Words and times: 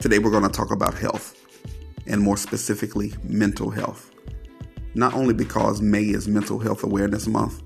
Today 0.00 0.20
we're 0.20 0.30
going 0.30 0.44
to 0.44 0.48
talk 0.48 0.70
about 0.70 0.94
health, 0.94 1.34
and 2.06 2.20
more 2.20 2.36
specifically, 2.36 3.12
mental 3.24 3.68
health. 3.68 4.12
Not 4.94 5.12
only 5.12 5.34
because 5.34 5.82
May 5.82 6.04
is 6.04 6.28
Mental 6.28 6.60
Health 6.60 6.84
Awareness 6.84 7.26
Month, 7.26 7.64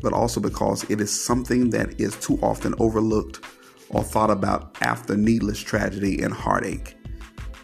but 0.00 0.12
also 0.12 0.38
because 0.38 0.88
it 0.88 1.00
is 1.00 1.10
something 1.10 1.70
that 1.70 2.00
is 2.00 2.14
too 2.14 2.38
often 2.44 2.76
overlooked 2.78 3.44
or 3.88 4.04
thought 4.04 4.30
about 4.30 4.76
after 4.82 5.16
needless 5.16 5.58
tragedy 5.58 6.22
and 6.22 6.32
heartache, 6.32 6.96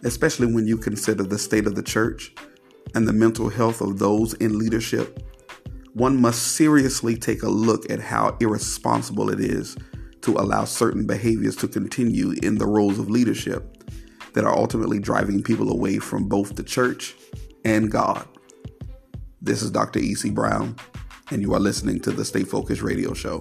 especially 0.03 0.53
when 0.53 0.67
you 0.67 0.77
consider 0.77 1.23
the 1.23 1.39
state 1.39 1.69
of 1.69 1.77
the 1.77 1.83
church 1.83 2.35
and 2.97 3.07
the 3.07 3.13
mental 3.13 3.49
health 3.49 3.81
of 3.81 4.01
those 4.01 4.35
in 4.35 4.59
leadership. 4.59 5.25
One 5.95 6.21
must 6.21 6.57
seriously 6.57 7.17
take 7.17 7.45
a 7.45 7.49
look 7.49 7.89
at 7.89 8.01
how 8.01 8.37
irresponsible 8.41 9.31
it 9.31 9.39
is 9.39 9.77
to 10.23 10.33
allow 10.33 10.65
certain 10.65 11.07
behaviors 11.07 11.55
to 11.57 11.69
continue 11.69 12.35
in 12.43 12.59
the 12.59 12.67
roles 12.67 12.99
of 12.99 13.09
leadership 13.09 13.77
that 14.35 14.45
are 14.45 14.57
ultimately 14.57 14.99
driving 14.99 15.43
people 15.43 15.71
away 15.71 15.99
from 15.99 16.29
both 16.29 16.57
the 16.57 16.63
church 16.63 17.15
and 17.65 17.91
God. 17.91 18.27
This 19.43 19.63
is 19.63 19.71
Dr. 19.71 19.99
E.C. 19.99 20.31
Brown, 20.31 20.77
and 21.31 21.43
you 21.43 21.55
are 21.55 21.61
listening 21.61 22.01
to 22.01 22.11
the 22.11 22.25
Stay 22.25 22.45
Focused 22.45 22.83
Radio 22.83 23.15
Show. 23.15 23.41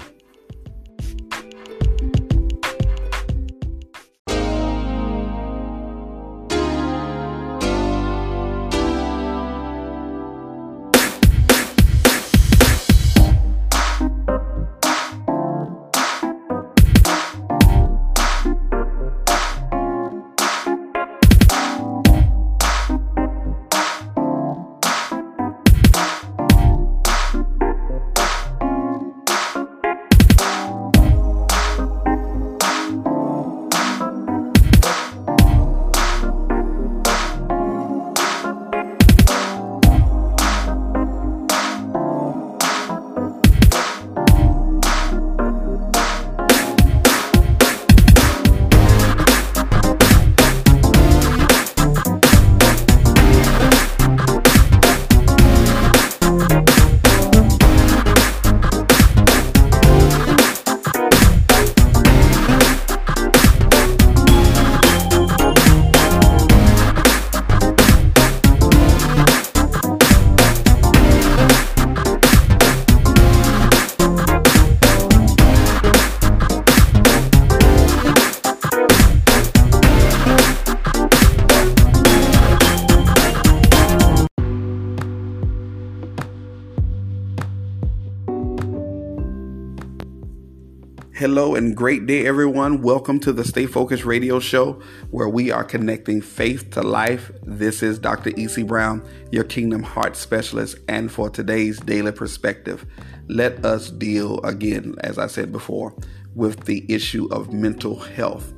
Hello 91.30 91.54
and 91.54 91.78
great 91.78 92.08
day, 92.08 92.26
everyone. 92.26 92.82
Welcome 92.82 93.20
to 93.20 93.32
the 93.32 93.44
Stay 93.44 93.68
Focused 93.68 94.04
Radio 94.04 94.40
Show, 94.40 94.82
where 95.12 95.30
we 95.30 95.52
are 95.52 95.64
connecting 95.64 96.22
faith 96.22 96.72
to 96.72 96.82
life. 96.82 97.32
This 97.44 97.84
is 97.84 98.00
Dr. 98.00 98.32
E.C. 98.36 98.64
Brown, 98.64 99.08
your 99.32 99.44
Kingdom 99.44 99.84
Heart 99.84 100.16
Specialist, 100.16 100.80
and 100.88 101.12
for 101.12 101.30
today's 101.30 101.80
daily 101.82 102.12
perspective, 102.12 102.84
let 103.28 103.64
us 103.64 103.92
deal 103.92 104.42
again, 104.44 104.96
as 105.02 105.20
I 105.20 105.28
said 105.28 105.52
before, 105.52 105.94
with 106.34 106.66
the 106.66 106.84
issue 106.92 107.28
of 107.32 107.54
mental 107.54 108.00
health. 108.00 108.52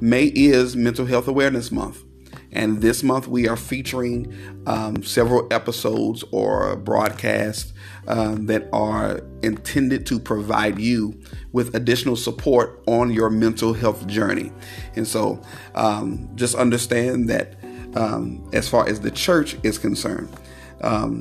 May 0.00 0.32
is 0.34 0.74
Mental 0.74 1.04
Health 1.04 1.28
Awareness 1.28 1.70
Month. 1.70 2.04
And 2.54 2.80
this 2.80 3.02
month 3.02 3.26
we 3.26 3.48
are 3.48 3.56
featuring 3.56 4.32
um, 4.66 5.02
several 5.02 5.46
episodes 5.52 6.24
or 6.30 6.76
broadcasts 6.76 7.72
um, 8.06 8.46
that 8.46 8.68
are 8.72 9.20
intended 9.42 10.06
to 10.06 10.18
provide 10.20 10.78
you 10.78 11.20
with 11.52 11.74
additional 11.74 12.16
support 12.16 12.82
on 12.86 13.10
your 13.10 13.28
mental 13.28 13.74
health 13.74 14.06
journey. 14.06 14.52
And 14.94 15.06
so 15.06 15.42
um, 15.74 16.30
just 16.36 16.54
understand 16.54 17.28
that 17.28 17.56
um, 17.96 18.48
as 18.52 18.68
far 18.68 18.88
as 18.88 19.00
the 19.00 19.10
church 19.10 19.56
is 19.62 19.78
concerned, 19.78 20.32
um, 20.82 21.20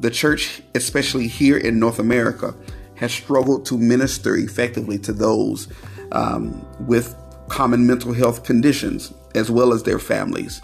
the 0.00 0.10
church, 0.10 0.62
especially 0.74 1.28
here 1.28 1.56
in 1.56 1.78
North 1.78 1.98
America, 1.98 2.54
has 2.96 3.12
struggled 3.12 3.64
to 3.66 3.78
minister 3.78 4.36
effectively 4.36 4.98
to 4.98 5.12
those 5.12 5.68
um, 6.12 6.66
with 6.86 7.16
common 7.48 7.86
mental 7.86 8.12
health 8.12 8.44
conditions 8.44 9.12
as 9.34 9.50
well 9.50 9.72
as 9.72 9.82
their 9.82 9.98
families. 9.98 10.60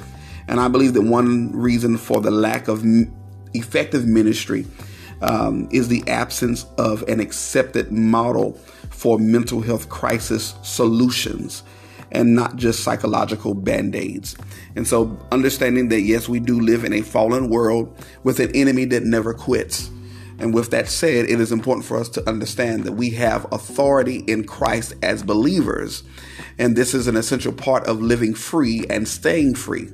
And 0.48 0.60
I 0.60 0.68
believe 0.68 0.94
that 0.94 1.02
one 1.02 1.52
reason 1.52 1.96
for 1.96 2.20
the 2.20 2.30
lack 2.30 2.68
of 2.68 2.82
effective 3.54 4.06
ministry 4.06 4.66
um, 5.22 5.68
is 5.70 5.88
the 5.88 6.02
absence 6.08 6.64
of 6.78 7.02
an 7.02 7.20
accepted 7.20 7.92
model 7.92 8.52
for 8.90 9.18
mental 9.18 9.60
health 9.60 9.88
crisis 9.88 10.54
solutions 10.62 11.62
and 12.12 12.34
not 12.34 12.56
just 12.56 12.82
psychological 12.82 13.54
band 13.54 13.94
aids. 13.94 14.36
And 14.76 14.86
so, 14.86 15.16
understanding 15.30 15.88
that 15.88 16.00
yes, 16.00 16.28
we 16.28 16.40
do 16.40 16.60
live 16.60 16.84
in 16.84 16.92
a 16.92 17.02
fallen 17.02 17.48
world 17.48 17.94
with 18.24 18.40
an 18.40 18.50
enemy 18.54 18.84
that 18.86 19.04
never 19.04 19.32
quits. 19.32 19.90
And 20.40 20.54
with 20.54 20.70
that 20.70 20.88
said, 20.88 21.28
it 21.28 21.40
is 21.40 21.52
important 21.52 21.84
for 21.84 21.98
us 21.98 22.08
to 22.10 22.28
understand 22.28 22.84
that 22.84 22.92
we 22.92 23.10
have 23.10 23.46
authority 23.52 24.24
in 24.26 24.44
Christ 24.44 24.94
as 25.02 25.22
believers. 25.22 26.02
And 26.58 26.76
this 26.76 26.94
is 26.94 27.06
an 27.06 27.16
essential 27.16 27.52
part 27.52 27.86
of 27.86 28.00
living 28.00 28.34
free 28.34 28.84
and 28.88 29.06
staying 29.06 29.54
free. 29.54 29.90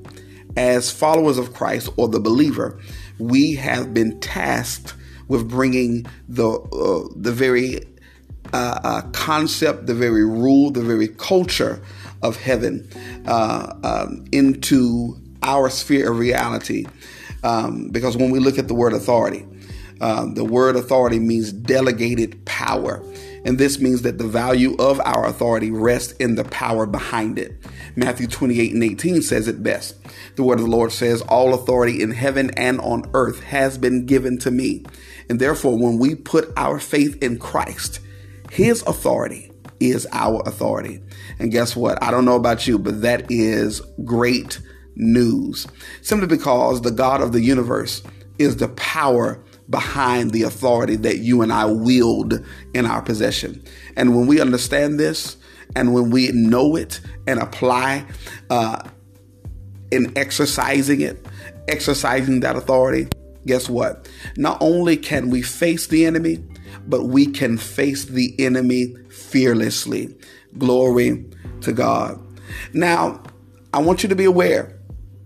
As 0.56 0.90
followers 0.90 1.36
of 1.36 1.52
Christ 1.52 1.90
or 1.96 2.08
the 2.08 2.20
believer, 2.20 2.78
we 3.18 3.54
have 3.56 3.92
been 3.92 4.20
tasked 4.20 4.94
with 5.28 5.48
bringing 5.48 6.06
the 6.28 6.48
uh, 6.48 7.08
the 7.16 7.32
very 7.32 7.80
uh, 8.52 8.78
uh, 8.84 9.02
concept, 9.10 9.86
the 9.86 9.94
very 9.94 10.24
rule, 10.24 10.70
the 10.70 10.82
very 10.82 11.08
culture 11.08 11.82
of 12.22 12.36
heaven 12.36 12.88
uh, 13.26 13.74
um, 13.82 14.24
into 14.32 15.16
our 15.42 15.68
sphere 15.68 16.10
of 16.10 16.18
reality. 16.18 16.86
Um, 17.42 17.88
because 17.90 18.16
when 18.16 18.30
we 18.30 18.38
look 18.38 18.58
at 18.58 18.68
the 18.68 18.74
word 18.74 18.92
authority, 18.92 19.44
um, 20.00 20.34
the 20.34 20.44
word 20.44 20.76
authority 20.76 21.18
means 21.18 21.52
delegated 21.52 22.44
power. 22.44 23.02
And 23.44 23.58
this 23.58 23.78
means 23.78 24.02
that 24.02 24.18
the 24.18 24.26
value 24.26 24.74
of 24.78 25.00
our 25.04 25.26
authority 25.26 25.70
rests 25.70 26.12
in 26.14 26.34
the 26.34 26.44
power 26.44 26.84
behind 26.84 27.38
it. 27.38 27.56
Matthew 27.94 28.26
28 28.26 28.74
and 28.74 28.82
18 28.82 29.22
says 29.22 29.46
it 29.46 29.62
best. 29.62 29.96
The 30.34 30.42
word 30.42 30.58
of 30.58 30.64
the 30.64 30.70
Lord 30.70 30.90
says, 30.92 31.22
All 31.22 31.54
authority 31.54 32.02
in 32.02 32.10
heaven 32.10 32.50
and 32.56 32.80
on 32.80 33.08
earth 33.14 33.42
has 33.44 33.78
been 33.78 34.04
given 34.04 34.38
to 34.38 34.50
me. 34.50 34.84
And 35.28 35.40
therefore, 35.40 35.78
when 35.78 35.98
we 35.98 36.14
put 36.14 36.52
our 36.56 36.80
faith 36.80 37.22
in 37.22 37.38
Christ, 37.38 38.00
his 38.50 38.82
authority 38.82 39.52
is 39.80 40.06
our 40.12 40.42
authority. 40.46 41.00
And 41.38 41.52
guess 41.52 41.76
what? 41.76 42.02
I 42.02 42.10
don't 42.10 42.24
know 42.24 42.36
about 42.36 42.66
you, 42.66 42.78
but 42.78 43.02
that 43.02 43.30
is 43.30 43.80
great 44.04 44.60
news. 44.96 45.66
Simply 46.02 46.26
because 46.26 46.80
the 46.80 46.90
God 46.90 47.20
of 47.20 47.32
the 47.32 47.40
universe 47.40 48.02
is 48.38 48.56
the 48.56 48.68
power 48.68 49.42
behind 49.68 50.30
the 50.30 50.42
authority 50.42 50.96
that 50.96 51.18
you 51.18 51.42
and 51.42 51.52
I 51.52 51.66
wield 51.66 52.44
in 52.74 52.86
our 52.86 53.02
possession. 53.02 53.62
And 53.96 54.16
when 54.16 54.26
we 54.26 54.40
understand 54.40 55.00
this, 55.00 55.36
and 55.74 55.92
when 55.92 56.10
we 56.10 56.30
know 56.32 56.76
it 56.76 57.00
and 57.26 57.40
apply 57.40 58.06
uh, 58.50 58.82
in 59.90 60.16
exercising 60.16 61.00
it, 61.00 61.26
exercising 61.68 62.40
that 62.40 62.56
authority, 62.56 63.08
guess 63.46 63.68
what? 63.68 64.08
Not 64.36 64.58
only 64.60 64.96
can 64.96 65.30
we 65.30 65.42
face 65.42 65.88
the 65.88 66.06
enemy, 66.06 66.44
but 66.86 67.04
we 67.04 67.26
can 67.26 67.58
face 67.58 68.04
the 68.04 68.34
enemy 68.38 68.94
fearlessly. 69.08 70.16
Glory 70.58 71.24
to 71.62 71.72
God. 71.72 72.20
Now, 72.72 73.22
I 73.72 73.80
want 73.80 74.02
you 74.02 74.08
to 74.08 74.16
be 74.16 74.24
aware 74.24 74.78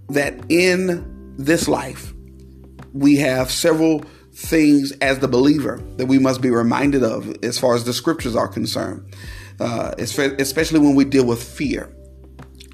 that 0.09 0.35
in 0.49 1.37
this 1.37 1.69
life, 1.69 2.13
we 2.93 3.17
have 3.17 3.51
several 3.51 4.03
things 4.41 4.93
as 5.03 5.19
the 5.19 5.29
believer 5.29 5.83
that 5.97 6.07
we 6.07 6.19
must 6.19 6.41
be 6.41 6.51
reminded 6.51 7.03
of 7.05 7.37
as 7.45 7.59
far 7.59 7.75
as 7.75 7.85
the 7.85 7.93
scriptures 7.93 8.35
are 8.35 8.49
concerned, 8.49 9.15
uh, 9.61 9.93
especially 9.99 10.81
when 10.81 10.95
we 10.95 11.05
deal 11.05 11.27
with 11.27 11.43
fear. 11.43 11.95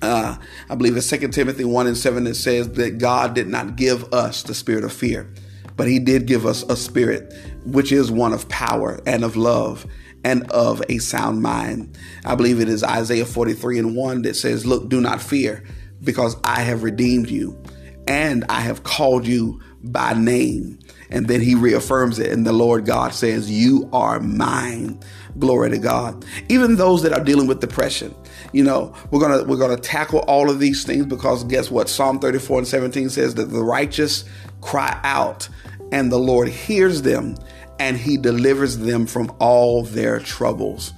uh, 0.03 0.37
I 0.71 0.75
believe 0.77 0.97
it's 0.97 1.11
2 1.11 1.29
Timothy 1.29 1.65
1 1.65 1.87
and 1.87 1.97
7 1.97 2.25
that 2.25 2.37
says 2.37 2.71
that 2.73 2.99
God 2.99 3.35
did 3.35 3.49
not 3.49 3.77
give 3.77 4.13
us 4.13 4.43
the 4.45 4.55
spirit 4.55 4.85
of 4.85 4.93
fear, 4.93 5.29
but 5.77 5.89
He 5.89 5.99
did 5.99 6.27
give 6.27 6.47
us 6.47 6.63
a 6.65 6.77
spirit 6.77 7.33
which 7.65 7.91
is 7.93 8.11
one 8.13 8.33
of 8.33 8.49
power 8.49 9.01
and 9.07 9.25
of 9.25 9.37
love 9.37 9.87
and 10.25 10.51
of 10.53 10.83
a 10.89 10.99
sound 10.99 11.43
mind. 11.43 11.99
I 12.25 12.35
believe 12.37 12.61
it 12.61 12.69
is 12.69 12.85
Isaiah 12.85 13.27
43 13.27 13.79
and 13.81 13.97
1 13.97 14.23
that 14.23 14.35
says, 14.37 14.65
Look, 14.67 14.89
do 14.89 15.01
not 15.01 15.21
fear, 15.21 15.65
because 16.05 16.37
I 16.45 16.61
have 16.61 16.83
redeemed 16.85 17.31
you 17.31 17.61
and 18.07 18.45
I 18.49 18.61
have 18.61 18.85
called 18.85 19.27
you 19.27 19.61
by 19.83 20.15
name. 20.15 20.79
And 21.11 21.29
then 21.29 21.41
he 21.41 21.55
reaffirms 21.55 22.19
it, 22.19 22.33
and 22.33 22.47
the 22.47 22.53
Lord 22.53 22.85
God 22.87 23.15
says, 23.15 23.51
You 23.51 23.89
are 23.93 24.21
mine. 24.21 24.99
Glory 25.39 25.71
to 25.71 25.79
God. 25.79 26.25
Even 26.49 26.77
those 26.77 27.03
that 27.03 27.13
are 27.13 27.23
dealing 27.23 27.47
with 27.47 27.61
depression, 27.61 28.15
you 28.53 28.65
know, 28.65 28.95
we're 29.11 29.21
gonna 29.21 29.45
we're 29.45 29.59
gonna 29.59 29.77
tackle 29.77 30.21
all 30.21 30.49
of 30.49 30.61
these 30.61 30.85
things 30.85 31.05
because 31.07 31.45
guess 31.45 31.71
what? 31.71 31.89
Psalm 31.89 32.19
34 32.19 32.59
and 32.59 32.67
17 32.67 33.11
says 33.11 33.35
that 33.35 33.47
the 33.47 33.63
righteous 33.63 34.25
cry 34.63 34.99
out, 35.05 35.49
and 35.93 36.11
the 36.11 36.19
Lord 36.19 36.49
hears 36.49 37.03
them 37.03 37.37
and 37.79 37.97
he 37.97 38.17
delivers 38.17 38.79
them 38.79 39.07
from 39.07 39.35
all 39.39 39.83
their 39.83 40.19
troubles. 40.19 40.93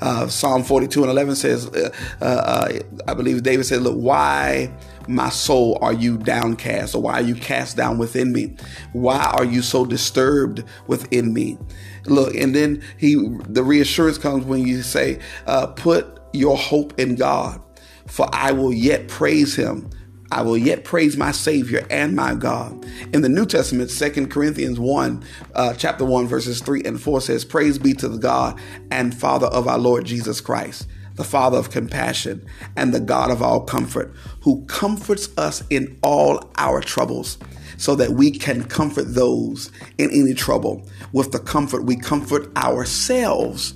Uh, 0.00 0.26
Psalm 0.28 0.64
42 0.64 1.02
and 1.02 1.10
11 1.10 1.36
says, 1.36 1.66
uh, 1.68 1.90
uh, 2.20 2.72
I 3.06 3.14
believe 3.14 3.42
David 3.42 3.66
said, 3.66 3.82
Look, 3.82 3.96
why, 3.96 4.72
my 5.08 5.28
soul, 5.28 5.78
are 5.80 5.92
you 5.92 6.18
downcast? 6.18 6.94
Or 6.94 7.02
why 7.02 7.14
are 7.14 7.22
you 7.22 7.34
cast 7.34 7.76
down 7.76 7.98
within 7.98 8.32
me? 8.32 8.56
Why 8.92 9.24
are 9.36 9.44
you 9.44 9.62
so 9.62 9.84
disturbed 9.84 10.64
within 10.86 11.32
me? 11.32 11.58
Look, 12.06 12.34
and 12.34 12.54
then 12.54 12.82
he, 12.98 13.14
the 13.48 13.62
reassurance 13.62 14.18
comes 14.18 14.44
when 14.44 14.66
you 14.66 14.82
say, 14.82 15.20
uh, 15.46 15.68
Put 15.68 16.20
your 16.32 16.56
hope 16.56 16.98
in 16.98 17.14
God, 17.14 17.60
for 18.06 18.28
I 18.32 18.52
will 18.52 18.72
yet 18.72 19.08
praise 19.08 19.54
him 19.54 19.90
I 20.32 20.40
will 20.40 20.56
yet 20.56 20.84
praise 20.84 21.18
my 21.18 21.30
Savior 21.30 21.86
and 21.90 22.16
my 22.16 22.34
God. 22.34 22.86
In 23.12 23.20
the 23.20 23.28
New 23.28 23.44
Testament, 23.44 23.90
Second 23.90 24.30
Corinthians 24.30 24.80
1, 24.80 25.22
uh, 25.54 25.74
chapter 25.74 26.06
1, 26.06 26.26
verses 26.26 26.62
3 26.62 26.82
and 26.86 26.98
4 26.98 27.20
says, 27.20 27.44
Praise 27.44 27.78
be 27.78 27.92
to 27.92 28.08
the 28.08 28.16
God 28.16 28.58
and 28.90 29.14
Father 29.14 29.48
of 29.48 29.68
our 29.68 29.76
Lord 29.78 30.06
Jesus 30.06 30.40
Christ, 30.40 30.88
the 31.14 31.24
Father 31.24 31.58
of 31.58 31.70
compassion 31.70 32.44
and 32.76 32.92
the 32.92 33.00
God 33.00 33.30
of 33.30 33.42
all 33.42 33.60
comfort, 33.60 34.14
who 34.42 34.64
comforts 34.66 35.28
us 35.36 35.62
in 35.70 35.98
all 36.02 36.50
our 36.56 36.80
troubles, 36.80 37.38
so 37.76 37.94
that 37.96 38.12
we 38.12 38.30
can 38.30 38.64
comfort 38.64 39.14
those 39.14 39.70
in 39.98 40.10
any 40.10 40.34
trouble 40.34 40.86
with 41.12 41.32
the 41.32 41.38
comfort 41.38 41.84
we 41.84 41.96
comfort 41.96 42.56
ourselves 42.56 43.74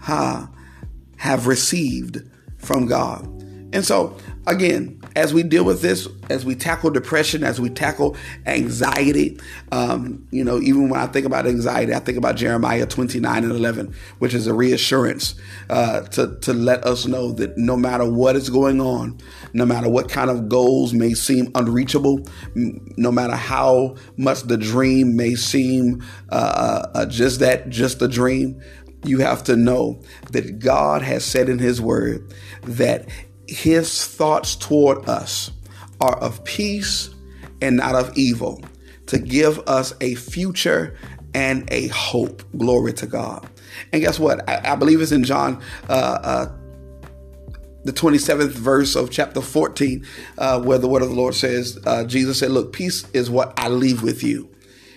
ha, 0.00 0.50
have 1.16 1.46
received 1.46 2.22
from 2.58 2.86
God. 2.86 3.33
And 3.74 3.84
so, 3.84 4.16
again, 4.46 5.00
as 5.16 5.34
we 5.34 5.42
deal 5.42 5.64
with 5.64 5.82
this, 5.82 6.06
as 6.30 6.44
we 6.44 6.54
tackle 6.54 6.90
depression, 6.90 7.42
as 7.42 7.60
we 7.60 7.68
tackle 7.68 8.16
anxiety, 8.46 9.40
um, 9.72 10.28
you 10.30 10.44
know, 10.44 10.60
even 10.60 10.88
when 10.88 11.00
I 11.00 11.08
think 11.08 11.26
about 11.26 11.44
anxiety, 11.44 11.92
I 11.92 11.98
think 11.98 12.16
about 12.16 12.36
Jeremiah 12.36 12.86
29 12.86 13.42
and 13.42 13.52
11, 13.52 13.92
which 14.20 14.32
is 14.32 14.46
a 14.46 14.54
reassurance 14.54 15.34
uh, 15.70 16.02
to, 16.02 16.36
to 16.42 16.54
let 16.54 16.84
us 16.84 17.06
know 17.06 17.32
that 17.32 17.58
no 17.58 17.76
matter 17.76 18.08
what 18.08 18.36
is 18.36 18.48
going 18.48 18.80
on, 18.80 19.18
no 19.54 19.66
matter 19.66 19.88
what 19.88 20.08
kind 20.08 20.30
of 20.30 20.48
goals 20.48 20.94
may 20.94 21.12
seem 21.12 21.50
unreachable, 21.56 22.24
no 22.54 23.10
matter 23.10 23.34
how 23.34 23.96
much 24.16 24.42
the 24.42 24.56
dream 24.56 25.16
may 25.16 25.34
seem 25.34 26.00
uh, 26.30 26.34
uh, 26.94 26.98
uh 27.00 27.06
just 27.06 27.40
that, 27.40 27.70
just 27.70 28.00
a 28.02 28.06
dream, 28.06 28.62
you 29.04 29.18
have 29.18 29.42
to 29.44 29.56
know 29.56 30.00
that 30.30 30.60
God 30.60 31.02
has 31.02 31.24
said 31.24 31.48
in 31.48 31.58
His 31.58 31.80
Word 31.80 32.32
that 32.62 33.08
his 33.46 34.06
thoughts 34.06 34.56
toward 34.56 35.08
us 35.08 35.50
are 36.00 36.16
of 36.18 36.44
peace 36.44 37.10
and 37.60 37.76
not 37.76 37.94
of 37.94 38.16
evil, 38.16 38.62
to 39.06 39.18
give 39.18 39.58
us 39.68 39.94
a 40.00 40.14
future 40.14 40.96
and 41.34 41.68
a 41.72 41.88
hope. 41.88 42.42
Glory 42.56 42.92
to 42.94 43.06
God. 43.06 43.48
And 43.92 44.02
guess 44.02 44.18
what? 44.18 44.48
I, 44.48 44.72
I 44.72 44.76
believe 44.76 45.00
it's 45.00 45.12
in 45.12 45.24
John. 45.24 45.62
Uh, 45.88 46.18
uh, 46.22 46.52
the 47.84 47.92
27th 47.92 48.50
verse 48.50 48.96
of 48.96 49.10
chapter 49.10 49.42
14, 49.42 50.06
uh, 50.38 50.60
where 50.62 50.78
the 50.78 50.88
word 50.88 51.02
of 51.02 51.10
the 51.10 51.14
Lord 51.14 51.34
says, 51.34 51.78
uh, 51.84 52.04
Jesus 52.04 52.38
said, 52.38 52.50
Look, 52.50 52.72
peace 52.72 53.06
is 53.12 53.30
what 53.30 53.52
I 53.58 53.68
leave 53.68 54.02
with 54.02 54.22
you. 54.22 54.50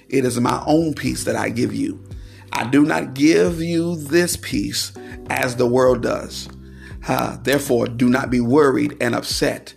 It 0.07 0.23
is 0.23 0.39
my 0.39 0.63
own 0.65 0.93
peace 0.93 1.25
that 1.25 1.35
I 1.35 1.50
give 1.50 1.73
you. 1.73 2.01
I 2.53 2.69
do 2.69 2.83
not 2.83 3.13
give 3.13 3.61
you 3.61 3.97
this 3.97 4.38
peace 4.38 4.93
as 5.29 5.57
the 5.57 5.67
world 5.67 6.01
does. 6.01 6.47
Uh, 7.07 7.38
therefore, 7.44 7.88
do 7.88 8.09
not 8.09 8.30
be 8.30 8.42
worried 8.42 8.98
and 9.00 9.15
upset. 9.15 9.74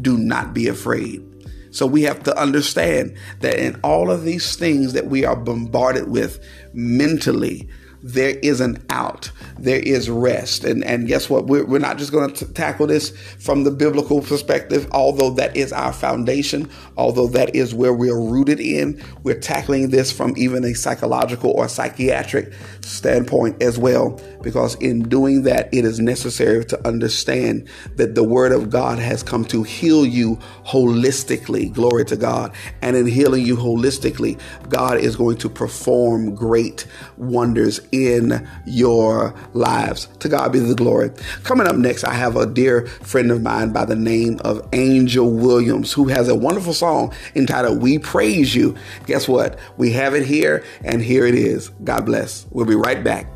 Do 0.00 0.18
not 0.18 0.52
be 0.52 0.68
afraid. 0.68 1.22
So 1.70 1.86
we 1.86 2.02
have 2.02 2.22
to 2.24 2.38
understand 2.38 3.16
that 3.40 3.58
in 3.58 3.80
all 3.82 4.10
of 4.10 4.24
these 4.24 4.56
things 4.56 4.92
that 4.92 5.06
we 5.06 5.24
are 5.24 5.36
bombarded 5.36 6.10
with 6.10 6.44
mentally, 6.74 7.68
there 8.02 8.36
is 8.42 8.60
an 8.60 8.84
out, 8.90 9.30
there 9.58 9.78
is 9.78 10.10
rest. 10.10 10.64
And, 10.64 10.84
and 10.84 11.06
guess 11.06 11.30
what? 11.30 11.46
We're, 11.46 11.64
we're 11.64 11.78
not 11.78 11.98
just 11.98 12.10
going 12.10 12.32
to 12.34 12.52
tackle 12.52 12.88
this 12.88 13.10
from 13.38 13.64
the 13.64 13.70
biblical 13.70 14.20
perspective, 14.20 14.88
although 14.90 15.30
that 15.30 15.56
is 15.56 15.72
our 15.72 15.92
foundation, 15.92 16.68
although 16.96 17.28
that 17.28 17.54
is 17.54 17.74
where 17.74 17.94
we're 17.94 18.18
rooted 18.18 18.60
in. 18.60 19.02
We're 19.22 19.38
tackling 19.38 19.90
this 19.90 20.10
from 20.10 20.34
even 20.36 20.64
a 20.64 20.74
psychological 20.74 21.52
or 21.52 21.68
psychiatric 21.68 22.52
standpoint 22.80 23.62
as 23.62 23.78
well, 23.78 24.20
because 24.42 24.74
in 24.76 25.08
doing 25.08 25.42
that, 25.42 25.72
it 25.72 25.84
is 25.84 26.00
necessary 26.00 26.64
to 26.66 26.86
understand 26.86 27.68
that 27.96 28.14
the 28.14 28.24
Word 28.24 28.52
of 28.52 28.70
God 28.70 28.98
has 28.98 29.22
come 29.22 29.44
to 29.46 29.62
heal 29.62 30.04
you 30.04 30.36
holistically. 30.66 31.72
Glory 31.72 32.04
to 32.06 32.16
God. 32.16 32.52
And 32.80 32.96
in 32.96 33.06
healing 33.06 33.46
you 33.46 33.56
holistically, 33.56 34.40
God 34.68 34.98
is 34.98 35.14
going 35.14 35.38
to 35.38 35.48
perform 35.48 36.34
great 36.34 36.86
wonders 37.16 37.80
in 37.92 38.48
your 38.66 39.34
lives. 39.52 40.06
To 40.20 40.28
God 40.28 40.52
be 40.52 40.58
the 40.58 40.74
glory. 40.74 41.10
Coming 41.44 41.66
up 41.66 41.76
next, 41.76 42.04
I 42.04 42.14
have 42.14 42.36
a 42.36 42.46
dear 42.46 42.86
friend 42.86 43.30
of 43.30 43.42
mine 43.42 43.72
by 43.72 43.84
the 43.84 43.94
name 43.94 44.40
of 44.44 44.66
Angel 44.72 45.30
Williams 45.30 45.92
who 45.92 46.08
has 46.08 46.28
a 46.28 46.34
wonderful 46.34 46.72
song 46.72 47.12
entitled 47.34 47.80
We 47.80 47.98
Praise 47.98 48.54
You. 48.54 48.74
Guess 49.06 49.28
what? 49.28 49.58
We 49.76 49.92
have 49.92 50.14
it 50.14 50.26
here, 50.26 50.64
and 50.84 51.02
here 51.02 51.26
it 51.26 51.34
is. 51.34 51.68
God 51.84 52.06
bless. 52.06 52.46
We'll 52.50 52.66
be 52.66 52.74
right 52.74 53.04
back. 53.04 53.26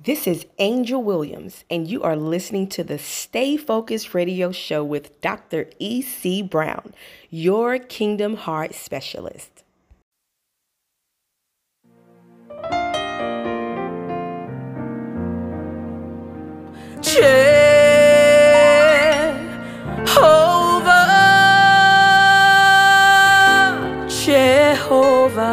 This 0.00 0.28
is 0.28 0.46
Angel 0.60 1.02
Williams, 1.02 1.64
and 1.68 1.88
you 1.88 2.04
are 2.04 2.14
listening 2.14 2.68
to 2.68 2.84
the 2.84 2.98
Stay 3.00 3.56
Focused 3.56 4.14
radio 4.14 4.52
show 4.52 4.84
with 4.84 5.20
Dr. 5.20 5.68
E.C. 5.80 6.40
Brown, 6.42 6.94
your 7.30 7.80
Kingdom 7.80 8.36
Heart 8.36 8.76
Specialist. 8.76 9.64
Jehovah, 17.00 17.66
Jehovah, 24.08 25.44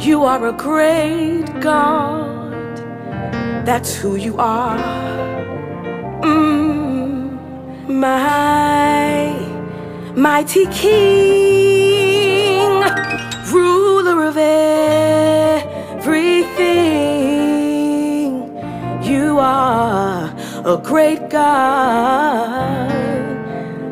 you 0.00 0.24
are 0.24 0.48
a 0.48 0.52
great 0.52 1.46
God. 1.60 2.37
That's 3.68 3.92
who 3.94 4.16
you 4.16 4.34
are. 4.38 4.78
Mm, 6.22 7.38
my 7.86 9.36
mighty 10.16 10.64
King, 10.68 12.02
ruler 13.52 14.24
of 14.24 14.38
everything. 14.38 16.08
You 19.02 19.38
are 19.38 20.34
a 20.64 20.78
great 20.82 21.28
God. 21.28 22.88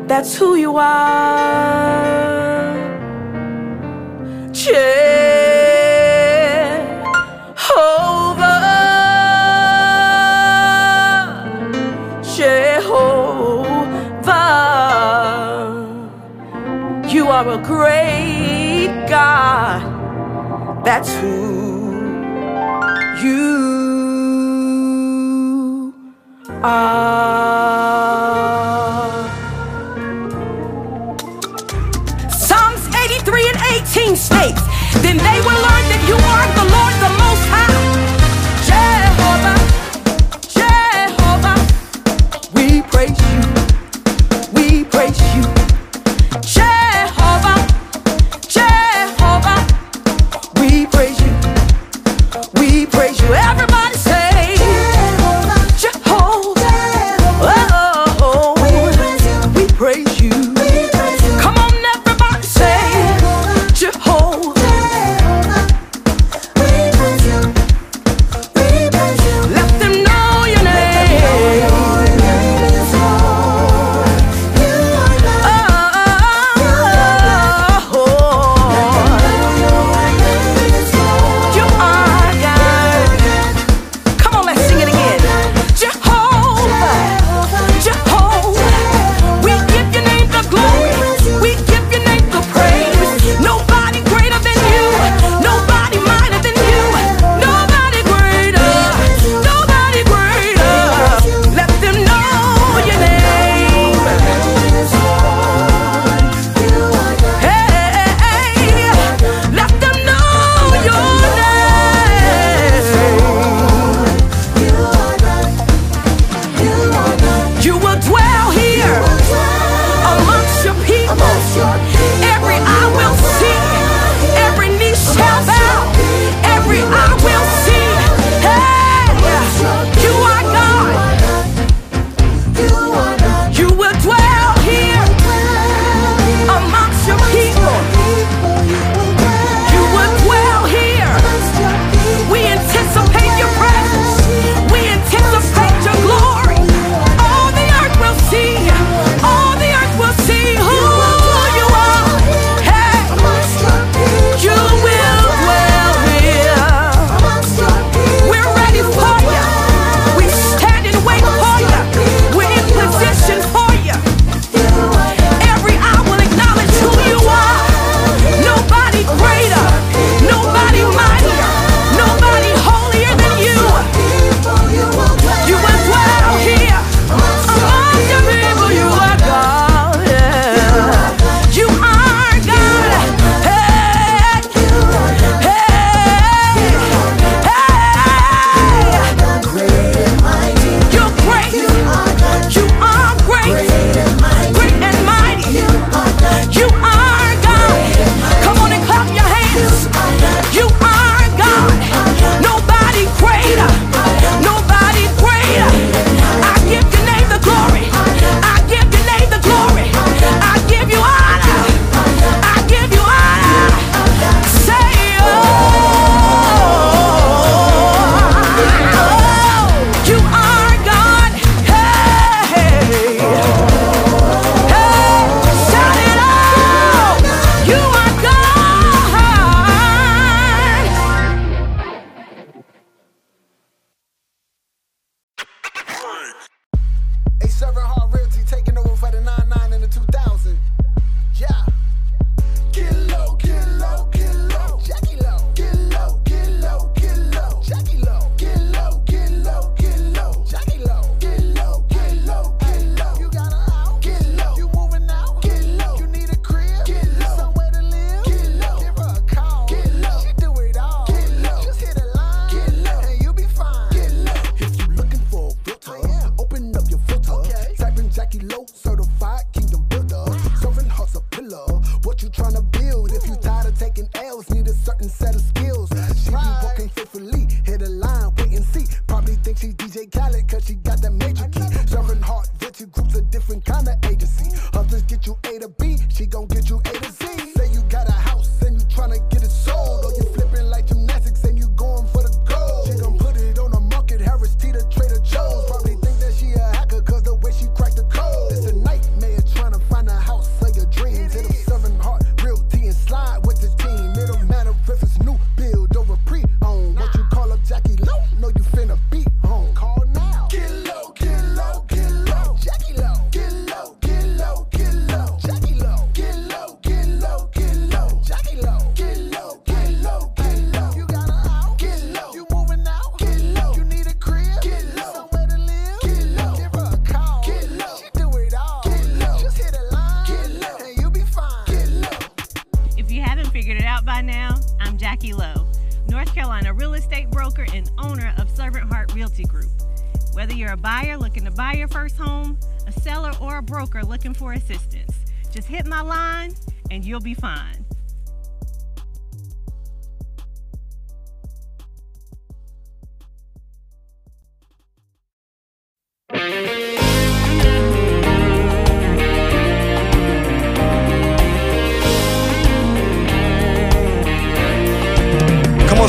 That's 0.07 0.35
who 0.35 0.55
you 0.55 0.77
are. 0.77 1.27
Are 17.37 17.49
a 17.51 17.57
great 17.59 19.05
God. 19.07 19.81
That's 20.83 21.13
who 21.17 21.91
you 23.21 23.53
are. 26.63 27.66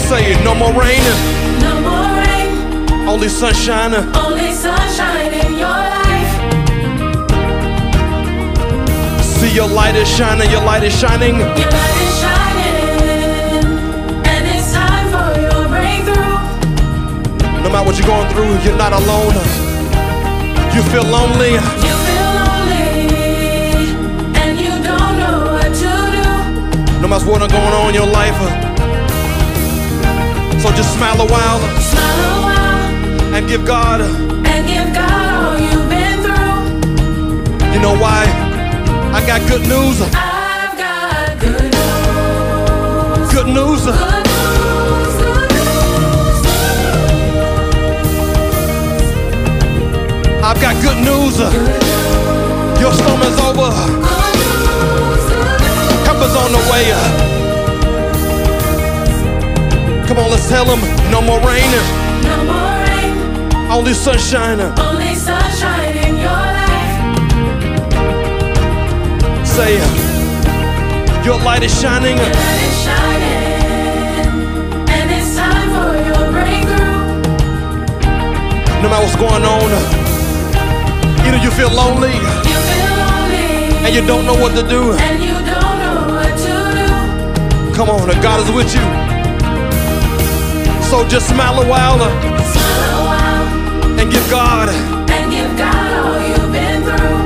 Say 0.09 0.33
it. 0.33 0.43
No 0.45 0.55
more 0.55 0.73
rain, 0.73 1.03
No 1.61 1.73
more 1.81 2.09
rain, 2.25 3.09
only 3.09 3.29
sunshine. 3.29 3.95
only 4.17 4.53
sunshine 4.53 5.33
in 5.35 5.53
your 5.59 5.79
life. 5.97 6.33
See 9.39 9.53
your 9.55 9.69
light 9.69 9.95
is 9.97 10.09
shining, 10.09 10.51
your 10.51 10.63
light 10.65 10.83
is 10.83 10.95
shining. 10.99 11.37
Your 11.37 11.47
light 11.47 11.97
is 12.07 12.13
shining, 12.23 13.65
and 14.33 14.43
it's 14.55 14.73
time 14.73 15.07
for 15.15 15.29
your 15.41 15.69
breakthrough. 15.69 16.39
No 17.63 17.69
matter 17.71 17.85
what 17.87 17.99
you're 17.99 18.07
going 18.09 18.29
through, 18.33 18.53
you're 18.65 18.77
not 18.79 18.93
alone. 18.93 19.35
You 20.75 20.83
feel 20.93 21.05
lonely, 21.05 21.53
You 21.53 21.95
feel 22.09 22.31
lonely, 22.41 22.87
and 24.41 24.59
you 24.61 24.71
don't 24.89 25.15
know 25.23 25.37
what 25.55 25.71
to 25.83 25.91
do. 26.17 26.27
no 27.03 27.09
matter 27.09 27.27
what's 27.27 27.53
going 27.53 27.73
on 27.81 27.89
in 27.91 27.95
your 27.95 28.07
life. 28.07 28.58
So 30.63 30.71
just 30.73 30.93
smile 30.95 31.21
a 31.21 31.27
while 31.27 31.59
Smile 31.81 32.21
a 32.39 32.43
while 32.43 33.35
and 33.35 33.47
give 33.49 33.65
God. 33.65 34.01
and 34.01 34.67
give 34.67 34.93
God 34.93 35.27
all 35.39 35.59
you've 35.59 35.89
been 35.89 36.19
through. 36.25 37.73
You 37.73 37.81
know 37.81 37.95
why? 37.97 38.25
I 39.15 39.21
got 39.27 39.41
good 39.49 39.63
news. 39.69 40.01
I've 40.03 40.77
got 40.77 41.39
good 41.39 41.71
news. 41.75 43.33
Good 43.33 43.49
news. 43.59 43.83
Good 43.87 44.27
news, 44.29 45.15
good 45.23 45.51
news. 45.55 46.37
I've 50.43 50.61
got 50.61 50.75
good 50.83 50.99
news. 51.09 51.37
Your 52.83 52.93
storm 52.93 53.21
is 53.23 53.39
over. 53.49 53.71
Good 53.71 54.35
news, 54.35 55.23
good 55.31 55.61
news. 55.63 56.07
Help 56.07 56.21
is 56.27 56.35
on 56.43 56.51
the 56.53 56.63
way. 56.73 57.38
Come 60.19 60.25
on, 60.27 60.31
let's 60.33 60.49
tell 60.49 60.65
them 60.65 60.81
no 61.13 61.21
more 61.23 61.39
rain, 61.47 61.71
No 62.27 62.43
more 62.51 62.75
rain, 62.91 63.71
only 63.71 63.95
sunshine. 63.95 64.59
only 64.61 65.15
sunshine 65.15 65.97
in 65.97 66.17
your 66.17 66.43
life. 66.59 66.95
Say, 69.47 69.77
it. 69.79 71.25
your 71.25 71.39
light 71.45 71.63
is 71.63 71.71
shining. 71.81 72.17
Your 72.17 72.27
light 72.27 72.63
is 72.67 72.77
shining, 72.83 73.47
and 74.91 75.07
it's 75.17 75.37
time 75.37 75.69
for 75.77 75.95
your 76.11 76.33
breakthrough. 76.33 77.23
No 78.83 78.89
matter 78.91 79.05
what's 79.07 79.15
going 79.15 79.45
on, 79.45 79.71
either 81.27 81.39
you 81.39 81.51
feel 81.53 81.71
lonely 81.71 82.11
You 82.51 82.59
feel 82.71 82.93
lonely, 83.07 83.87
and 83.87 83.95
you 83.95 84.03
don't 84.05 84.27
know 84.27 84.35
what 84.35 84.53
to 84.57 84.63
do. 84.69 84.95
and 84.99 85.23
you 85.23 85.35
don't 85.47 85.79
know 85.79 85.99
what 86.11 86.33
to 86.45 86.55
do. 86.75 87.73
Come 87.77 87.89
on, 87.89 88.09
God 88.21 88.41
is 88.45 88.51
with 88.53 88.75
you. 88.75 89.08
So 90.91 91.07
just 91.07 91.29
smile 91.29 91.61
a 91.63 91.67
while 91.69 92.01
uh, 92.01 92.09
Smile 92.09 93.01
a 93.01 93.05
while 93.05 93.47
and 94.01 94.11
give 94.11 94.27
God. 94.31 94.69
and 94.71 95.31
give 95.31 95.57
God 95.59 95.93
all 96.01 96.19
you've 96.29 96.51
been 96.51 96.83
through. 96.83 97.19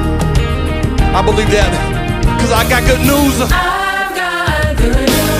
I 1.14 1.22
believe 1.24 1.50
that 1.54 1.70
because 2.34 2.50
I 2.50 2.64
got 2.68 2.82
good 2.90 3.02
news. 3.06 3.38
I've 3.40 4.14
got 4.18 4.76
good 4.82 4.96
news, 4.98 5.30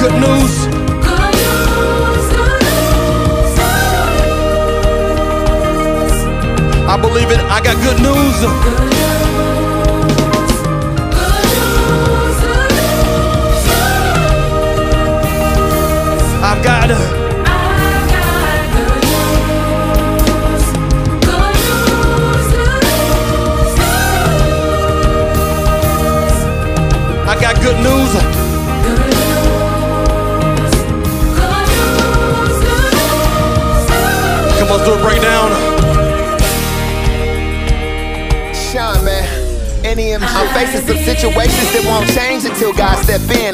Good 0.00 0.16
news. 0.24 0.54
good 1.04 1.34
news, 1.36 2.24
good 2.32 2.60
news, 2.64 3.52
good 3.60 3.84
news. 5.92 6.16
I 6.88 6.96
believe 6.98 7.30
it. 7.30 7.40
I 7.52 7.60
got 7.60 7.76
good 7.84 8.00
news. 8.00 8.36
Good 8.40 8.95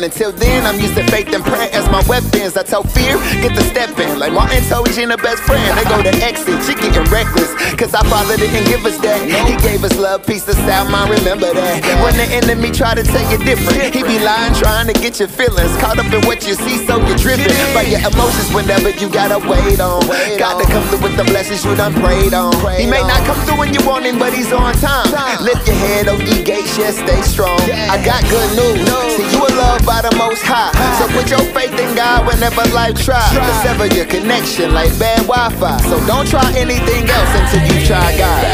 Until 0.02 0.32
then, 0.32 0.66
I'm 0.66 0.80
using 0.80 1.06
faith 1.06 1.32
and 1.32 1.44
prayer 1.44 1.61
my 2.02 2.20
weapons. 2.20 2.56
I 2.56 2.62
tell 2.62 2.82
fear, 2.82 3.16
get 3.40 3.54
the 3.54 3.62
step 3.62 3.98
in. 3.98 4.18
Like 4.18 4.32
Martin 4.32 4.62
told 4.68 4.90
Gina 4.92 5.16
best 5.16 5.42
friend. 5.42 5.62
They 5.78 5.84
go 5.84 6.02
to 6.02 6.12
exit, 6.22 6.62
she 6.64 6.74
getting 6.74 7.04
reckless. 7.10 7.52
Cause 7.76 7.94
our 7.94 8.04
father 8.04 8.36
didn't 8.36 8.64
give 8.66 8.84
us 8.84 8.98
that. 8.98 9.20
He 9.22 9.56
gave 9.66 9.84
us 9.84 9.96
love, 9.98 10.26
peace, 10.26 10.44
the 10.44 10.54
sound 10.66 10.90
mind, 10.90 11.10
remember 11.10 11.52
that. 11.52 11.82
When 12.02 12.14
the 12.16 12.26
enemy 12.34 12.70
try 12.70 12.94
to 12.94 13.02
tell 13.02 13.24
you 13.30 13.38
different, 13.44 13.94
he 13.94 14.02
be 14.02 14.18
lying, 14.18 14.54
trying 14.54 14.86
to 14.88 14.94
get 14.94 15.18
your 15.18 15.28
feelings. 15.28 15.74
Caught 15.78 15.98
up 15.98 16.12
in 16.12 16.22
what 16.26 16.46
you 16.46 16.54
see, 16.54 16.84
so 16.86 16.98
you're 17.06 17.18
driven 17.18 17.50
by 17.74 17.82
your 17.82 18.00
emotions 18.00 18.52
whenever 18.54 18.90
you 18.90 19.08
gotta 19.08 19.38
wait 19.48 19.80
on. 19.80 20.02
God 20.38 20.60
to 20.62 20.66
come 20.70 20.84
through 20.88 21.02
with 21.02 21.16
the 21.16 21.24
blessings 21.24 21.64
you 21.64 21.74
done 21.76 21.94
prayed 22.00 22.34
on. 22.34 22.52
He 22.78 22.86
may 22.86 23.02
not 23.02 23.24
come 23.26 23.38
through 23.46 23.58
when 23.58 23.72
you 23.74 23.82
want 23.86 24.04
him, 24.06 24.18
but 24.18 24.32
he's 24.32 24.52
on 24.52 24.74
time. 24.78 25.10
Lift 25.42 25.66
your 25.66 25.76
head, 25.76 26.08
OD 26.08 26.44
gates, 26.44 26.76
yeah, 26.78 26.90
stay 26.90 27.20
strong. 27.22 27.58
I 27.90 27.98
got 28.04 28.22
good 28.28 28.50
news. 28.56 28.86
See, 29.16 29.26
you 29.34 29.42
are 29.42 29.56
loved 29.56 29.86
by 29.86 30.02
the 30.02 30.14
most 30.16 30.42
high. 30.42 30.72
So 30.98 31.08
put 31.12 31.28
your 31.30 31.42
faith 31.52 31.74
in 31.78 31.91
God 31.94 32.26
whenever 32.26 32.62
life 32.74 32.96
tries 33.04 33.30
to 33.32 33.52
sever 33.62 33.86
your 33.94 34.06
connection 34.06 34.72
like 34.74 34.90
bad 34.98 35.26
Wi-Fi. 35.26 35.80
So 35.88 35.98
don't 36.06 36.26
try 36.26 36.44
anything 36.56 37.08
else 37.08 37.30
until 37.34 37.62
you 37.68 37.86
try 37.86 38.16
God. 38.16 38.44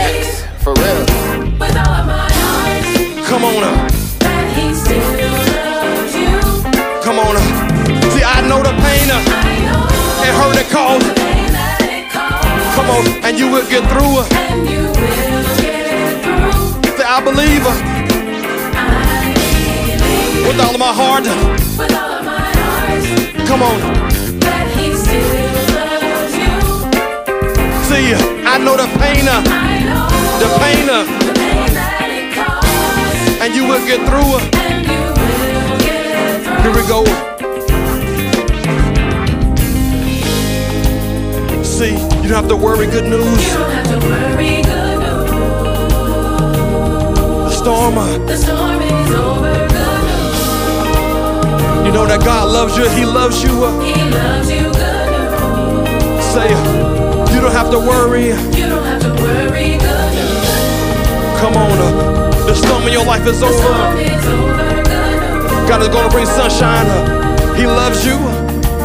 For 0.62 0.74
real. 0.74 1.01
With 1.59 1.77
all 1.77 1.94
of 2.01 2.07
my 2.07 2.29
heart, 2.31 3.27
Come 3.27 3.44
on 3.44 3.62
up. 3.64 3.74
that 4.20 4.46
He 4.57 4.74
still 4.74 4.98
loves 4.98 6.14
you. 6.14 6.40
Come 7.03 7.18
on 7.18 7.37
up. 7.37 7.48
See, 8.12 8.24
I 8.24 8.40
know 8.48 8.62
the 8.62 8.72
pain 8.83 9.07
I 9.11 9.20
know 9.66 9.87
and 10.24 10.33
hurt 10.38 10.57
it 10.59 10.68
cause. 10.70 11.03
the 11.05 11.14
pain 11.14 11.55
it 11.55 12.11
Come 12.74 12.88
on, 12.90 13.07
and 13.24 13.38
you 13.38 13.51
will 13.51 13.66
get 13.68 13.83
through. 13.90 14.22
it. 14.22 14.33
and 14.33 14.68
you 14.68 14.83
will 14.83 15.48
get 15.62 16.22
through. 16.22 16.96
Say, 16.96 17.05
I 17.07 17.20
believe 17.22 17.62
uh, 17.66 17.74
I 18.74 19.35
believe 19.35 20.46
with 20.46 20.61
all 20.61 20.74
of 20.74 20.81
my 20.81 20.92
heart. 20.92 22.17
Come 23.48 23.62
on. 23.62 23.78
that 24.44 24.66
He 24.76 24.92
still 24.92 25.56
loves 25.74 26.34
you. 26.37 26.54
See, 27.88 28.12
I 28.44 28.58
know 28.58 28.76
the 28.76 28.87
pain, 29.00 29.24
uh, 29.26 29.40
I 29.40 29.80
know 29.88 30.04
the 30.42 30.48
pain, 30.61 30.84
uh, 30.88 30.92
the 31.08 31.32
pain 31.32 31.72
that 31.72 32.08
it 32.12 32.34
caused, 32.37 33.40
and 33.42 33.50
you 33.56 33.64
will 33.64 33.80
get 33.87 34.00
through. 34.08 34.37
it. 34.37 34.44
and 34.54 34.84
you 34.84 35.00
will 35.16 35.78
get 35.80 36.44
through. 36.44 36.61
Here 36.62 36.74
we 36.76 36.82
go. 36.92 37.00
See, 41.64 41.92
you 42.20 42.28
don't 42.28 42.38
have 42.42 42.48
to 42.48 42.56
worry. 42.56 42.87
Good 42.87 43.06
news. 43.08 43.24
You 43.48 43.54
don't 43.54 43.72
have 43.72 43.88
to 43.88 43.98
worry. 44.06 44.61
Good 44.62 44.98
news. 45.00 45.30
The 47.48 47.50
storm. 47.62 47.96
uh, 47.98 48.18
The 48.26 48.37
storm 48.37 48.82
is 48.82 49.11
over. 49.14 49.67
You 51.88 51.94
know 51.94 52.05
that 52.07 52.20
God 52.20 52.53
loves 52.53 52.77
you. 52.77 52.85
He 52.90 53.07
loves 53.07 53.42
you. 53.42 53.48
He 53.81 53.96
loves 54.12 54.51
you. 54.53 54.61
Good. 54.77 56.20
Say, 56.20 56.53
you 57.33 57.40
don't 57.40 57.57
have 57.57 57.70
to 57.72 57.79
worry. 57.81 58.29
You 58.53 58.68
don't 58.68 58.85
have 58.85 59.01
to 59.09 59.12
worry. 59.24 59.79
Good. 59.81 60.12
Come 61.40 61.57
on. 61.57 61.72
uh, 61.81 62.29
The 62.44 62.55
storm 62.55 62.83
in 62.85 62.92
your 62.92 63.07
life 63.07 63.24
is 63.27 63.42
over. 63.42 63.57
is 63.96 64.27
over. 64.29 64.85
God 65.64 65.81
is 65.81 65.88
gonna 65.88 66.11
bring 66.12 66.27
sunshine. 66.27 66.85
uh. 66.92 67.57
He 67.57 67.64
loves 67.66 68.05
you. 68.05 68.16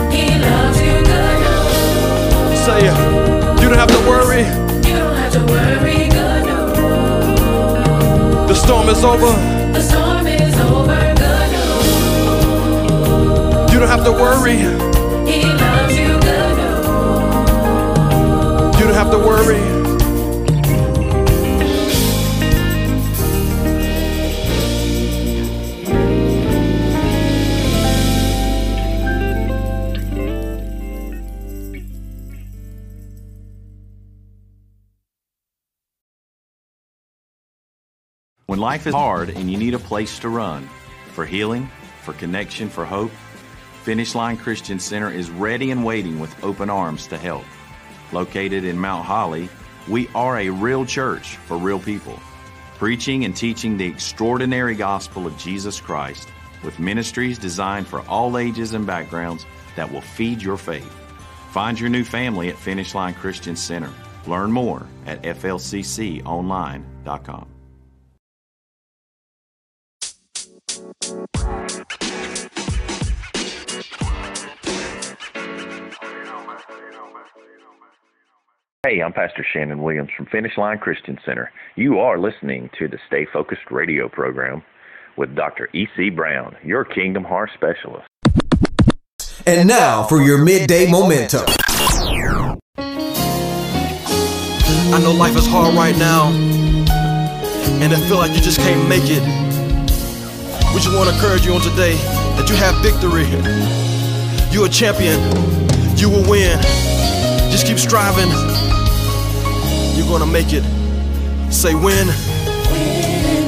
He 0.07 0.39
loves 0.39 0.79
you. 0.79 1.03
Good. 1.03 2.55
Say, 2.63 2.87
you 2.87 3.67
don't 3.67 3.77
have 3.83 3.91
to 3.91 3.99
worry. 4.07 4.47
You 4.87 4.95
don't 5.03 5.17
have 5.19 5.33
to 5.33 5.43
worry. 5.51 6.07
Good. 6.07 6.43
The 8.47 8.55
storm 8.55 8.87
is 8.87 9.03
over. 9.03 9.27
The 9.75 9.81
storm 9.81 10.25
is 10.27 10.55
over. 10.71 11.02
Good 13.83 13.89
news. 13.89 13.97
have 13.97 14.05
to 14.05 14.11
worry. 14.13 14.57
He 15.29 15.43
loves 15.43 15.97
you 15.97 16.07
good. 16.07 16.57
You 18.79 18.85
don't 18.85 18.93
have 18.93 19.11
to 19.11 19.17
worry. 19.17 19.59
When 38.45 38.59
life 38.59 38.87
is 38.87 38.93
hard 38.93 39.29
and 39.29 39.51
you 39.51 39.57
need 39.57 39.73
a 39.73 39.79
place 39.79 40.19
to 40.19 40.29
run 40.29 40.69
for 41.13 41.25
healing, 41.25 41.69
for 42.03 42.13
connection, 42.13 42.69
for 42.69 42.85
hope, 42.85 43.11
Finish 43.83 44.15
Line 44.15 44.37
Christian 44.37 44.79
Center 44.79 45.11
is 45.11 45.29
ready 45.29 45.69
and 45.71 45.83
waiting 45.83 46.21
with 46.21 46.41
open 46.41 46.69
arms 46.69 47.05
to 47.07 47.17
help. 47.17 47.43
Located 48.13 48.63
in 48.63 48.79
Mount 48.79 49.03
Holly, 49.03 49.49
we 49.89 50.07
are 50.15 50.39
a 50.39 50.49
real 50.49 50.85
church 50.85 51.35
for 51.35 51.57
real 51.57 51.79
people, 51.79 52.17
preaching 52.77 53.25
and 53.25 53.35
teaching 53.35 53.75
the 53.75 53.85
extraordinary 53.85 54.73
gospel 54.73 55.27
of 55.27 55.37
Jesus 55.37 55.81
Christ 55.81 56.29
with 56.63 56.79
ministries 56.79 57.37
designed 57.37 57.85
for 57.85 57.99
all 58.07 58.37
ages 58.37 58.71
and 58.71 58.87
backgrounds 58.87 59.45
that 59.75 59.91
will 59.91 59.99
feed 59.99 60.41
your 60.41 60.55
faith. 60.55 60.89
Find 61.51 61.77
your 61.77 61.89
new 61.89 62.05
family 62.05 62.47
at 62.47 62.57
Finish 62.57 62.95
Line 62.95 63.13
Christian 63.13 63.57
Center. 63.57 63.91
Learn 64.27 64.49
more 64.49 64.87
at 65.05 65.21
flcconline.com. 65.23 67.47
Hey, 78.85 79.01
I'm 79.01 79.13
Pastor 79.13 79.45
Shannon 79.53 79.81
Williams 79.81 80.09
from 80.17 80.25
Finish 80.25 80.57
Line 80.57 80.77
Christian 80.77 81.17
Center. 81.25 81.49
You 81.77 81.99
are 81.99 82.19
listening 82.19 82.69
to 82.79 82.89
the 82.89 82.99
Stay 83.07 83.25
Focused 83.31 83.71
radio 83.71 84.09
program 84.09 84.61
with 85.15 85.33
Dr. 85.37 85.69
E.C. 85.71 86.09
Brown, 86.09 86.57
your 86.65 86.83
Kingdom 86.83 87.23
Heart 87.23 87.51
specialist. 87.53 88.05
And 89.47 89.69
now 89.69 90.03
for 90.03 90.21
your 90.21 90.43
midday 90.43 90.91
momentum. 90.91 91.45
I 91.77 92.57
know 95.01 95.13
life 95.13 95.37
is 95.37 95.47
hard 95.47 95.73
right 95.75 95.97
now, 95.97 96.33
and 96.33 97.93
I 97.93 98.09
feel 98.09 98.17
like 98.17 98.35
you 98.35 98.41
just 98.41 98.59
can't 98.59 98.89
make 98.89 99.05
it. 99.05 99.23
We 100.73 100.81
just 100.81 100.93
want 100.93 101.07
to 101.07 101.15
encourage 101.15 101.45
you 101.45 101.53
on 101.53 101.61
today 101.61 101.95
that 102.35 102.49
you 102.49 102.55
have 102.57 102.75
victory. 102.83 103.27
You're 104.51 104.65
a 104.65 104.69
champion. 104.69 105.21
You 105.95 106.09
will 106.09 106.29
win. 106.29 106.61
Just 107.49 107.65
keep 107.65 107.79
striving. 107.79 108.27
Gonna 110.13 110.27
make 110.27 110.53
it. 110.53 110.63
Say. 111.51 111.73
When 111.73 112.05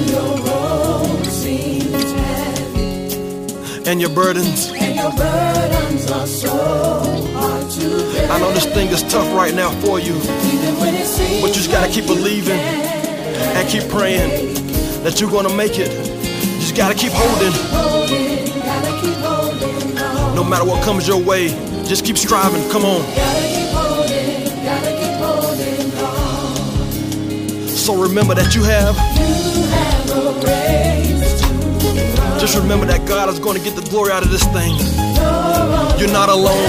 your 0.10 0.36
road 0.48 1.24
seems 1.28 2.12
heavy 2.12 3.86
And 3.88 4.02
your 4.02 4.10
burdens. 4.10 4.72
and 4.72 4.96
your 4.96 5.12
burdens 5.12 6.10
are 6.10 6.26
so 6.26 6.50
hard 7.36 7.70
to 7.70 7.88
bear. 8.14 8.32
I 8.32 8.40
know 8.40 8.52
this 8.52 8.66
thing 8.66 8.88
is 8.88 9.04
tough 9.04 9.32
right 9.36 9.54
now 9.54 9.70
for 9.82 10.00
you, 10.00 10.16
Even 10.16 10.76
when 10.80 10.96
it 10.96 11.06
seems 11.06 11.40
but 11.42 11.50
you 11.50 11.54
just 11.54 11.72
gotta 11.72 11.92
keep 11.92 12.08
believing 12.08 12.60
and 12.60 13.70
keep 13.70 13.88
praying 13.88 14.56
that 15.04 15.22
you're 15.22 15.30
gonna 15.30 15.54
make 15.54 15.78
it. 15.78 15.92
You 15.92 16.60
just 16.62 16.76
gotta 16.76 16.96
keep 16.96 17.12
holding. 17.12 17.54
hold 17.70 18.10
it, 18.10 18.50
gotta 18.66 19.02
keep 19.02 19.18
holding. 19.22 20.36
No 20.36 20.44
matter 20.44 20.66
what 20.66 20.84
comes 20.84 21.08
your 21.08 21.22
way, 21.22 21.50
just 21.86 22.04
keep 22.06 22.18
striving. 22.18 22.68
Come 22.72 22.86
on. 22.86 23.06
So 27.86 27.94
remember 28.02 28.34
that 28.34 28.56
you 28.56 28.64
have. 28.64 28.96
You 29.14 29.70
have. 29.70 30.10
Just 32.42 32.58
remember 32.58 32.88
that 32.88 33.08
God 33.08 33.30
is 33.30 33.38
going 33.38 33.56
to 33.56 33.64
get 33.64 33.76
the 33.76 33.88
glory 33.92 34.12
out 34.12 34.26
of 34.26 34.32
this 34.32 34.44
thing. 34.46 34.74
You're 36.00 36.12
not 36.12 36.30
alone. 36.30 36.66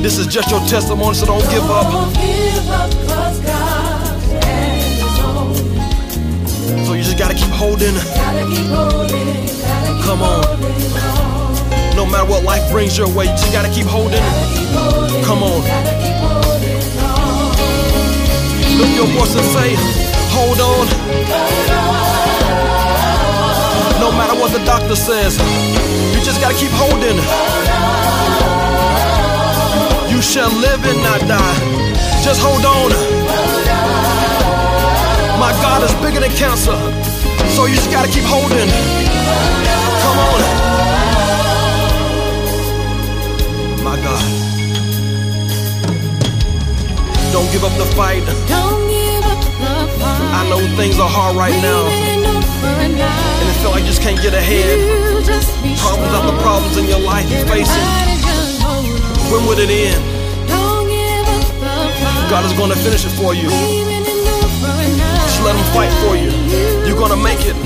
This 0.00 0.18
is 0.18 0.28
just 0.28 0.52
your 0.52 0.60
testimony, 0.70 1.16
so 1.16 1.26
don't 1.26 1.42
give 1.50 1.64
up. 1.66 2.14
So 6.86 6.92
you 6.94 7.02
just. 7.02 7.18
Gotta 7.18 7.34
keep 7.34 7.50
holding, 7.50 7.94
gotta 8.14 8.44
Come 10.06 10.22
on. 10.22 10.60
No 11.96 12.06
matter 12.06 12.30
what 12.30 12.44
life 12.44 12.70
brings 12.70 12.96
your 12.96 13.08
way, 13.08 13.24
you 13.24 13.32
just 13.32 13.52
got 13.52 13.66
to 13.66 13.72
keep 13.72 13.86
holding. 13.86 14.22
Keep 14.54 14.68
holding, 14.68 15.24
Come 15.24 15.42
on. 15.42 16.15
Lift 18.76 18.94
your 18.94 19.06
voice 19.16 19.34
and 19.34 19.46
say, 19.56 19.74
hold 20.36 20.60
on. 20.60 20.86
No 24.00 24.12
matter 24.12 24.38
what 24.38 24.52
the 24.52 24.62
doctor 24.64 24.94
says, 24.94 25.38
you 26.12 26.20
just 26.22 26.40
got 26.40 26.52
to 26.52 26.58
keep 26.58 26.72
holding. 26.72 27.16
You 30.12 30.20
shall 30.22 30.52
live 30.60 30.84
and 30.84 31.02
not 31.02 31.20
die. 31.26 31.58
Just 32.22 32.40
hold 32.42 32.64
on. 32.64 32.90
My 35.40 35.52
God 35.62 35.82
is 35.82 35.92
bigger 36.04 36.20
than 36.20 36.30
cancer. 36.30 36.76
So 37.54 37.66
you 37.66 37.74
just 37.74 37.90
got 37.90 38.04
to 38.04 38.10
keep 38.10 38.24
holding. 38.24 38.68
Come 40.02 40.18
on. 40.18 40.40
My 43.84 43.96
God. 44.02 44.55
Don't 47.32 47.50
give 47.52 47.64
up 47.64 47.74
the 47.76 47.86
fight. 47.96 48.24
Don't 48.48 48.88
give 48.88 49.24
up 49.24 49.40
the 49.40 49.74
fight. 49.98 50.30
I 50.34 50.48
know 50.48 50.60
things 50.76 50.98
are 50.98 51.08
hard 51.08 51.36
right 51.36 51.56
now. 51.62 51.86
And 51.86 53.48
it 53.48 53.56
feel 53.60 53.70
like 53.70 53.82
you 53.82 53.88
just 53.88 54.02
can't 54.02 54.20
get 54.20 54.34
ahead. 54.34 54.78
Problems 55.78 56.12
after 56.14 56.36
problems 56.42 56.76
in 56.76 56.86
your 56.86 57.00
life 57.00 57.28
you're 57.30 57.46
facing. 57.46 57.66
Everybody 57.66 58.16
just 58.22 58.62
hold 58.62 58.86
on. 58.86 59.32
When 59.32 59.46
would 59.48 59.58
it 59.58 59.70
end? 59.70 60.02
Don't 60.48 60.86
give 60.88 61.26
up 61.26 61.44
the 61.60 61.74
fight. 61.98 62.30
God 62.30 62.44
is 62.44 62.52
going 62.54 62.70
to 62.70 62.78
finish 62.78 63.04
it 63.04 63.14
for 63.18 63.34
you. 63.34 63.50
Even 63.50 64.06
over 64.06 64.70
and 64.70 65.00
out. 65.00 65.26
Just 65.26 65.42
let 65.42 65.54
Him 65.56 65.66
fight 65.74 65.92
for 66.06 66.14
you. 66.16 66.30
You're 66.86 66.98
going 66.98 67.12
to 67.12 67.20
make 67.20 67.42
it. 67.42 67.56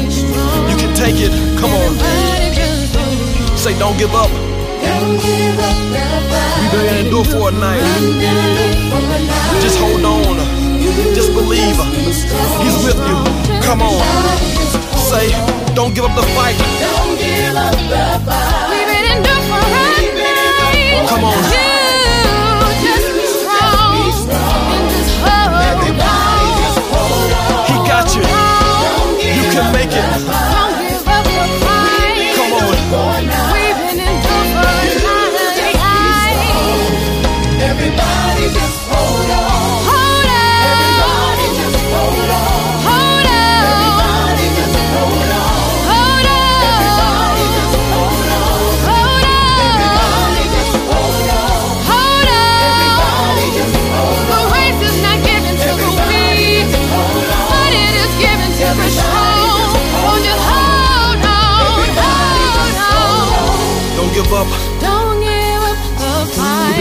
You 0.70 0.76
can 0.80 0.94
take 0.96 1.20
it. 1.20 1.32
Come 1.60 1.70
on. 1.70 1.92
Everybody 2.00 2.48
just 2.56 2.96
hold 2.96 3.52
on. 3.52 3.58
Say, 3.58 3.78
don't 3.78 3.98
give 3.98 4.14
up. 4.14 4.49
We've 5.00 5.16
been 6.72 7.08
do 7.08 7.24
for 7.24 7.48
a 7.48 7.52
night. 7.52 7.80
One 7.80 8.20
day, 8.20 8.76
for 8.90 8.98
a 8.98 9.00
night. 9.00 9.62
Just 9.62 9.78
hold 9.78 10.04
on. 10.04 10.36
Just 11.14 11.32
believe. 11.32 11.78
He's 12.60 12.76
with 12.84 13.00
you. 13.08 13.16
Come 13.62 13.80
on. 13.80 14.04
Say, 15.08 15.32
don't 15.74 15.94
give 15.94 16.04
up 16.04 16.14
the 16.14 16.22
fight. 16.36 16.56
Don't 16.84 17.16
give 17.16 17.56
up 17.56 17.72
the 17.72 18.20
fight. 18.28 18.68
We've 18.68 18.88
been 18.92 19.06
endured 19.16 19.44
for 19.48 19.56
a 19.56 19.68
night. 19.72 21.08
Come 21.08 21.24
on. 21.24 21.32
You 22.84 22.92
just 22.92 23.08
be 23.16 23.24
strong. 23.40 24.04
And 24.68 24.84
just 24.92 25.16
hold 26.92 27.32
on. 27.40 27.64
He 27.72 27.74
got 27.88 28.04
you. 28.14 28.24
You 29.32 29.44
can 29.48 29.72
make 29.72 29.96
it. 29.96 30.04
Don't 30.52 30.76
give 30.76 31.08
up 31.08 31.24
the 31.24 31.48
fight. 31.64 32.36
Come 32.36 32.52
on. 32.52 33.39
Everybody 37.90 38.46
just 38.54 38.78
hold 38.86 39.30
on. 39.34 39.50
Hold 39.90 40.30
on. 40.30 40.62
Everybody 40.70 41.46
just 41.58 41.74
hold 41.90 42.30
on. 42.30 42.46
Hold 42.86 43.26
on. 43.26 43.66
Everybody 43.66 44.46
just 44.54 44.78
hold 44.94 45.26
on. 45.26 45.50
Hold 45.90 46.26
on. 46.30 46.70
Everybody 46.70 47.50
just 47.50 47.74
hold 47.90 48.30
on. 48.30 48.46
Hold 48.86 49.26
on. 49.26 49.58
Everybody 49.74 50.46
just 50.54 50.70
hold 50.86 51.34
on. 51.34 51.66
Hold 51.90 52.30
on. 52.30 52.62
Everybody 52.62 53.58
just 53.58 53.74
hold 53.90 54.22
on. 54.22 54.30
The 54.30 54.40
race 54.54 54.80
is 54.86 54.96
not 55.02 55.18
given 55.26 55.54
to 55.58 55.70
the 55.82 55.90
weak, 56.06 56.70
but 56.70 57.70
it 57.74 57.94
is 58.06 58.12
given 58.22 58.50
to 58.54 58.66
the 58.70 58.86
strong. 58.86 59.74
So 59.98 60.14
just 60.22 60.42
hold 60.46 61.26
on. 61.26 61.58
Hold 61.66 61.98
on. 62.86 63.98
Don't 63.98 64.14
give 64.14 64.30
up. 64.32 64.69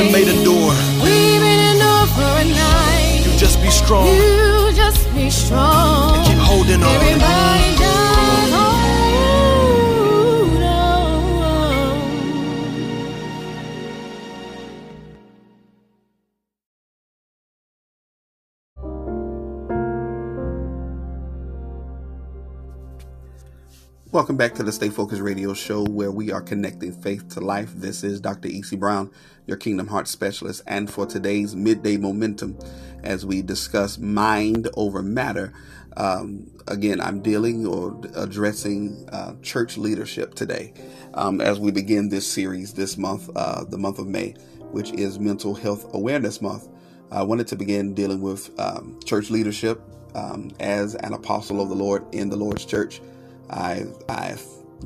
Been 0.04 0.12
made 0.14 0.26
to 0.26 0.38
endure. 0.38 0.74
We've 1.04 1.42
been 1.42 1.80
for 2.16 2.32
a 2.44 2.46
night. 2.46 3.24
You 3.26 3.38
just 3.38 3.62
be 3.62 3.70
strong. 3.70 4.08
You 4.08 4.72
just 4.74 5.14
be 5.14 5.30
strong. 5.30 6.16
And 6.16 6.28
Keep 6.28 6.38
holding 6.38 6.82
on. 6.84 6.96
Everybody 6.96 7.89
Welcome 24.12 24.38
back 24.38 24.56
to 24.56 24.64
the 24.64 24.72
Stay 24.72 24.90
Focused 24.90 25.22
Radio 25.22 25.54
Show, 25.54 25.84
where 25.84 26.10
we 26.10 26.32
are 26.32 26.42
connecting 26.42 26.92
faith 26.92 27.30
to 27.36 27.42
life. 27.42 27.72
This 27.76 28.04
is 28.04 28.20
Dr. 28.20 28.48
E.C. 28.48 28.76
Brown, 28.76 29.12
your 29.46 29.56
Kingdom 29.56 29.86
Heart 29.86 30.08
Specialist, 30.08 30.64
and 30.66 30.90
for 30.90 31.06
today's 31.06 31.56
midday 31.56 31.96
momentum, 31.96 32.58
as 33.04 33.24
we 33.24 33.44
discuss 33.44 34.00
mind 34.00 34.68
over 34.76 35.04
matter. 35.04 35.54
Um, 35.96 36.50
again, 36.68 37.00
I'm 37.00 37.22
dealing 37.22 37.68
or 37.68 38.02
addressing 38.16 39.08
uh, 39.12 39.36
church 39.44 39.78
leadership 39.78 40.34
today 40.34 40.74
um, 41.14 41.40
as 41.40 41.60
we 41.60 41.70
begin 41.70 42.10
this 42.10 42.26
series 42.26 42.74
this 42.74 42.98
month, 42.98 43.30
uh, 43.36 43.64
the 43.66 43.78
month 43.78 44.00
of 44.00 44.08
May, 44.08 44.32
which 44.72 44.92
is 44.94 45.20
Mental 45.20 45.54
Health 45.54 45.86
Awareness 45.94 46.42
Month. 46.42 46.68
I 47.12 47.22
wanted 47.22 47.46
to 47.50 47.56
begin 47.56 47.94
dealing 47.94 48.22
with 48.22 48.60
um, 48.60 49.00
church 49.06 49.30
leadership 49.30 49.80
um, 50.16 50.50
as 50.60 50.96
an 50.96 51.14
apostle 51.14 51.62
of 51.62 51.70
the 51.70 51.76
Lord 51.76 52.04
in 52.12 52.30
the 52.30 52.38
Lord's 52.38 52.66
church. 52.66 53.02
I, 53.50 53.86
I 54.08 54.38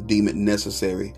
deem 0.06 0.28
it 0.28 0.36
necessary 0.36 1.14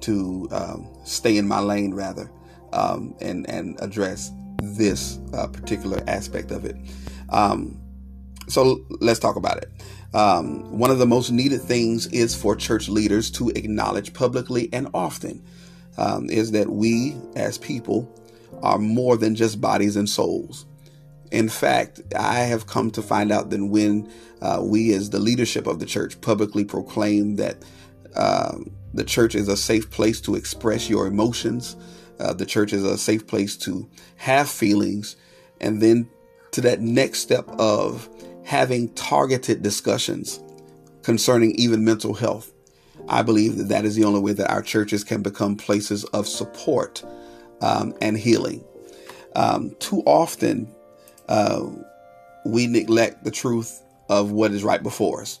to 0.00 0.48
um, 0.50 0.88
stay 1.04 1.36
in 1.36 1.48
my 1.48 1.60
lane 1.60 1.94
rather 1.94 2.30
um, 2.72 3.14
and, 3.20 3.48
and 3.48 3.78
address 3.80 4.32
this 4.62 5.18
uh, 5.32 5.46
particular 5.46 6.02
aspect 6.06 6.50
of 6.50 6.64
it. 6.64 6.76
Um, 7.30 7.80
so 8.48 8.84
let's 9.00 9.18
talk 9.18 9.36
about 9.36 9.58
it. 9.58 9.70
Um, 10.14 10.78
one 10.78 10.90
of 10.90 10.98
the 10.98 11.06
most 11.06 11.30
needed 11.30 11.60
things 11.62 12.06
is 12.08 12.34
for 12.34 12.56
church 12.56 12.88
leaders 12.88 13.30
to 13.32 13.50
acknowledge 13.50 14.14
publicly 14.14 14.68
and 14.72 14.88
often 14.94 15.44
um, 15.98 16.30
is 16.30 16.52
that 16.52 16.70
we 16.70 17.16
as 17.34 17.58
people 17.58 18.12
are 18.62 18.78
more 18.78 19.16
than 19.16 19.34
just 19.34 19.60
bodies 19.60 19.96
and 19.96 20.08
souls. 20.08 20.66
In 21.32 21.48
fact, 21.48 22.00
I 22.16 22.40
have 22.40 22.66
come 22.66 22.90
to 22.92 23.02
find 23.02 23.32
out 23.32 23.50
that 23.50 23.64
when 23.64 24.10
uh, 24.42 24.60
we, 24.62 24.92
as 24.92 25.10
the 25.10 25.18
leadership 25.18 25.66
of 25.66 25.78
the 25.78 25.86
church, 25.86 26.20
publicly 26.20 26.64
proclaim 26.64 27.36
that 27.36 27.56
uh, 28.14 28.56
the 28.94 29.04
church 29.04 29.34
is 29.34 29.48
a 29.48 29.56
safe 29.56 29.90
place 29.90 30.20
to 30.22 30.34
express 30.34 30.88
your 30.88 31.06
emotions, 31.06 31.76
uh, 32.18 32.32
the 32.32 32.46
church 32.46 32.72
is 32.72 32.84
a 32.84 32.96
safe 32.96 33.26
place 33.26 33.56
to 33.56 33.88
have 34.16 34.48
feelings, 34.48 35.16
and 35.60 35.82
then 35.82 36.08
to 36.52 36.60
that 36.62 36.80
next 36.80 37.20
step 37.20 37.48
of 37.58 38.08
having 38.44 38.88
targeted 38.94 39.62
discussions 39.62 40.40
concerning 41.02 41.52
even 41.52 41.84
mental 41.84 42.14
health. 42.14 42.52
I 43.08 43.22
believe 43.22 43.56
that 43.58 43.68
that 43.68 43.84
is 43.84 43.94
the 43.94 44.04
only 44.04 44.20
way 44.20 44.32
that 44.32 44.50
our 44.50 44.62
churches 44.62 45.04
can 45.04 45.22
become 45.22 45.56
places 45.56 46.04
of 46.06 46.26
support 46.26 47.04
um, 47.60 47.94
and 48.00 48.16
healing. 48.16 48.64
Um, 49.34 49.76
too 49.78 50.02
often, 50.06 50.74
uh, 51.28 51.66
we 52.44 52.66
neglect 52.66 53.24
the 53.24 53.30
truth 53.30 53.82
of 54.08 54.30
what 54.30 54.52
is 54.52 54.64
right 54.64 54.82
before 54.82 55.22
us. 55.22 55.40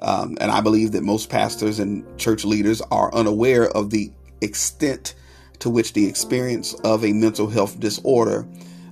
Um, 0.00 0.36
and 0.40 0.50
I 0.50 0.60
believe 0.60 0.92
that 0.92 1.02
most 1.02 1.30
pastors 1.30 1.78
and 1.78 2.04
church 2.18 2.44
leaders 2.44 2.82
are 2.90 3.14
unaware 3.14 3.68
of 3.68 3.90
the 3.90 4.12
extent 4.40 5.14
to 5.60 5.70
which 5.70 5.92
the 5.92 6.06
experience 6.06 6.74
of 6.82 7.04
a 7.04 7.12
mental 7.12 7.48
health 7.48 7.78
disorder, 7.78 8.48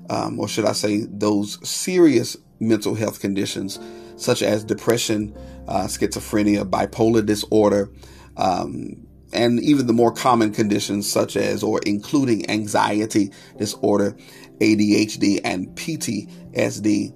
um, 0.09 0.39
or 0.39 0.47
should 0.47 0.65
I 0.65 0.73
say, 0.73 1.05
those 1.09 1.59
serious 1.69 2.37
mental 2.61 2.95
health 2.95 3.21
conditions 3.21 3.81
such 4.17 4.43
as 4.43 4.63
depression, 4.63 5.37
uh, 5.67 5.85
schizophrenia, 5.85 6.69
bipolar 6.69 7.27
disorder, 7.27 7.91
um, 8.37 9.07
and 9.33 9.61
even 9.61 9.87
the 9.87 9.93
more 9.93 10.13
common 10.13 10.53
conditions 10.53 11.11
such 11.11 11.37
as 11.37 11.63
or 11.63 11.81
including 11.87 12.49
anxiety 12.51 13.33
disorder, 13.59 14.17
ADHD, 14.61 15.41
and 15.43 15.69
PTSD 15.69 17.15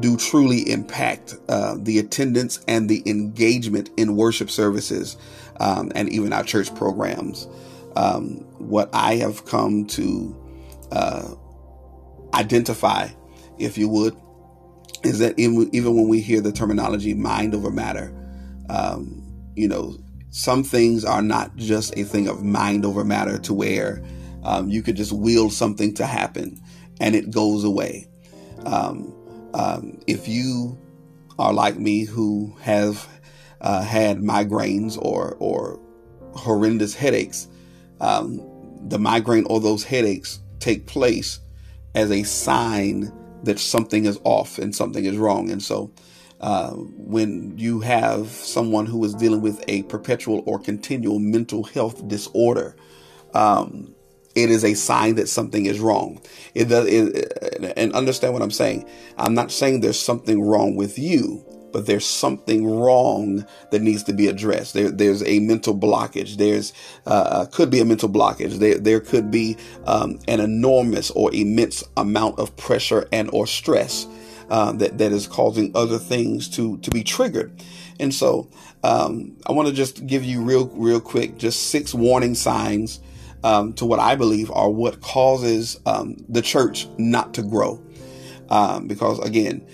do 0.00 0.16
truly 0.16 0.70
impact 0.70 1.34
uh, 1.48 1.76
the 1.78 1.98
attendance 1.98 2.60
and 2.68 2.88
the 2.88 3.02
engagement 3.06 3.90
in 3.96 4.16
worship 4.16 4.50
services 4.50 5.16
um, 5.60 5.90
and 5.94 6.08
even 6.10 6.32
our 6.32 6.44
church 6.44 6.74
programs. 6.74 7.48
Um, 7.96 8.44
what 8.58 8.90
I 8.92 9.16
have 9.16 9.46
come 9.46 9.86
to 9.86 10.36
uh, 10.92 11.34
identify, 12.34 13.08
if 13.58 13.78
you 13.78 13.88
would, 13.88 14.16
is 15.02 15.18
that 15.20 15.38
in, 15.38 15.68
even 15.72 15.94
when 15.94 16.08
we 16.08 16.20
hear 16.20 16.40
the 16.40 16.52
terminology 16.52 17.14
mind 17.14 17.54
over 17.54 17.70
matter, 17.70 18.12
um, 18.68 19.22
you 19.54 19.68
know, 19.68 19.96
some 20.30 20.62
things 20.62 21.04
are 21.04 21.22
not 21.22 21.56
just 21.56 21.96
a 21.96 22.04
thing 22.04 22.28
of 22.28 22.44
mind 22.44 22.84
over 22.84 23.04
matter 23.04 23.38
to 23.38 23.54
where 23.54 24.02
um, 24.42 24.68
you 24.68 24.82
could 24.82 24.96
just 24.96 25.12
will 25.12 25.48
something 25.48 25.94
to 25.94 26.04
happen 26.04 26.60
and 27.00 27.14
it 27.14 27.30
goes 27.30 27.64
away. 27.64 28.06
Um, 28.64 29.15
um, 29.56 29.98
if 30.06 30.28
you 30.28 30.78
are 31.38 31.52
like 31.52 31.78
me 31.78 32.04
who 32.04 32.54
have 32.60 33.08
uh, 33.62 33.82
had 33.82 34.18
migraines 34.18 34.98
or, 35.00 35.34
or 35.40 35.80
horrendous 36.34 36.94
headaches, 36.94 37.48
um, 38.02 38.38
the 38.88 38.98
migraine 38.98 39.46
or 39.46 39.58
those 39.58 39.82
headaches 39.82 40.40
take 40.60 40.86
place 40.86 41.40
as 41.94 42.10
a 42.10 42.22
sign 42.22 43.10
that 43.44 43.58
something 43.58 44.04
is 44.04 44.20
off 44.24 44.58
and 44.58 44.76
something 44.76 45.06
is 45.06 45.16
wrong. 45.16 45.50
And 45.50 45.62
so, 45.62 45.90
uh, 46.42 46.72
when 46.72 47.56
you 47.56 47.80
have 47.80 48.28
someone 48.28 48.84
who 48.84 49.02
is 49.04 49.14
dealing 49.14 49.40
with 49.40 49.64
a 49.68 49.84
perpetual 49.84 50.42
or 50.44 50.58
continual 50.58 51.18
mental 51.18 51.64
health 51.64 52.06
disorder, 52.08 52.76
um, 53.32 53.95
it 54.36 54.50
is 54.50 54.64
a 54.64 54.74
sign 54.74 55.14
that 55.16 55.28
something 55.28 55.66
is 55.66 55.80
wrong. 55.80 56.20
It 56.54 56.66
does, 56.66 56.86
it, 56.86 57.72
and 57.76 57.92
understand 57.94 58.34
what 58.34 58.42
I'm 58.42 58.50
saying. 58.50 58.88
I'm 59.16 59.34
not 59.34 59.50
saying 59.50 59.80
there's 59.80 59.98
something 59.98 60.42
wrong 60.42 60.76
with 60.76 60.98
you, 60.98 61.42
but 61.72 61.86
there's 61.86 62.06
something 62.06 62.66
wrong 62.68 63.46
that 63.70 63.80
needs 63.82 64.02
to 64.04 64.12
be 64.12 64.28
addressed. 64.28 64.74
There, 64.74 64.90
there's 64.90 65.22
a 65.22 65.40
mental 65.40 65.74
blockage. 65.74 66.36
There's 66.36 66.74
uh, 67.06 67.10
uh 67.10 67.46
could 67.46 67.70
be 67.70 67.80
a 67.80 67.84
mental 67.84 68.10
blockage. 68.10 68.58
There, 68.58 68.78
there 68.78 69.00
could 69.00 69.30
be 69.30 69.56
um, 69.86 70.18
an 70.28 70.40
enormous 70.40 71.10
or 71.10 71.34
immense 71.34 71.82
amount 71.96 72.38
of 72.38 72.56
pressure 72.56 73.08
and 73.12 73.30
or 73.32 73.46
stress 73.46 74.06
uh, 74.50 74.72
that 74.72 74.98
that 74.98 75.12
is 75.12 75.26
causing 75.26 75.72
other 75.74 75.98
things 75.98 76.48
to 76.50 76.76
to 76.78 76.90
be 76.90 77.02
triggered. 77.02 77.62
And 77.98 78.14
so, 78.14 78.50
um, 78.84 79.36
I 79.46 79.52
want 79.52 79.68
to 79.68 79.74
just 79.74 80.06
give 80.06 80.24
you 80.24 80.42
real 80.42 80.66
real 80.74 81.00
quick 81.00 81.38
just 81.38 81.70
six 81.70 81.94
warning 81.94 82.34
signs 82.34 83.00
um, 83.44 83.72
to 83.74 83.84
what 83.84 83.98
I 83.98 84.14
believe 84.16 84.50
are 84.50 84.70
what 84.70 85.00
causes 85.00 85.80
um, 85.86 86.16
the 86.28 86.42
church 86.42 86.88
not 86.98 87.34
to 87.34 87.42
grow. 87.42 87.82
Um, 88.48 88.86
because 88.86 89.18
again, 89.20 89.66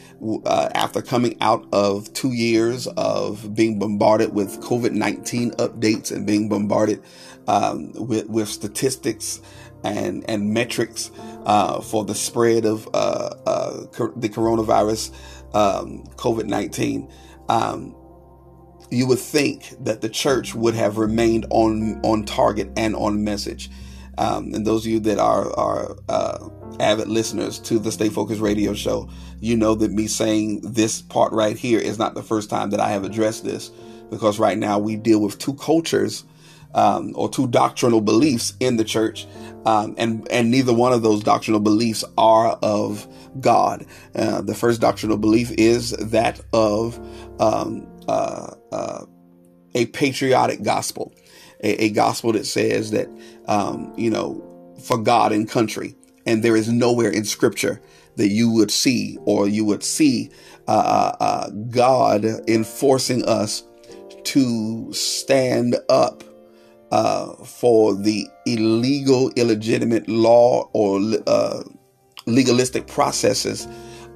uh, 0.47 0.71
after 0.75 1.03
coming 1.03 1.37
out 1.41 1.67
of 1.73 2.13
two 2.15 2.33
years 2.33 2.87
of 2.87 3.55
being 3.55 3.79
bombarded 3.79 4.33
with 4.33 4.61
COVID 4.61 4.93
19 4.93 5.53
updates 5.53 6.11
and 6.11 6.27
being 6.27 6.49
bombarded 6.49 7.03
um, 7.47 7.93
with, 7.93 8.29
with 8.29 8.49
statistics 8.49 9.43
and, 9.85 10.25
and 10.29 10.55
metrics 10.55 11.11
uh, 11.45 11.81
for 11.81 12.05
the 12.05 12.15
spread 12.15 12.65
of 12.65 12.89
uh, 12.95 13.35
uh 13.47 13.81
the 14.17 14.29
coronavirus, 14.29 15.13
um, 15.55 16.05
COVID 16.17 16.47
19, 16.47 17.11
um, 17.49 17.95
you 18.93 19.07
would 19.07 19.19
think 19.19 19.75
that 19.85 20.03
the 20.03 20.09
church 20.09 20.55
would 20.55 20.75
have 20.75 20.99
remained 20.99 21.47
on 21.51 22.01
on 22.05 22.25
target 22.25 22.71
and 22.77 22.95
on 22.95 23.25
message. 23.25 23.71
Um, 24.19 24.53
and 24.55 24.67
those 24.67 24.85
of 24.85 24.93
you 24.93 25.01
that 25.01 25.19
are 25.19 25.51
are 25.59 25.97
uh, 26.09 26.49
avid 26.79 27.09
listeners 27.09 27.59
to 27.61 27.79
the 27.79 27.91
Stay 27.91 28.11
Focused 28.11 28.43
Radio 28.43 28.75
Show, 28.75 29.09
you 29.41 29.57
know 29.57 29.75
that 29.75 29.91
me 29.93 30.07
saying 30.07 30.61
this 30.61 31.01
part 31.01 31.33
right 31.33 31.57
here 31.57 31.81
is 31.81 31.99
not 31.99 32.15
the 32.15 32.23
first 32.23 32.51
time 32.51 32.71
that 32.71 32.81
I 32.81 32.91
have 32.91 33.05
addressed 33.05 33.45
this, 33.45 33.71
because 34.11 34.39
right 34.39 34.59
now 34.59 34.79
we 34.79 34.97
deal 34.97 35.21
with 35.21 35.39
two 35.39 35.55
cultures 35.55 36.25
um, 36.75 37.13
or 37.15 37.29
two 37.29 37.47
doctrinal 37.47 38.01
beliefs 38.01 38.55
in 38.61 38.77
the 38.77 38.85
church, 38.85 39.27
um, 39.65 39.95
and 39.99 40.27
and 40.31 40.51
neither 40.51 40.73
one 40.73 40.93
of 40.93 41.03
those 41.03 41.23
doctrinal 41.23 41.61
beliefs 41.61 42.05
are 42.17 42.59
of 42.63 43.07
God. 43.41 43.87
Uh, 44.15 44.43
the 44.43 44.55
first 44.55 44.81
doctrinal 44.81 45.17
belief 45.17 45.51
is 45.53 45.91
that 45.91 46.41
of 46.53 46.99
um, 47.41 47.87
uh, 48.09 48.55
uh, 48.73 49.05
a 49.75 49.87
patriotic 49.87 50.63
gospel, 50.63 51.13
a, 51.63 51.85
a, 51.85 51.91
gospel 51.91 52.33
that 52.33 52.47
says 52.47 52.91
that, 52.91 53.09
um, 53.47 53.93
you 53.97 54.11
know, 54.11 54.43
for 54.83 54.99
God 54.99 55.33
and 55.33 55.49
country. 55.49 55.95
And 56.27 56.43
there 56.43 56.57
is 56.57 56.69
nowhere 56.69 57.11
in 57.11 57.25
scripture 57.25 57.81
that 58.17 58.29
you 58.29 58.51
would 58.51 58.71
see 58.71 59.19
or 59.25 59.49
you 59.49 59.65
would 59.65 59.83
see 59.83 60.31
uh, 60.69 60.71
uh, 60.71 61.17
uh 61.25 61.51
God 61.71 62.25
enforcing 62.49 63.25
us 63.25 63.65
to 64.25 64.93
stand 64.93 65.77
up 65.89 66.23
uh, 66.93 67.33
for 67.43 67.95
the 67.95 68.29
illegal, 68.45 69.31
illegitimate 69.35 70.07
law 70.09 70.69
or 70.75 71.01
uh, 71.27 71.63
legalistic 72.27 72.87
processes 72.87 73.67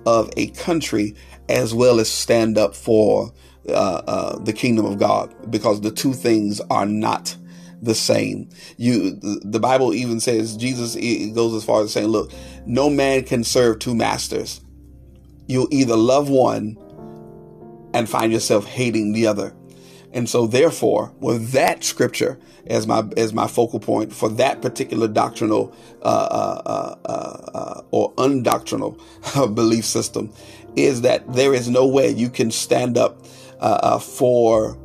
of 0.04 0.30
a 0.36 0.48
country, 0.48 1.16
as 1.48 1.72
well 1.72 1.98
as 1.98 2.08
stand 2.08 2.58
up 2.58 2.74
for 2.76 3.32
uh, 3.70 4.02
uh, 4.06 4.38
the 4.40 4.52
kingdom 4.52 4.84
of 4.84 4.98
God 4.98 5.34
because 5.50 5.80
the 5.80 5.90
two 5.90 6.12
things 6.12 6.60
are 6.70 6.84
not 6.84 7.34
the 7.80 7.94
same. 7.94 8.50
You, 8.76 9.18
the 9.22 9.58
Bible 9.58 9.94
even 9.94 10.20
says 10.20 10.56
Jesus 10.56 10.94
goes 11.34 11.54
as 11.54 11.64
far 11.64 11.82
as 11.82 11.94
saying, 11.94 12.08
"Look, 12.08 12.30
no 12.66 12.90
man 12.90 13.24
can 13.24 13.42
serve 13.42 13.78
two 13.78 13.94
masters. 13.94 14.60
You'll 15.46 15.68
either 15.70 15.96
love 15.96 16.28
one 16.28 16.76
and 17.94 18.06
find 18.06 18.32
yourself 18.32 18.66
hating 18.66 19.12
the 19.12 19.26
other." 19.26 19.54
And 20.16 20.30
so 20.30 20.46
therefore, 20.46 21.12
with 21.20 21.50
that 21.50 21.84
scripture 21.84 22.38
as 22.68 22.86
my 22.86 23.04
as 23.18 23.34
my 23.34 23.46
focal 23.46 23.78
point 23.78 24.14
for 24.14 24.30
that 24.30 24.62
particular 24.62 25.08
doctrinal 25.08 25.76
uh, 26.02 26.06
uh, 26.06 26.96
uh, 27.04 27.50
uh, 27.54 27.82
or 27.90 28.14
undoctrinal 28.14 28.98
belief 29.54 29.84
system, 29.84 30.32
is 30.74 31.02
that 31.02 31.30
there 31.34 31.52
is 31.52 31.68
no 31.68 31.86
way 31.86 32.08
you 32.08 32.30
can 32.30 32.50
stand 32.50 32.96
up 32.96 33.26
uh, 33.60 33.78
uh, 33.82 33.98
for 33.98 34.78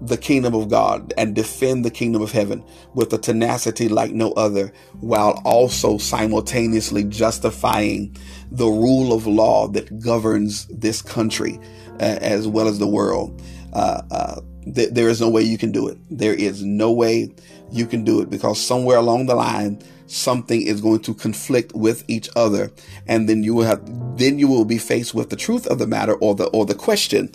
the 0.00 0.16
kingdom 0.16 0.54
of 0.54 0.70
God 0.70 1.12
and 1.18 1.34
defend 1.34 1.84
the 1.84 1.90
kingdom 1.90 2.22
of 2.22 2.32
heaven 2.32 2.64
with 2.94 3.12
a 3.12 3.18
tenacity 3.18 3.90
like 3.90 4.12
no 4.12 4.32
other, 4.32 4.72
while 5.00 5.38
also 5.44 5.98
simultaneously 5.98 7.04
justifying 7.04 8.16
the 8.50 8.66
rule 8.66 9.12
of 9.12 9.26
law 9.26 9.68
that 9.68 10.00
governs 10.00 10.66
this 10.68 11.02
country 11.02 11.60
uh, 12.00 12.18
as 12.22 12.48
well 12.48 12.68
as 12.68 12.78
the 12.78 12.88
world. 12.88 13.42
Uh, 13.74 14.02
uh, 14.10 14.40
th- 14.74 14.90
there 14.90 15.08
is 15.08 15.20
no 15.20 15.28
way 15.28 15.42
you 15.42 15.58
can 15.58 15.72
do 15.72 15.88
it. 15.88 15.98
There 16.10 16.34
is 16.34 16.62
no 16.62 16.92
way 16.92 17.34
you 17.70 17.86
can 17.86 18.04
do 18.04 18.20
it 18.20 18.30
because 18.30 18.60
somewhere 18.60 18.98
along 18.98 19.26
the 19.26 19.34
line, 19.34 19.82
something 20.06 20.60
is 20.62 20.80
going 20.80 21.00
to 21.00 21.14
conflict 21.14 21.74
with 21.74 22.04
each 22.08 22.28
other. 22.36 22.70
And 23.06 23.28
then 23.28 23.42
you 23.42 23.54
will 23.54 23.64
have 23.64 23.82
then 24.18 24.38
you 24.38 24.48
will 24.48 24.64
be 24.64 24.78
faced 24.78 25.14
with 25.14 25.30
the 25.30 25.36
truth 25.36 25.66
of 25.66 25.78
the 25.78 25.86
matter 25.86 26.14
or 26.14 26.34
the 26.34 26.46
or 26.48 26.66
the 26.66 26.74
question 26.74 27.30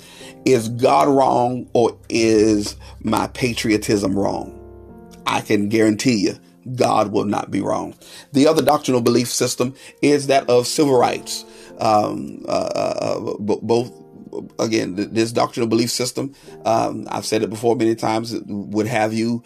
is 0.45 0.69
god 0.69 1.07
wrong 1.07 1.69
or 1.73 1.97
is 2.09 2.75
my 3.01 3.27
patriotism 3.27 4.17
wrong? 4.17 4.53
I 5.25 5.41
can 5.41 5.69
guarantee 5.69 6.17
you 6.17 6.37
god 6.75 7.11
will 7.11 7.25
not 7.25 7.49
be 7.51 7.61
wrong. 7.61 7.95
The 8.33 8.47
other 8.47 8.61
doctrinal 8.61 9.01
belief 9.01 9.29
system 9.29 9.73
is 10.01 10.27
that 10.27 10.49
of 10.49 10.67
civil 10.67 10.97
rights. 10.97 11.45
Um, 11.79 12.43
uh, 12.47 12.51
uh, 12.51 13.19
both 13.39 13.91
again, 14.59 14.95
this 14.95 15.31
doctrinal 15.31 15.67
belief 15.67 15.89
system, 15.89 16.33
um, 16.65 17.07
I've 17.09 17.25
said 17.25 17.43
it 17.43 17.49
before 17.49 17.75
many 17.75 17.95
times, 17.95 18.35
would 18.45 18.87
have 18.87 19.13
you 19.13 19.43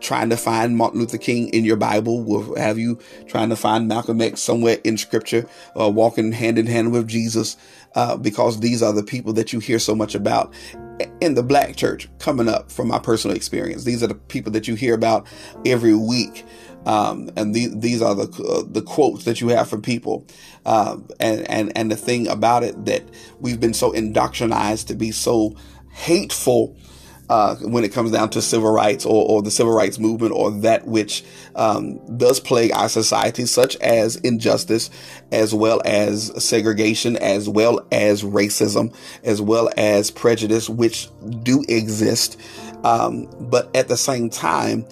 trying 0.00 0.30
to 0.30 0.36
find 0.36 0.76
Martin 0.76 1.00
Luther 1.00 1.18
King 1.18 1.48
in 1.48 1.64
your 1.64 1.76
Bible, 1.76 2.22
will 2.22 2.56
have 2.56 2.78
you 2.78 2.98
trying 3.26 3.48
to 3.50 3.56
find 3.56 3.88
Malcolm 3.88 4.20
X 4.20 4.40
somewhere 4.40 4.78
in 4.84 4.96
scripture, 4.96 5.48
uh, 5.78 5.88
walking 5.88 6.32
hand 6.32 6.58
in 6.58 6.66
hand 6.66 6.92
with 6.92 7.08
Jesus, 7.08 7.56
uh, 7.94 8.16
because 8.16 8.60
these 8.60 8.82
are 8.82 8.92
the 8.92 9.02
people 9.02 9.32
that 9.32 9.52
you 9.52 9.58
hear 9.58 9.78
so 9.78 9.94
much 9.94 10.14
about 10.14 10.52
in 11.20 11.34
the 11.34 11.42
black 11.42 11.76
church 11.76 12.08
coming 12.18 12.48
up 12.48 12.70
from 12.70 12.88
my 12.88 12.98
personal 12.98 13.36
experience. 13.36 13.84
These 13.84 14.02
are 14.02 14.06
the 14.06 14.14
people 14.14 14.52
that 14.52 14.68
you 14.68 14.74
hear 14.74 14.94
about 14.94 15.26
every 15.64 15.94
week. 15.94 16.44
Um, 16.86 17.30
and 17.36 17.54
the, 17.54 17.68
these 17.74 18.00
are 18.00 18.14
the 18.14 18.42
uh, 18.42 18.62
the 18.66 18.82
quotes 18.82 19.24
that 19.24 19.40
you 19.40 19.48
have 19.48 19.68
from 19.68 19.82
people, 19.82 20.26
um, 20.64 21.08
and 21.20 21.48
and 21.50 21.76
and 21.76 21.90
the 21.90 21.96
thing 21.96 22.26
about 22.26 22.62
it 22.62 22.86
that 22.86 23.02
we've 23.38 23.60
been 23.60 23.74
so 23.74 23.92
indoctrinized 23.92 24.86
to 24.86 24.94
be 24.94 25.10
so 25.10 25.54
hateful 25.90 26.76
uh, 27.30 27.54
when 27.56 27.84
it 27.84 27.92
comes 27.92 28.10
down 28.10 28.28
to 28.28 28.42
civil 28.42 28.72
rights 28.72 29.06
or, 29.06 29.24
or 29.30 29.40
the 29.40 29.52
civil 29.52 29.72
rights 29.72 30.00
movement 30.00 30.32
or 30.32 30.50
that 30.50 30.84
which 30.86 31.24
um, 31.54 31.96
does 32.18 32.40
plague 32.40 32.72
our 32.72 32.88
society, 32.88 33.46
such 33.46 33.76
as 33.76 34.16
injustice, 34.16 34.90
as 35.30 35.54
well 35.54 35.80
as 35.84 36.32
segregation, 36.44 37.16
as 37.18 37.48
well 37.48 37.86
as 37.92 38.24
racism, 38.24 38.92
as 39.22 39.40
well 39.40 39.70
as 39.76 40.10
prejudice, 40.10 40.68
which 40.68 41.08
do 41.44 41.64
exist. 41.68 42.36
Um, 42.82 43.28
but 43.38 43.74
at 43.76 43.86
the 43.86 43.96
same 43.96 44.28
time, 44.28 44.84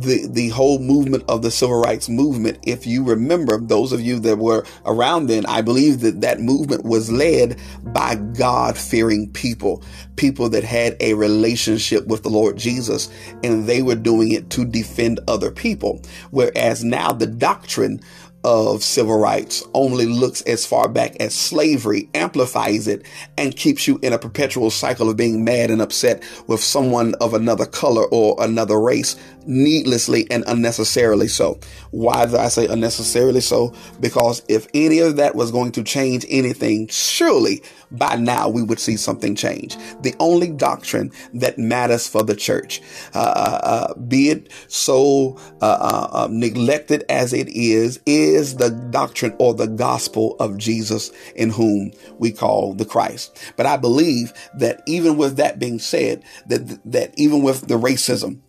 the 0.00 0.26
the 0.28 0.48
whole 0.50 0.78
movement 0.78 1.24
of 1.28 1.42
the 1.42 1.50
civil 1.50 1.80
rights 1.80 2.08
movement. 2.08 2.58
If 2.66 2.86
you 2.86 3.04
remember 3.04 3.58
those 3.58 3.92
of 3.92 4.00
you 4.00 4.18
that 4.20 4.38
were 4.38 4.64
around 4.84 5.26
then 5.26 5.46
i 5.46 5.60
believe 5.60 6.00
that 6.00 6.20
that 6.20 6.40
movement 6.40 6.84
was 6.84 7.10
led 7.10 7.58
by 7.84 8.14
god 8.14 8.76
fearing 8.76 9.30
people 9.32 9.82
people 10.16 10.48
that 10.48 10.64
had 10.64 10.96
a 11.00 11.14
relationship 11.14 12.06
with 12.06 12.22
the 12.22 12.28
lord 12.28 12.56
jesus 12.56 13.08
and 13.42 13.66
they 13.66 13.82
were 13.82 13.94
doing 13.94 14.32
it 14.32 14.50
to 14.50 14.64
defend 14.64 15.20
other 15.28 15.50
people. 15.50 16.00
Whereas 16.30 16.84
now 16.84 17.12
the 17.12 17.26
doctrine 17.26 18.00
of 18.44 18.84
civil 18.84 19.18
rights 19.18 19.64
only 19.74 20.06
looks 20.06 20.40
as 20.42 20.64
far 20.64 20.88
back 20.88 21.16
as 21.18 21.34
slavery, 21.34 22.08
amplifies 22.14 22.86
it, 22.86 23.04
and 23.36 23.56
keeps 23.56 23.88
you 23.88 23.98
in 24.02 24.12
a 24.12 24.18
perpetual 24.18 24.70
cycle 24.70 25.10
of 25.10 25.16
being 25.16 25.44
mad 25.44 25.68
and 25.68 25.82
upset 25.82 26.22
with 26.46 26.62
someone 26.62 27.14
of 27.20 27.34
another 27.34 27.66
color 27.66 28.04
or 28.12 28.36
another 28.38 28.80
race, 28.80 29.16
needlessly 29.46 30.26
and 30.30 30.44
unnecessarily 30.46 31.28
so. 31.28 31.58
Why 31.90 32.26
do 32.26 32.36
I 32.36 32.48
say 32.48 32.66
unnecessarily 32.66 33.40
so? 33.40 33.74
Because 34.00 34.42
if 34.48 34.66
any 34.74 34.98
of 34.98 35.16
that 35.16 35.34
was 35.34 35.50
going 35.50 35.72
to 35.72 35.82
change 35.82 36.26
anything, 36.28 36.88
surely 36.88 37.62
by 37.90 38.16
now 38.16 38.48
we 38.48 38.62
would 38.62 38.80
see 38.80 38.96
something 38.96 39.34
change. 39.34 39.76
The 40.02 40.14
only 40.18 40.48
doctrine 40.48 41.12
that 41.34 41.58
matters 41.58 42.08
for 42.08 42.22
the 42.22 42.34
church, 42.34 42.82
uh, 43.14 43.18
uh, 43.18 43.60
uh 43.62 43.94
be 43.94 44.30
it 44.30 44.50
so 44.68 45.36
uh, 45.62 45.78
uh, 45.80 46.08
uh, 46.12 46.28
neglected 46.30 47.04
as 47.08 47.32
it 47.32 47.48
is, 47.48 48.00
is 48.06 48.56
the 48.56 48.70
doctrine 48.70 49.34
or 49.38 49.54
the 49.54 49.68
gospel 49.68 50.36
of 50.40 50.58
Jesus 50.58 51.10
in 51.34 51.50
whom 51.50 51.92
we 52.18 52.32
call 52.32 52.74
the 52.74 52.84
Christ. 52.84 53.38
But 53.56 53.66
I 53.66 53.76
believe 53.76 54.32
that 54.58 54.82
even 54.86 55.16
with 55.16 55.36
that 55.36 55.58
being 55.58 55.78
said, 55.78 56.22
that, 56.46 56.80
that 56.84 57.12
even 57.16 57.42
with 57.42 57.68
the 57.68 57.78
racism, 57.78 58.40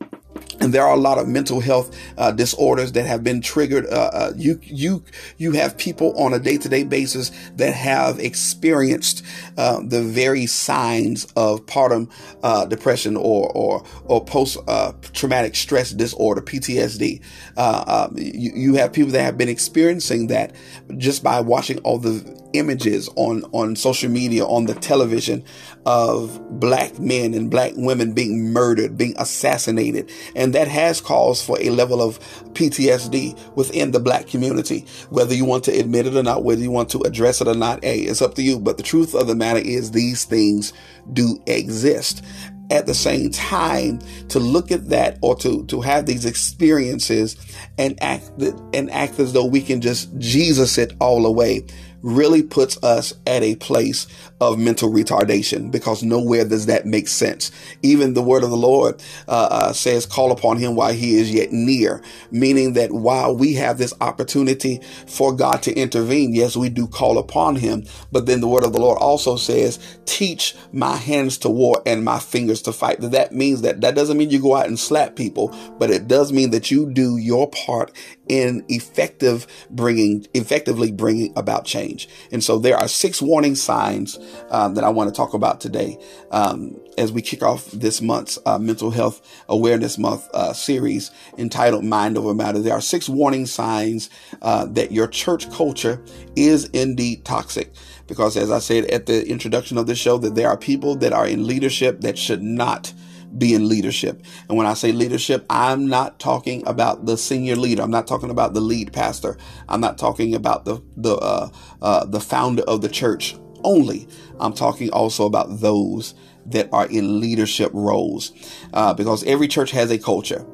and 0.59 0.73
there 0.73 0.85
are 0.85 0.93
a 0.93 0.99
lot 0.99 1.17
of 1.17 1.27
mental 1.27 1.59
health 1.59 1.95
uh, 2.17 2.31
disorders 2.31 2.91
that 2.93 3.05
have 3.05 3.23
been 3.23 3.41
triggered. 3.41 3.85
Uh, 3.87 4.09
uh, 4.13 4.33
you 4.35 4.59
you 4.63 5.03
you 5.37 5.51
have 5.53 5.77
people 5.77 6.17
on 6.21 6.33
a 6.33 6.39
day 6.39 6.57
to 6.57 6.69
day 6.69 6.83
basis 6.83 7.31
that 7.55 7.73
have 7.73 8.19
experienced 8.19 9.23
uh, 9.57 9.81
the 9.83 10.01
very 10.01 10.45
signs 10.45 11.25
of 11.35 11.65
postpartum 11.65 12.09
uh, 12.43 12.65
depression 12.65 13.15
or 13.15 13.51
or 13.51 13.83
or 14.05 14.23
post 14.23 14.57
uh, 14.67 14.91
traumatic 15.13 15.55
stress 15.55 15.91
disorder 15.91 16.41
(PTSD). 16.41 17.21
Um, 17.57 18.15
you, 18.17 18.51
you 18.53 18.75
have 18.75 18.93
people 18.93 19.11
that 19.11 19.21
have 19.21 19.37
been 19.37 19.49
experiencing 19.49 20.27
that 20.27 20.55
just 20.97 21.23
by 21.23 21.39
watching 21.41 21.79
all 21.79 21.97
the 21.97 22.37
images 22.53 23.09
on 23.15 23.43
on 23.51 23.75
social 23.75 24.09
media 24.09 24.45
on 24.45 24.65
the 24.65 24.73
television 24.73 25.43
of 25.85 26.39
black 26.59 26.97
men 26.99 27.33
and 27.33 27.51
black 27.51 27.73
women 27.75 28.13
being 28.13 28.51
murdered 28.51 28.97
being 28.97 29.13
assassinated 29.17 30.09
and 30.35 30.46
that 30.53 30.67
has 30.67 31.01
caused 31.01 31.45
for 31.45 31.59
a 31.59 31.69
level 31.69 32.01
of 32.01 32.19
PTSD 32.53 33.55
within 33.55 33.91
the 33.91 33.99
black 33.99 34.27
community. 34.27 34.85
Whether 35.09 35.35
you 35.35 35.45
want 35.45 35.63
to 35.65 35.71
admit 35.71 36.07
it 36.07 36.15
or 36.15 36.23
not 36.23 36.43
whether 36.43 36.61
you 36.61 36.71
want 36.71 36.89
to 36.91 37.01
address 37.01 37.41
it 37.41 37.47
or 37.47 37.55
not 37.55 37.83
hey 37.83 37.99
it's 37.99 38.21
up 38.21 38.35
to 38.35 38.41
you. 38.41 38.59
But 38.59 38.77
the 38.77 38.83
truth 38.83 39.15
of 39.15 39.27
the 39.27 39.35
matter 39.35 39.59
is 39.59 39.91
these 39.91 40.25
things 40.25 40.73
do 41.13 41.41
exist. 41.45 42.23
At 42.69 42.85
the 42.85 42.93
same 42.93 43.31
time 43.31 43.99
to 44.27 44.39
look 44.39 44.73
at 44.73 44.89
that 44.89 45.19
or 45.21 45.37
to 45.37 45.65
to 45.67 45.79
have 45.79 46.05
these 46.05 46.25
experiences 46.25 47.37
and 47.77 47.97
act 48.03 48.29
and 48.73 48.91
act 48.91 49.19
as 49.21 49.31
though 49.31 49.45
we 49.45 49.61
can 49.61 49.79
just 49.79 50.17
Jesus 50.17 50.77
it 50.77 50.91
all 50.99 51.25
away 51.25 51.65
really 52.01 52.43
puts 52.43 52.81
us 52.83 53.13
at 53.25 53.43
a 53.43 53.55
place 53.55 54.07
of 54.39 54.59
mental 54.59 54.91
retardation 54.91 55.71
because 55.71 56.03
nowhere 56.03 56.45
does 56.45 56.67
that 56.67 56.85
make 56.85 57.07
sense. 57.07 57.51
Even 57.81 58.13
the 58.13 58.21
word 58.21 58.43
of 58.43 58.49
the 58.49 58.57
Lord 58.57 59.01
uh, 59.27 59.47
uh, 59.51 59.73
says, 59.73 60.05
call 60.05 60.31
upon 60.31 60.57
him 60.57 60.75
while 60.75 60.93
he 60.93 61.15
is 61.15 61.31
yet 61.31 61.51
near, 61.51 62.01
meaning 62.31 62.73
that 62.73 62.91
while 62.91 63.35
we 63.35 63.53
have 63.53 63.77
this 63.77 63.93
opportunity 63.99 64.79
for 65.07 65.35
God 65.35 65.63
to 65.63 65.73
intervene, 65.73 66.33
yes, 66.33 66.55
we 66.55 66.69
do 66.69 66.87
call 66.87 67.17
upon 67.17 67.55
him. 67.55 67.85
But 68.11 68.25
then 68.25 68.41
the 68.41 68.47
word 68.47 68.63
of 68.63 68.73
the 68.73 68.79
Lord 68.81 68.99
also 68.99 69.35
says, 69.35 69.79
teach 70.05 70.55
my 70.71 70.95
hands 70.95 71.37
to 71.39 71.49
war 71.49 71.81
and 71.85 72.05
my 72.05 72.19
fingers 72.19 72.61
to 72.63 72.73
fight. 72.73 72.97
That 73.01 73.31
means 73.33 73.61
that 73.61 73.81
that 73.81 73.95
doesn't 73.95 74.17
mean 74.17 74.29
you 74.29 74.41
go 74.41 74.55
out 74.55 74.67
and 74.67 74.79
slap 74.79 75.15
people, 75.15 75.55
but 75.79 75.89
it 75.89 76.07
does 76.07 76.31
mean 76.31 76.51
that 76.51 76.69
you 76.71 76.91
do 76.91 77.17
your 77.17 77.49
part 77.49 77.91
in 78.27 78.65
effective 78.67 79.47
bringing, 79.69 80.27
effectively 80.33 80.91
bringing 80.91 81.33
about 81.35 81.65
change. 81.65 81.86
And 82.31 82.43
so 82.43 82.57
there 82.59 82.77
are 82.77 82.87
six 82.87 83.21
warning 83.21 83.55
signs 83.55 84.19
um, 84.49 84.75
that 84.75 84.83
I 84.83 84.89
want 84.89 85.09
to 85.09 85.15
talk 85.15 85.33
about 85.33 85.61
today 85.61 85.97
um, 86.31 86.79
as 86.97 87.11
we 87.11 87.21
kick 87.21 87.43
off 87.43 87.69
this 87.71 88.01
month's 88.01 88.39
uh, 88.45 88.59
Mental 88.59 88.91
Health 88.91 89.21
Awareness 89.47 89.97
Month 89.97 90.27
uh, 90.33 90.53
series 90.53 91.11
entitled 91.37 91.83
Mind 91.83 92.17
Over 92.17 92.33
Matter. 92.33 92.59
There 92.59 92.73
are 92.73 92.81
six 92.81 93.07
warning 93.07 93.45
signs 93.45 94.09
uh, 94.41 94.65
that 94.65 94.91
your 94.91 95.07
church 95.07 95.49
culture 95.51 96.01
is 96.35 96.65
indeed 96.65 97.23
toxic. 97.23 97.71
Because 98.07 98.37
as 98.37 98.51
I 98.51 98.59
said 98.59 98.85
at 98.85 99.05
the 99.05 99.27
introduction 99.27 99.77
of 99.77 99.87
the 99.87 99.95
show, 99.95 100.17
that 100.17 100.35
there 100.35 100.49
are 100.49 100.57
people 100.57 100.95
that 100.97 101.13
are 101.13 101.27
in 101.27 101.45
leadership 101.45 102.01
that 102.01 102.17
should 102.17 102.41
not 102.41 102.93
be 103.37 103.53
in 103.53 103.67
leadership. 103.67 104.21
And 104.47 104.57
when 104.57 104.67
I 104.67 104.73
say 104.73 104.91
leadership, 104.91 105.45
I'm 105.49 105.87
not 105.87 106.19
talking 106.19 106.65
about 106.67 107.05
the 107.05 107.17
senior 107.17 107.55
leader. 107.55 107.81
I'm 107.81 107.91
not 107.91 108.07
talking 108.07 108.29
about 108.29 108.53
the 108.53 108.61
lead 108.61 108.93
pastor. 108.93 109.37
I'm 109.67 109.81
not 109.81 109.97
talking 109.97 110.35
about 110.35 110.65
the 110.65 110.81
the 110.95 111.15
uh, 111.15 111.49
uh, 111.81 112.05
the 112.05 112.19
founder 112.19 112.63
of 112.63 112.81
the 112.81 112.89
church 112.89 113.35
only. 113.63 114.07
I'm 114.39 114.53
talking 114.53 114.89
also 114.91 115.25
about 115.25 115.59
those 115.59 116.13
that 116.45 116.69
are 116.71 116.87
in 116.87 117.19
leadership 117.19 117.71
roles, 117.73 118.31
uh, 118.73 118.93
because 118.93 119.23
every 119.25 119.47
church 119.47 119.71
has 119.71 119.91
a 119.91 119.97
culture. 119.97 120.45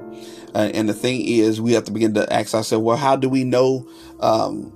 Uh, 0.55 0.69
and 0.73 0.87
the 0.87 0.93
thing 0.93 1.21
is, 1.21 1.59
we 1.59 1.73
have 1.73 1.83
to 1.83 1.91
begin 1.91 2.13
to 2.13 2.31
ask 2.31 2.53
ourselves, 2.53 2.83
well, 2.83 2.97
how 2.97 3.15
do 3.15 3.27
we 3.27 3.43
know 3.43 3.87
um, 4.19 4.71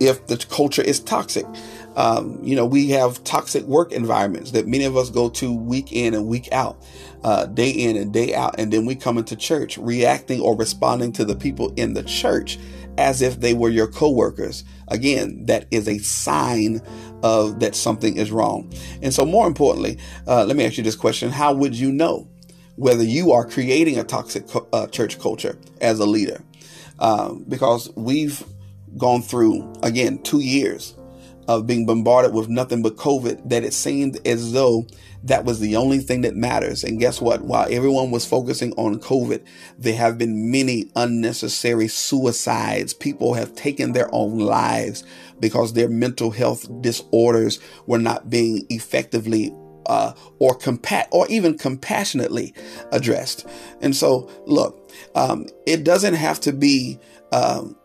if 0.00 0.26
the 0.26 0.36
culture 0.36 0.82
is 0.82 1.00
toxic? 1.00 1.46
Um, 1.96 2.38
you 2.42 2.56
know, 2.56 2.66
we 2.66 2.90
have 2.90 3.22
toxic 3.24 3.64
work 3.64 3.92
environments 3.92 4.50
that 4.52 4.66
many 4.66 4.84
of 4.84 4.96
us 4.96 5.10
go 5.10 5.28
to 5.30 5.54
week 5.54 5.92
in 5.92 6.14
and 6.14 6.26
week 6.26 6.48
out, 6.52 6.82
uh, 7.22 7.46
day 7.46 7.70
in 7.70 7.96
and 7.96 8.12
day 8.12 8.34
out. 8.34 8.56
And 8.58 8.72
then 8.72 8.86
we 8.86 8.94
come 8.96 9.18
into 9.18 9.36
church 9.36 9.78
reacting 9.78 10.40
or 10.40 10.56
responding 10.56 11.12
to 11.12 11.24
the 11.24 11.36
people 11.36 11.72
in 11.76 11.94
the 11.94 12.02
church 12.02 12.58
as 12.98 13.22
if 13.22 13.40
they 13.40 13.54
were 13.54 13.70
your 13.70 13.86
coworkers. 13.86 14.64
Again, 14.88 15.46
that 15.46 15.66
is 15.70 15.88
a 15.88 15.98
sign 15.98 16.80
of 17.22 17.60
that 17.60 17.74
something 17.74 18.16
is 18.16 18.30
wrong. 18.30 18.72
And 19.02 19.12
so, 19.12 19.24
more 19.24 19.46
importantly, 19.46 19.98
uh, 20.26 20.44
let 20.44 20.56
me 20.56 20.64
ask 20.64 20.76
you 20.76 20.84
this 20.84 20.96
question: 20.96 21.30
How 21.30 21.54
would 21.54 21.74
you 21.74 21.90
know 21.92 22.28
whether 22.76 23.02
you 23.04 23.32
are 23.32 23.46
creating 23.46 23.98
a 23.98 24.04
toxic 24.04 24.44
uh, 24.72 24.86
church 24.88 25.18
culture 25.18 25.58
as 25.80 26.00
a 26.00 26.06
leader? 26.06 26.42
Um, 26.98 27.44
because 27.48 27.90
we've 27.96 28.44
gone 28.96 29.22
through 29.22 29.72
again 29.82 30.18
two 30.22 30.40
years 30.40 30.94
of 31.48 31.66
being 31.66 31.86
bombarded 31.86 32.32
with 32.32 32.48
nothing 32.48 32.82
but 32.82 32.96
COVID 32.96 33.48
that 33.48 33.64
it 33.64 33.72
seemed 33.72 34.26
as 34.26 34.52
though 34.52 34.86
that 35.24 35.44
was 35.44 35.58
the 35.58 35.76
only 35.76 35.98
thing 35.98 36.20
that 36.20 36.36
matters. 36.36 36.84
And 36.84 37.00
guess 37.00 37.20
what? 37.20 37.42
While 37.42 37.66
everyone 37.70 38.10
was 38.10 38.26
focusing 38.26 38.72
on 38.72 39.00
COVID, 39.00 39.42
there 39.78 39.96
have 39.96 40.18
been 40.18 40.50
many 40.50 40.90
unnecessary 40.96 41.88
suicides. 41.88 42.92
People 42.92 43.34
have 43.34 43.54
taken 43.54 43.92
their 43.92 44.08
own 44.14 44.38
lives 44.38 45.02
because 45.40 45.72
their 45.72 45.88
mental 45.88 46.30
health 46.30 46.68
disorders 46.82 47.58
were 47.86 47.98
not 47.98 48.28
being 48.28 48.66
effectively 48.68 49.54
uh, 49.86 50.12
or 50.38 50.58
compat 50.58 51.06
or 51.10 51.26
even 51.28 51.56
compassionately 51.56 52.54
addressed. 52.92 53.46
And 53.80 53.96
so, 53.96 54.30
look, 54.46 54.92
um, 55.14 55.46
it 55.66 55.84
doesn't 55.84 56.14
have 56.14 56.40
to 56.40 56.52
be 56.52 56.98
um, 57.32 57.76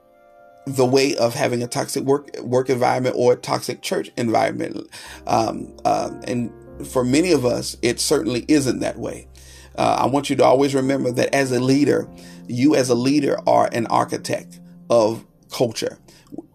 the 0.76 0.86
way 0.86 1.16
of 1.16 1.34
having 1.34 1.64
a 1.64 1.68
toxic 1.68 2.04
work 2.04 2.30
work 2.42 2.70
environment 2.70 3.16
or 3.18 3.34
a 3.34 3.36
toxic 3.36 3.82
church 3.82 4.12
environment. 4.18 4.90
Um, 5.28 5.76
uh, 5.86 6.12
and 6.26 6.52
for 6.88 7.04
many 7.04 7.32
of 7.32 7.46
us, 7.46 7.76
it 7.82 8.00
certainly 8.00 8.46
isn't 8.48 8.80
that 8.80 8.98
way. 8.98 9.28
Uh, 9.78 9.98
I 10.02 10.06
want 10.08 10.30
you 10.30 10.36
to 10.38 10.44
always 10.44 10.76
remember 10.76 11.12
that 11.12 11.34
as 11.34 11.52
a 11.52 11.60
leader, 11.60 12.10
you 12.48 12.76
as 12.76 12.90
a 12.90 12.96
leader 12.96 13.38
are 13.48 13.70
an 13.72 13.88
architect 13.88 14.60
of 14.90 15.26
culture. 15.52 16.00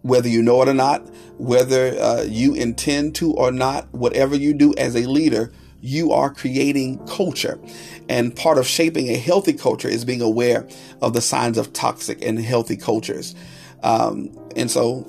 Whether 0.01 0.29
you 0.29 0.41
know 0.41 0.61
it 0.61 0.67
or 0.67 0.73
not, 0.73 1.05
whether 1.37 1.99
uh, 1.99 2.23
you 2.23 2.53
intend 2.53 3.15
to 3.15 3.33
or 3.33 3.51
not, 3.51 3.91
whatever 3.93 4.35
you 4.35 4.53
do 4.53 4.73
as 4.77 4.95
a 4.95 5.07
leader, 5.07 5.51
you 5.81 6.11
are 6.11 6.33
creating 6.33 7.05
culture. 7.07 7.59
And 8.09 8.35
part 8.35 8.57
of 8.57 8.67
shaping 8.67 9.09
a 9.09 9.17
healthy 9.17 9.53
culture 9.53 9.87
is 9.87 10.05
being 10.05 10.21
aware 10.21 10.67
of 11.01 11.13
the 11.13 11.21
signs 11.21 11.57
of 11.57 11.73
toxic 11.73 12.23
and 12.23 12.39
healthy 12.39 12.77
cultures. 12.77 13.35
Um, 13.85 14.35
and 14.55 14.69
so, 14.69 15.03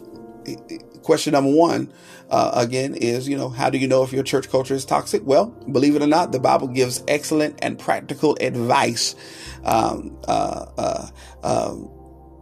question 1.03 1.33
number 1.33 1.51
one, 1.51 1.91
uh, 2.31 2.53
again, 2.55 2.95
is 2.95 3.27
you 3.27 3.37
know, 3.37 3.49
how 3.49 3.71
do 3.71 3.79
you 3.79 3.89
know 3.89 4.03
if 4.03 4.13
your 4.13 4.23
church 4.23 4.51
culture 4.51 4.75
is 4.75 4.85
toxic? 4.85 5.23
Well, 5.25 5.47
believe 5.73 5.97
it 5.97 6.03
or 6.03 6.07
not, 6.07 6.33
the 6.33 6.41
Bible 6.41 6.69
gives 6.69 7.03
excellent 7.09 7.59
and 7.63 7.79
practical 7.79 8.37
advice. 8.41 9.17
Um, 9.65 10.19
uh, 10.29 10.67
uh, 10.77 11.09
um, 11.43 11.91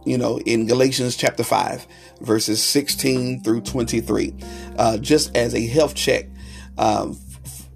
you 0.05 0.17
know, 0.17 0.39
in 0.41 0.67
Galatians 0.67 1.15
chapter 1.15 1.43
5, 1.43 1.87
verses 2.21 2.61
16 2.61 3.41
through 3.41 3.61
23, 3.61 4.35
uh, 4.77 4.97
just 4.97 5.35
as 5.35 5.55
a 5.55 5.65
health 5.65 5.95
check 5.95 6.25
um, 6.77 7.17
f- 7.45 7.67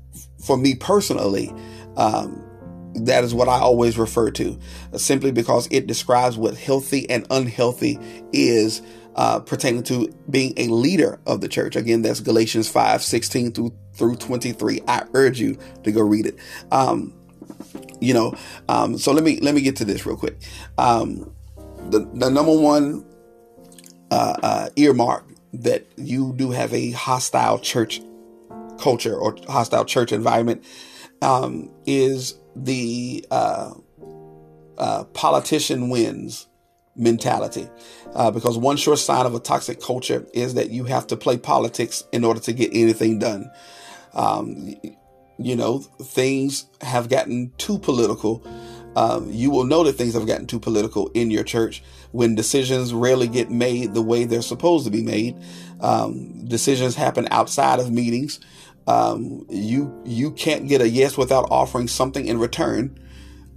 for 0.45 0.57
me 0.57 0.75
personally. 0.75 1.51
Um, 1.95 2.48
that 2.95 3.23
is 3.23 3.33
what 3.33 3.47
I 3.47 3.59
always 3.59 3.97
refer 3.97 4.31
to, 4.31 4.59
uh, 4.93 4.97
simply 4.97 5.31
because 5.31 5.67
it 5.71 5.87
describes 5.87 6.37
what 6.37 6.57
healthy 6.57 7.09
and 7.09 7.25
unhealthy 7.29 7.99
is 8.33 8.81
uh, 9.15 9.39
pertaining 9.39 9.83
to 9.83 10.13
being 10.29 10.53
a 10.57 10.67
leader 10.67 11.19
of 11.25 11.41
the 11.41 11.47
church. 11.47 11.75
Again, 11.75 12.01
that's 12.01 12.19
Galatians 12.19 12.69
5 12.69 13.03
16 13.03 13.51
through, 13.51 13.73
through 13.93 14.15
23. 14.15 14.81
I 14.87 15.05
urge 15.13 15.39
you 15.39 15.57
to 15.83 15.91
go 15.91 16.01
read 16.01 16.25
it. 16.25 16.37
Um, 16.71 17.13
you 17.99 18.13
know, 18.13 18.33
um, 18.69 18.97
so 18.97 19.11
let 19.11 19.23
me 19.23 19.39
let 19.41 19.53
me 19.53 19.61
get 19.61 19.75
to 19.77 19.85
this 19.85 20.05
real 20.05 20.17
quick. 20.17 20.37
Um, 20.77 21.33
the, 21.89 22.09
the 22.13 22.29
number 22.29 22.57
one 22.57 23.05
uh, 24.11 24.37
uh, 24.41 24.69
earmark 24.75 25.25
that 25.53 25.85
you 25.97 26.33
do 26.35 26.51
have 26.51 26.73
a 26.73 26.91
hostile 26.91 27.59
church 27.59 28.01
culture 28.79 29.15
or 29.15 29.35
hostile 29.47 29.85
church 29.85 30.11
environment 30.11 30.63
um, 31.21 31.69
is 31.85 32.38
the 32.55 33.25
uh, 33.31 33.73
uh, 34.77 35.03
politician 35.05 35.89
wins 35.89 36.47
mentality. 36.95 37.67
Uh, 38.13 38.31
because 38.31 38.57
one 38.57 38.77
sure 38.77 38.97
sign 38.97 39.25
of 39.25 39.33
a 39.33 39.39
toxic 39.39 39.81
culture 39.81 40.25
is 40.33 40.55
that 40.55 40.69
you 40.69 40.83
have 40.83 41.07
to 41.07 41.15
play 41.15 41.37
politics 41.37 42.03
in 42.11 42.23
order 42.23 42.39
to 42.39 42.53
get 42.53 42.69
anything 42.73 43.19
done. 43.19 43.49
Um, 44.13 44.75
you 45.37 45.55
know, 45.55 45.79
things 45.79 46.65
have 46.81 47.09
gotten 47.09 47.53
too 47.57 47.79
political. 47.79 48.45
Um, 48.95 49.29
you 49.31 49.51
will 49.51 49.63
know 49.63 49.83
that 49.83 49.93
things 49.93 50.13
have 50.15 50.27
gotten 50.27 50.47
too 50.47 50.59
political 50.59 51.09
in 51.13 51.31
your 51.31 51.43
church 51.43 51.81
when 52.11 52.35
decisions 52.35 52.93
rarely 52.93 53.27
get 53.27 53.49
made 53.49 53.93
the 53.93 54.01
way 54.01 54.25
they're 54.25 54.41
supposed 54.41 54.85
to 54.85 54.91
be 54.91 55.03
made. 55.03 55.37
Um, 55.79 56.45
decisions 56.45 56.95
happen 56.95 57.27
outside 57.31 57.79
of 57.79 57.91
meetings. 57.91 58.39
Um, 58.87 59.45
you 59.49 60.01
you 60.05 60.31
can't 60.31 60.67
get 60.67 60.81
a 60.81 60.89
yes 60.89 61.17
without 61.17 61.47
offering 61.51 61.87
something 61.87 62.25
in 62.25 62.39
return, 62.39 62.99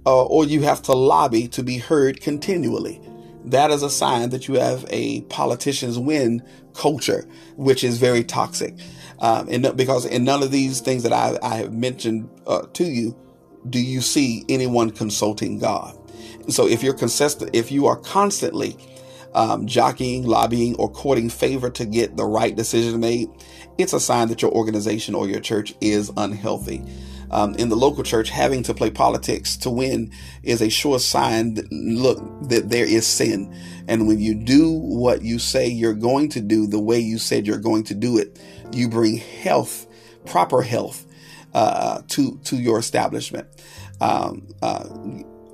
uh, 0.05 0.25
or 0.25 0.45
you 0.45 0.61
have 0.61 0.81
to 0.83 0.93
lobby 0.93 1.47
to 1.49 1.63
be 1.63 1.77
heard 1.77 2.21
continually. 2.21 3.01
That 3.45 3.71
is 3.71 3.83
a 3.83 3.89
sign 3.89 4.29
that 4.29 4.47
you 4.47 4.55
have 4.55 4.85
a 4.89 5.21
politicians 5.23 5.99
win 5.99 6.43
culture, 6.73 7.27
which 7.55 7.83
is 7.83 7.97
very 7.97 8.23
toxic. 8.23 8.75
Um, 9.19 9.47
and 9.49 9.75
because 9.75 10.05
in 10.05 10.23
none 10.23 10.43
of 10.43 10.51
these 10.51 10.81
things 10.81 11.03
that 11.03 11.13
I, 11.13 11.37
I 11.41 11.55
have 11.57 11.73
mentioned 11.73 12.29
uh, 12.47 12.67
to 12.73 12.83
you, 12.83 13.17
do 13.69 13.79
you 13.79 14.01
see 14.01 14.45
anyone 14.49 14.91
consulting 14.91 15.59
God? 15.59 15.97
So 16.49 16.67
if 16.67 16.83
you're 16.83 16.93
consistent, 16.93 17.51
if 17.53 17.71
you 17.71 17.87
are 17.87 17.95
constantly 17.95 18.77
um, 19.33 19.65
jockeying, 19.65 20.25
lobbying, 20.25 20.75
or 20.75 20.91
courting 20.91 21.29
favor 21.29 21.69
to 21.71 21.85
get 21.85 22.17
the 22.17 22.25
right 22.25 22.55
decision 22.55 22.99
made, 22.99 23.29
it's 23.77 23.93
a 23.93 23.99
sign 23.99 24.27
that 24.29 24.41
your 24.41 24.51
organization 24.51 25.15
or 25.15 25.27
your 25.27 25.39
church 25.39 25.73
is 25.81 26.11
unhealthy. 26.17 26.83
Um, 27.31 27.55
in 27.55 27.69
the 27.69 27.75
local 27.75 28.03
church, 28.03 28.29
having 28.29 28.61
to 28.63 28.75
play 28.75 28.91
politics 28.91 29.57
to 29.57 29.71
win 29.71 30.11
is 30.43 30.61
a 30.61 30.69
sure 30.69 30.99
sign 30.99 31.55
that, 31.55 31.71
look, 31.71 32.19
that 32.49 32.69
there 32.69 32.85
is 32.85 33.07
sin. 33.07 33.51
And 33.87 34.07
when 34.07 34.19
you 34.19 34.35
do 34.35 34.71
what 34.71 35.23
you 35.23 35.39
say 35.39 35.67
you're 35.67 35.95
going 35.95 36.29
to 36.29 36.41
do 36.41 36.67
the 36.67 36.79
way 36.79 36.99
you 36.99 37.17
said 37.17 37.47
you're 37.47 37.57
going 37.57 37.85
to 37.85 37.95
do 37.95 38.19
it, 38.19 38.39
you 38.71 38.87
bring 38.87 39.17
health, 39.17 39.87
proper 40.25 40.61
health, 40.61 41.07
uh, 41.55 42.01
to, 42.09 42.39
to 42.43 42.55
your 42.55 42.77
establishment. 42.77 43.47
Um, 43.99 44.47
uh, 44.61 44.87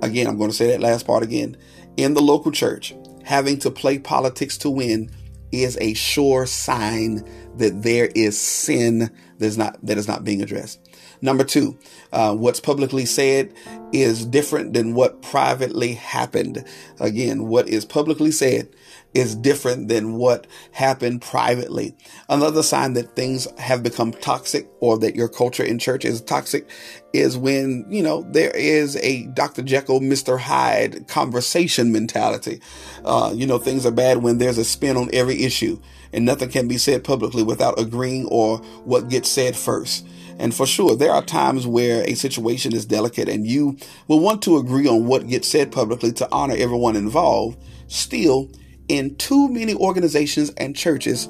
again, 0.01 0.27
I'm 0.27 0.37
going 0.37 0.49
to 0.49 0.55
say 0.55 0.67
that 0.67 0.81
last 0.81 1.05
part 1.07 1.23
again. 1.23 1.55
In 1.95 2.13
the 2.13 2.21
local 2.21 2.51
church, 2.51 2.93
having 3.23 3.57
to 3.59 3.71
play 3.71 3.99
politics 3.99 4.57
to 4.59 4.69
win 4.69 5.11
is 5.51 5.77
a 5.81 5.93
sure 5.93 6.45
sign 6.45 7.23
that 7.59 7.83
there 7.83 8.09
is 8.15 8.39
sin 8.39 9.11
that 9.39 9.45
is 9.45 9.57
not 9.57 9.77
that 9.83 9.97
is 9.97 10.07
not 10.07 10.23
being 10.23 10.41
addressed. 10.41 10.79
Number 11.21 11.43
two, 11.43 11.77
uh, 12.13 12.33
what's 12.35 12.59
publicly 12.59 13.05
said 13.05 13.53
is 13.91 14.25
different 14.25 14.73
than 14.73 14.93
what 14.93 15.21
privately 15.21 15.93
happened. 15.93 16.65
Again, 16.99 17.47
what 17.47 17.67
is 17.67 17.83
publicly 17.83 18.31
said 18.31 18.69
is 19.13 19.35
different 19.35 19.87
than 19.87 20.13
what 20.13 20.47
happened 20.71 21.21
privately. 21.21 21.95
Another 22.29 22.63
sign 22.63 22.93
that 22.93 23.15
things 23.15 23.47
have 23.57 23.81
become 23.81 24.11
toxic 24.11 24.69
or 24.79 24.97
that 24.99 25.15
your 25.15 25.27
culture 25.27 25.63
in 25.63 25.79
church 25.79 26.05
is 26.05 26.21
toxic 26.21 26.69
is 27.11 27.35
when, 27.35 27.85
you 27.89 28.03
know, 28.03 28.21
there 28.29 28.55
is 28.55 28.95
a 28.97 29.25
Dr. 29.27 29.63
Jekyll, 29.63 29.99
Mr. 29.99 30.39
Hyde 30.39 31.07
conversation 31.07 31.91
mentality. 31.91 32.61
Uh, 33.03 33.33
you 33.35 33.47
know, 33.47 33.57
things 33.57 33.85
are 33.85 33.91
bad 33.91 34.19
when 34.19 34.37
there's 34.37 34.59
a 34.59 34.65
spin 34.65 34.95
on 34.95 35.09
every 35.11 35.43
issue 35.43 35.79
and 36.13 36.25
nothing 36.25 36.49
can 36.49 36.67
be 36.67 36.77
said 36.77 37.03
publicly 37.03 37.43
without 37.43 37.79
agreeing 37.79 38.25
or 38.27 38.57
what 38.83 39.09
gets 39.09 39.29
said 39.29 39.55
first. 39.55 40.07
And 40.39 40.55
for 40.55 40.65
sure, 40.65 40.95
there 40.95 41.11
are 41.11 41.21
times 41.21 41.67
where 41.67 42.03
a 42.03 42.15
situation 42.15 42.73
is 42.73 42.85
delicate 42.85 43.27
and 43.27 43.45
you 43.45 43.77
will 44.07 44.21
want 44.21 44.41
to 44.43 44.57
agree 44.57 44.87
on 44.87 45.05
what 45.05 45.27
gets 45.27 45.49
said 45.49 45.71
publicly 45.71 46.13
to 46.13 46.27
honor 46.31 46.55
everyone 46.57 46.95
involved. 46.95 47.61
Still, 47.87 48.49
in 48.87 49.15
too 49.17 49.49
many 49.49 49.75
organizations 49.75 50.49
and 50.51 50.75
churches, 50.75 51.27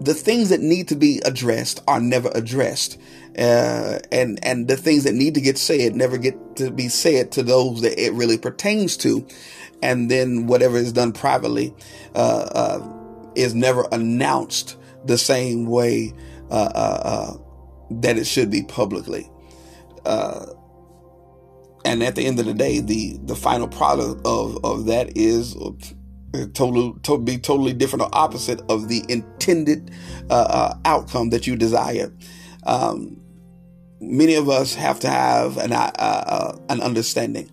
the 0.00 0.14
things 0.14 0.50
that 0.50 0.60
need 0.60 0.88
to 0.88 0.94
be 0.94 1.20
addressed 1.24 1.82
are 1.88 2.00
never 2.00 2.30
addressed. 2.34 2.98
Uh, 3.36 3.98
and, 4.12 4.38
and 4.44 4.68
the 4.68 4.76
things 4.76 5.02
that 5.04 5.14
need 5.14 5.34
to 5.34 5.40
get 5.40 5.58
said 5.58 5.96
never 5.96 6.16
get 6.16 6.56
to 6.56 6.70
be 6.70 6.88
said 6.88 7.32
to 7.32 7.42
those 7.42 7.82
that 7.82 8.00
it 8.00 8.12
really 8.12 8.38
pertains 8.38 8.96
to. 8.98 9.26
And 9.82 10.10
then 10.10 10.46
whatever 10.46 10.76
is 10.76 10.92
done 10.92 11.12
privately, 11.12 11.74
uh, 12.14 12.48
uh, 12.52 12.93
is 13.36 13.54
never 13.54 13.86
announced 13.92 14.76
the 15.04 15.18
same 15.18 15.66
way, 15.66 16.12
uh, 16.50 16.70
uh, 16.74 17.00
uh, 17.04 17.36
that 17.90 18.16
it 18.16 18.26
should 18.26 18.50
be 18.50 18.62
publicly. 18.62 19.30
Uh, 20.04 20.46
and 21.84 22.02
at 22.02 22.14
the 22.14 22.24
end 22.26 22.38
of 22.40 22.46
the 22.46 22.54
day, 22.54 22.80
the, 22.80 23.18
the 23.24 23.36
final 23.36 23.68
product 23.68 24.26
of, 24.26 24.64
of 24.64 24.86
that 24.86 25.16
is 25.16 25.54
totally 26.54 26.94
to 27.02 27.18
be 27.18 27.38
totally 27.38 27.72
different 27.72 28.02
or 28.02 28.08
opposite 28.12 28.60
of 28.68 28.88
the 28.88 29.04
intended 29.08 29.90
uh, 30.30 30.74
outcome 30.84 31.30
that 31.30 31.46
you 31.46 31.56
desire. 31.56 32.12
Um, 32.64 33.20
many 34.00 34.34
of 34.34 34.48
us 34.48 34.74
have 34.74 34.98
to 35.00 35.08
have 35.08 35.58
an 35.58 35.72
an 35.72 36.80
understanding 36.80 37.50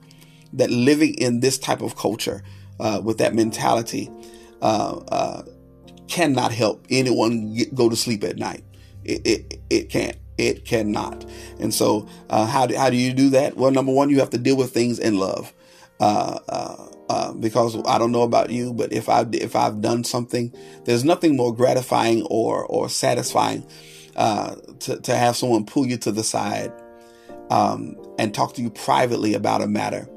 that 0.53 0.69
living 0.69 1.13
in 1.15 1.39
this 1.39 1.57
type 1.57 1.81
of 1.81 1.95
culture 1.95 2.43
uh, 2.79 3.01
with 3.03 3.17
that 3.19 3.33
mentality 3.33 4.09
uh, 4.61 4.97
uh, 5.09 5.43
cannot 6.11 6.51
help 6.51 6.85
anyone 6.89 7.53
get, 7.53 7.73
go 7.73 7.89
to 7.89 7.95
sleep 7.95 8.23
at 8.23 8.37
night. 8.37 8.63
It, 9.03 9.21
it, 9.25 9.59
it 9.69 9.89
can't. 9.89 10.17
It 10.37 10.65
cannot. 10.65 11.25
And 11.59 11.73
so, 11.73 12.07
uh, 12.29 12.45
how, 12.45 12.65
do, 12.67 12.75
how 12.75 12.89
do 12.89 12.97
you 12.97 13.13
do 13.13 13.29
that? 13.31 13.57
Well, 13.57 13.71
number 13.71 13.91
one, 13.91 14.09
you 14.09 14.19
have 14.19 14.31
to 14.31 14.37
deal 14.37 14.57
with 14.57 14.71
things 14.71 14.99
in 14.99 15.17
love. 15.17 15.53
Uh, 15.99 16.39
uh, 16.49 16.87
uh, 17.09 17.33
because 17.33 17.77
I 17.85 17.97
don't 17.97 18.11
know 18.11 18.23
about 18.23 18.49
you, 18.49 18.73
but 18.73 18.91
if 18.91 19.07
I 19.09 19.25
if 19.33 19.55
I've 19.55 19.81
done 19.81 20.03
something, 20.03 20.51
there's 20.85 21.03
nothing 21.03 21.35
more 21.35 21.53
gratifying 21.53 22.25
or 22.29 22.65
or 22.65 22.89
satisfying 22.89 23.67
uh, 24.15 24.55
to 24.79 24.99
to 24.99 25.15
have 25.15 25.35
someone 25.35 25.65
pull 25.65 25.85
you 25.85 25.97
to 25.97 26.11
the 26.11 26.23
side 26.23 26.71
um, 27.51 27.97
and 28.17 28.33
talk 28.33 28.55
to 28.55 28.61
you 28.61 28.69
privately 28.71 29.35
about 29.35 29.61
a 29.61 29.67
matter, 29.67 30.07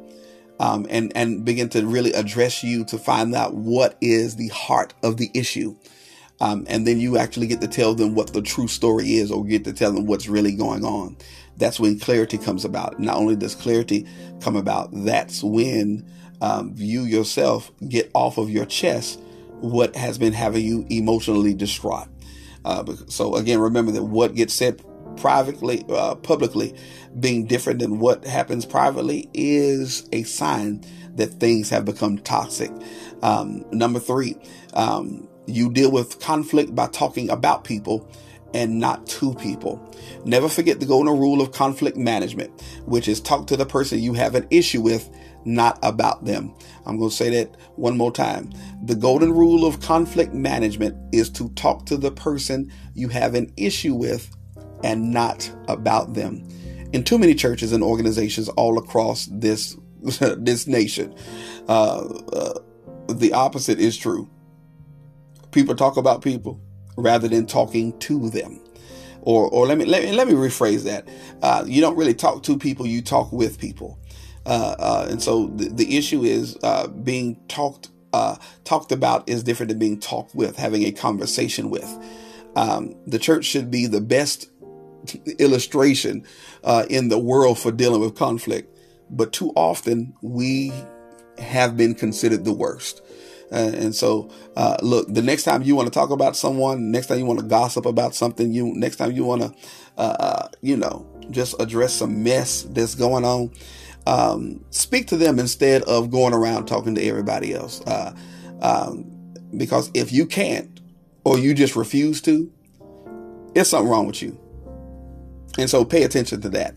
um, 0.61 0.87
and 0.91 1.13
and 1.17 1.45
begin 1.45 1.69
to 1.71 1.87
really 1.87 2.13
address 2.13 2.63
you 2.63 2.85
to 2.87 2.99
find 2.99 3.35
out 3.35 3.55
what 3.55 3.97
is 4.01 4.37
the 4.37 4.49
heart 4.49 4.95
of 5.03 5.17
the 5.17 5.31
issue. 5.35 5.77
Um, 6.41 6.67
and 6.69 6.87
then 6.87 6.99
you 6.99 7.17
actually 7.17 7.47
get 7.47 7.61
to 7.61 7.69
tell 7.69 7.95
them 7.95 8.15
what 8.15 8.33
the 8.33 8.43
true 8.43 8.69
story 8.69 9.15
is 9.15 9.31
or 9.31 9.45
get 9.45 9.65
to 9.65 9.73
tell 9.73 9.93
them 9.93 10.07
what's 10.07 10.29
really 10.29 10.53
going 10.53 10.85
on. 10.85 11.17
That's 11.57 11.79
when 11.79 11.99
clarity 11.99 12.39
comes 12.39 12.65
about. 12.65 12.99
Not 12.99 13.17
only 13.17 13.37
does 13.37 13.55
clarity 13.55 14.07
come 14.41 14.57
about, 14.57 14.91
that's 14.93 15.45
when 15.45 16.05
um, 16.41 16.75
you 16.77 17.03
yourself 17.03 17.71
get 17.89 18.11
off 18.15 18.39
of 18.39 18.51
your 18.51 18.67
chest 18.67 19.21
what 19.61 19.95
has 19.95 20.19
been 20.19 20.33
having 20.33 20.65
you 20.65 20.85
emotionally 20.91 21.55
distraught. 21.55 22.09
Uh, 22.65 22.85
so 23.09 23.37
again, 23.37 23.61
remember 23.61 23.93
that 23.93 24.03
what 24.03 24.35
gets 24.35 24.55
said 24.55 24.83
privately, 25.17 25.85
uh, 25.89 26.15
publicly, 26.17 26.75
being 27.19 27.47
different 27.47 27.79
than 27.79 27.99
what 27.99 28.25
happens 28.25 28.67
privately 28.67 29.29
is 29.35 30.09
a 30.13 30.23
sign 30.25 30.85
that 31.17 31.27
things 31.35 31.71
have 31.71 31.85
become 31.85 32.19
toxic. 32.19 32.71
Um, 33.23 33.65
number 33.71 34.01
three, 34.01 34.37
um, 34.75 35.29
you 35.47 35.71
deal 35.73 35.91
with 35.91 36.21
conflict 36.21 36.75
by 36.75 36.87
talking 36.89 37.31
about 37.31 37.65
people 37.65 38.09
and 38.55 38.79
not 38.79 39.07
to 39.07 39.35
people. 39.35 39.85
Never 40.25 40.49
forget 40.49 40.79
the 40.81 40.87
golden 40.87 41.19
rule 41.19 41.43
of 41.43 41.53
conflict 41.53 41.97
management, 41.97 42.63
which 42.87 43.09
is 43.09 43.21
talk 43.21 43.49
to 43.49 43.57
the 43.57 43.67
person 43.67 43.99
you 43.99 44.15
have 44.15 44.35
an 44.37 44.47
issue 44.51 44.81
with, 44.81 45.11
not 45.45 45.79
about 45.83 46.25
them. 46.25 46.55
I'm 46.87 46.99
going 46.99 47.11
to 47.11 47.17
say 47.17 47.31
that 47.31 47.57
one 47.77 47.99
more 47.99 48.13
time. 48.13 48.53
The 48.85 48.95
golden 48.95 49.33
rule 49.33 49.67
of 49.67 49.81
conflict 49.81 50.33
management 50.33 50.97
is 51.13 51.31
to 51.31 51.49
talk 51.51 51.85
to 51.87 51.97
the 51.97 52.13
person 52.13 52.73
you 52.95 53.09
have 53.09 53.35
an 53.35 53.53
issue 53.57 53.95
with 53.95 54.35
and 54.85 55.11
not 55.11 55.51
about 55.67 56.15
them. 56.15 56.47
In 56.93 57.03
too 57.03 57.19
many 57.19 57.35
churches 57.35 57.73
and 57.73 57.83
organizations 57.83 58.49
all 58.51 58.79
across 58.79 59.27
this 59.33 59.77
this 60.37 60.69
nation, 60.69 61.13
uh, 61.69 62.05
uh, 62.05 62.61
the 63.09 63.33
opposite 63.33 63.81
is 63.81 63.97
true. 63.97 64.31
People 65.51 65.75
talk 65.75 65.97
about 65.97 66.23
people 66.23 66.61
rather 66.97 67.27
than 67.27 67.47
talking 67.47 67.99
to 68.01 68.29
them. 68.29 68.61
Or, 69.23 69.49
or 69.49 69.67
let 69.67 69.79
me 69.79 69.87
let 69.87 70.03
me 70.03 70.13
let 70.13 70.29
me 70.29 70.35
rephrase 70.35 70.85
that. 70.85 71.09
Uh, 71.43 71.65
you 71.67 71.81
don't 71.81 71.97
really 71.97 72.15
talk 72.15 72.43
to 72.45 72.59
people; 72.59 72.87
you 72.87 73.01
talk 73.01 73.33
with 73.33 73.59
people. 73.59 73.99
Uh, 74.45 74.77
uh, 74.79 75.07
and 75.09 75.23
so 75.23 75.47
the, 75.47 75.71
the 75.71 75.97
issue 75.97 76.23
is 76.23 76.59
uh, 76.63 76.87
being 76.89 77.41
talked 77.49 77.89
talked 78.63 78.93
about 78.93 79.29
is 79.29 79.43
different 79.43 79.71
than 79.71 79.79
being 79.79 79.99
talked 79.99 80.35
with, 80.37 80.57
having 80.57 80.85
a 80.85 80.93
conversation 80.93 81.71
with. 81.71 81.89
Um, 82.57 82.95
the 83.07 83.19
church 83.19 83.45
should 83.45 83.71
be 83.71 83.87
the 83.87 84.01
best 84.01 84.49
illustration 85.39 86.25
uh, 86.63 86.87
in 86.89 87.09
the 87.09 87.19
world 87.19 87.59
for 87.59 87.73
dealing 87.73 88.01
with 88.01 88.15
conflict, 88.15 88.77
but 89.11 89.33
too 89.33 89.53
often 89.57 90.15
we 90.23 90.73
have 91.39 91.77
been 91.77 91.95
considered 91.95 92.45
the 92.45 92.53
worst. 92.53 93.03
Uh, 93.53 93.71
and 93.75 93.95
so, 93.95 94.31
uh, 94.57 94.77
look, 94.83 95.07
the 95.13 95.23
next 95.23 95.45
time 95.45 95.63
you 95.63 95.77
want 95.77 95.87
to 95.87 95.93
talk 95.97 96.11
about 96.11 96.37
someone, 96.37 96.91
next 96.91 97.07
time 97.07 97.19
you 97.19 97.27
want 97.27 97.39
to 97.39 97.45
gossip 97.47 97.87
about 97.87 98.15
something, 98.15 98.53
you 98.53 98.73
next 98.75 98.97
time 98.97 99.13
you 99.13 99.25
want 99.25 99.43
to, 99.43 99.55
uh, 99.99 100.17
uh, 100.19 100.49
you 100.61 100.77
know, 100.77 101.07
just 101.31 101.55
address 101.61 101.95
some 101.95 102.23
mess 102.23 102.63
that's 102.63 102.95
going 102.95 103.25
on, 103.25 103.53
um, 104.07 104.65
speak 104.71 105.07
to 105.09 105.17
them 105.17 105.39
instead 105.39 105.83
of 105.83 106.11
going 106.11 106.35
around 106.35 106.67
talking 106.67 106.95
to 106.95 107.03
everybody 107.03 107.55
else. 107.55 107.81
Uh, 107.83 108.15
um, 108.61 109.11
because 109.57 109.91
if 109.95 110.13
you 110.13 110.27
can't, 110.27 110.81
or 111.25 111.39
you 111.39 111.55
just 111.55 111.77
refuse 111.77 112.21
to, 112.23 112.51
it's 113.55 113.71
something 113.71 113.91
wrong 113.91 114.07
with 114.07 114.21
you. 114.21 114.39
And 115.59 115.71
so, 115.71 115.85
pay 115.85 116.03
attention 116.03 116.41
to 116.43 116.49
that. 116.51 116.75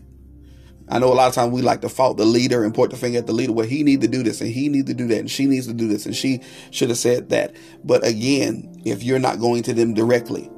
I 0.90 0.98
know 0.98 1.12
a 1.12 1.14
lot 1.14 1.28
of 1.28 1.34
times 1.34 1.52
we 1.52 1.60
like 1.60 1.82
to 1.82 1.88
fault 1.88 2.16
the 2.16 2.24
leader 2.24 2.64
and 2.64 2.74
point 2.74 2.92
the 2.92 2.96
finger 2.96 3.18
at 3.18 3.26
the 3.26 3.32
leader. 3.32 3.52
Well, 3.52 3.66
he 3.66 3.82
need 3.82 4.00
to 4.00 4.08
do 4.08 4.22
this 4.22 4.40
and 4.40 4.50
he 4.50 4.68
needs 4.68 4.86
to 4.86 4.94
do 4.94 5.06
that 5.08 5.18
and 5.18 5.30
she 5.30 5.46
needs 5.46 5.66
to 5.66 5.74
do 5.74 5.86
this 5.86 6.06
and 6.06 6.16
she 6.16 6.40
should 6.70 6.88
have 6.88 6.98
said 6.98 7.28
that. 7.28 7.54
But 7.84 8.06
again, 8.06 8.80
if 8.86 9.02
you're 9.02 9.18
not 9.18 9.38
going 9.38 9.62
to 9.64 9.74
them 9.74 9.92
directly 9.92 10.50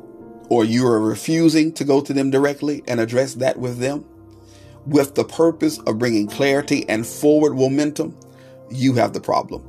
or 0.48 0.64
you 0.64 0.86
are 0.86 1.00
refusing 1.00 1.72
to 1.72 1.84
go 1.84 2.00
to 2.00 2.12
them 2.12 2.30
directly 2.30 2.84
and 2.86 3.00
address 3.00 3.34
that 3.34 3.58
with 3.58 3.78
them 3.78 4.04
with 4.86 5.14
the 5.14 5.24
purpose 5.24 5.78
of 5.80 5.98
bringing 5.98 6.26
clarity 6.26 6.88
and 6.88 7.06
forward 7.06 7.54
momentum, 7.54 8.16
you 8.70 8.94
have 8.94 9.12
the 9.12 9.20
problem. 9.20 9.64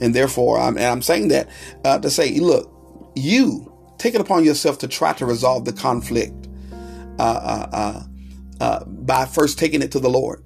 And 0.00 0.14
therefore, 0.14 0.58
I'm, 0.58 0.76
and 0.76 0.86
I'm 0.86 1.02
saying 1.02 1.28
that 1.28 1.48
uh, 1.84 1.98
to 2.00 2.10
say, 2.10 2.38
look, 2.38 2.70
you 3.14 3.72
take 3.98 4.14
it 4.14 4.20
upon 4.20 4.44
yourself 4.44 4.78
to 4.78 4.88
try 4.88 5.12
to 5.14 5.26
resolve 5.26 5.64
the 5.64 5.72
conflict. 5.72 6.48
Uh, 7.18 7.22
uh, 7.22 7.68
uh 7.72 8.02
uh, 8.62 8.84
by 8.84 9.26
first 9.26 9.58
taking 9.58 9.82
it 9.82 9.90
to 9.90 9.98
the 9.98 10.08
Lord. 10.08 10.44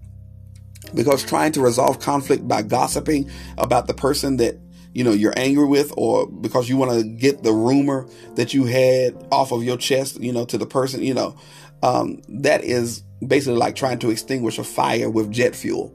Because 0.95 1.23
trying 1.23 1.53
to 1.53 1.61
resolve 1.61 2.01
conflict 2.01 2.49
by 2.49 2.63
gossiping 2.63 3.31
about 3.59 3.89
the 3.89 3.93
person 3.95 4.39
that 4.39 4.59
you 4.95 5.05
know 5.05 5.13
you're 5.13 5.35
angry 5.37 5.67
with, 5.67 5.93
or 5.99 6.27
because 6.27 6.67
you 6.67 6.79
want 6.79 6.93
to 6.93 7.07
get 7.07 7.43
the 7.43 7.53
rumor 7.53 8.09
that 8.37 8.55
you 8.55 8.65
had 8.65 9.15
off 9.31 9.53
of 9.53 9.63
your 9.63 9.77
chest, 9.77 10.19
you 10.19 10.33
know, 10.33 10.47
to 10.47 10.57
the 10.57 10.65
person, 10.65 11.03
you 11.03 11.13
know, 11.13 11.37
um, 11.83 12.23
that 12.29 12.65
is 12.65 13.03
basically 13.27 13.59
like 13.59 13.77
trying 13.77 13.99
to 13.99 14.11
extinguish 14.11 14.59
a 14.59 14.65
fire 14.65 15.11
with 15.11 15.31
jet 15.31 15.55
fuel. 15.55 15.95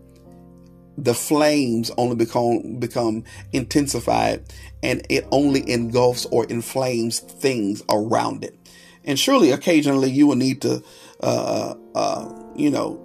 The 1.00 1.16
flames 1.16 1.90
only 1.98 2.16
become 2.16 2.78
become 2.78 3.24
intensified, 3.52 4.44
and 4.84 5.04
it 5.10 5.26
only 5.32 5.68
engulfs 5.68 6.28
or 6.28 6.46
inflames 6.46 7.20
things 7.20 7.82
around 7.90 8.44
it. 8.44 8.56
And 9.04 9.18
surely, 9.18 9.52
occasionally, 9.52 10.12
you 10.12 10.28
will 10.28 10.36
need 10.36 10.62
to 10.62 10.84
uh, 11.22 11.76
uh, 11.96 12.42
you 12.56 12.70
know, 12.70 13.00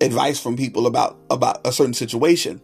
advice 0.00 0.40
from 0.40 0.56
people 0.56 0.86
about 0.86 1.18
about 1.30 1.66
a 1.66 1.72
certain 1.72 1.94
situation. 1.94 2.60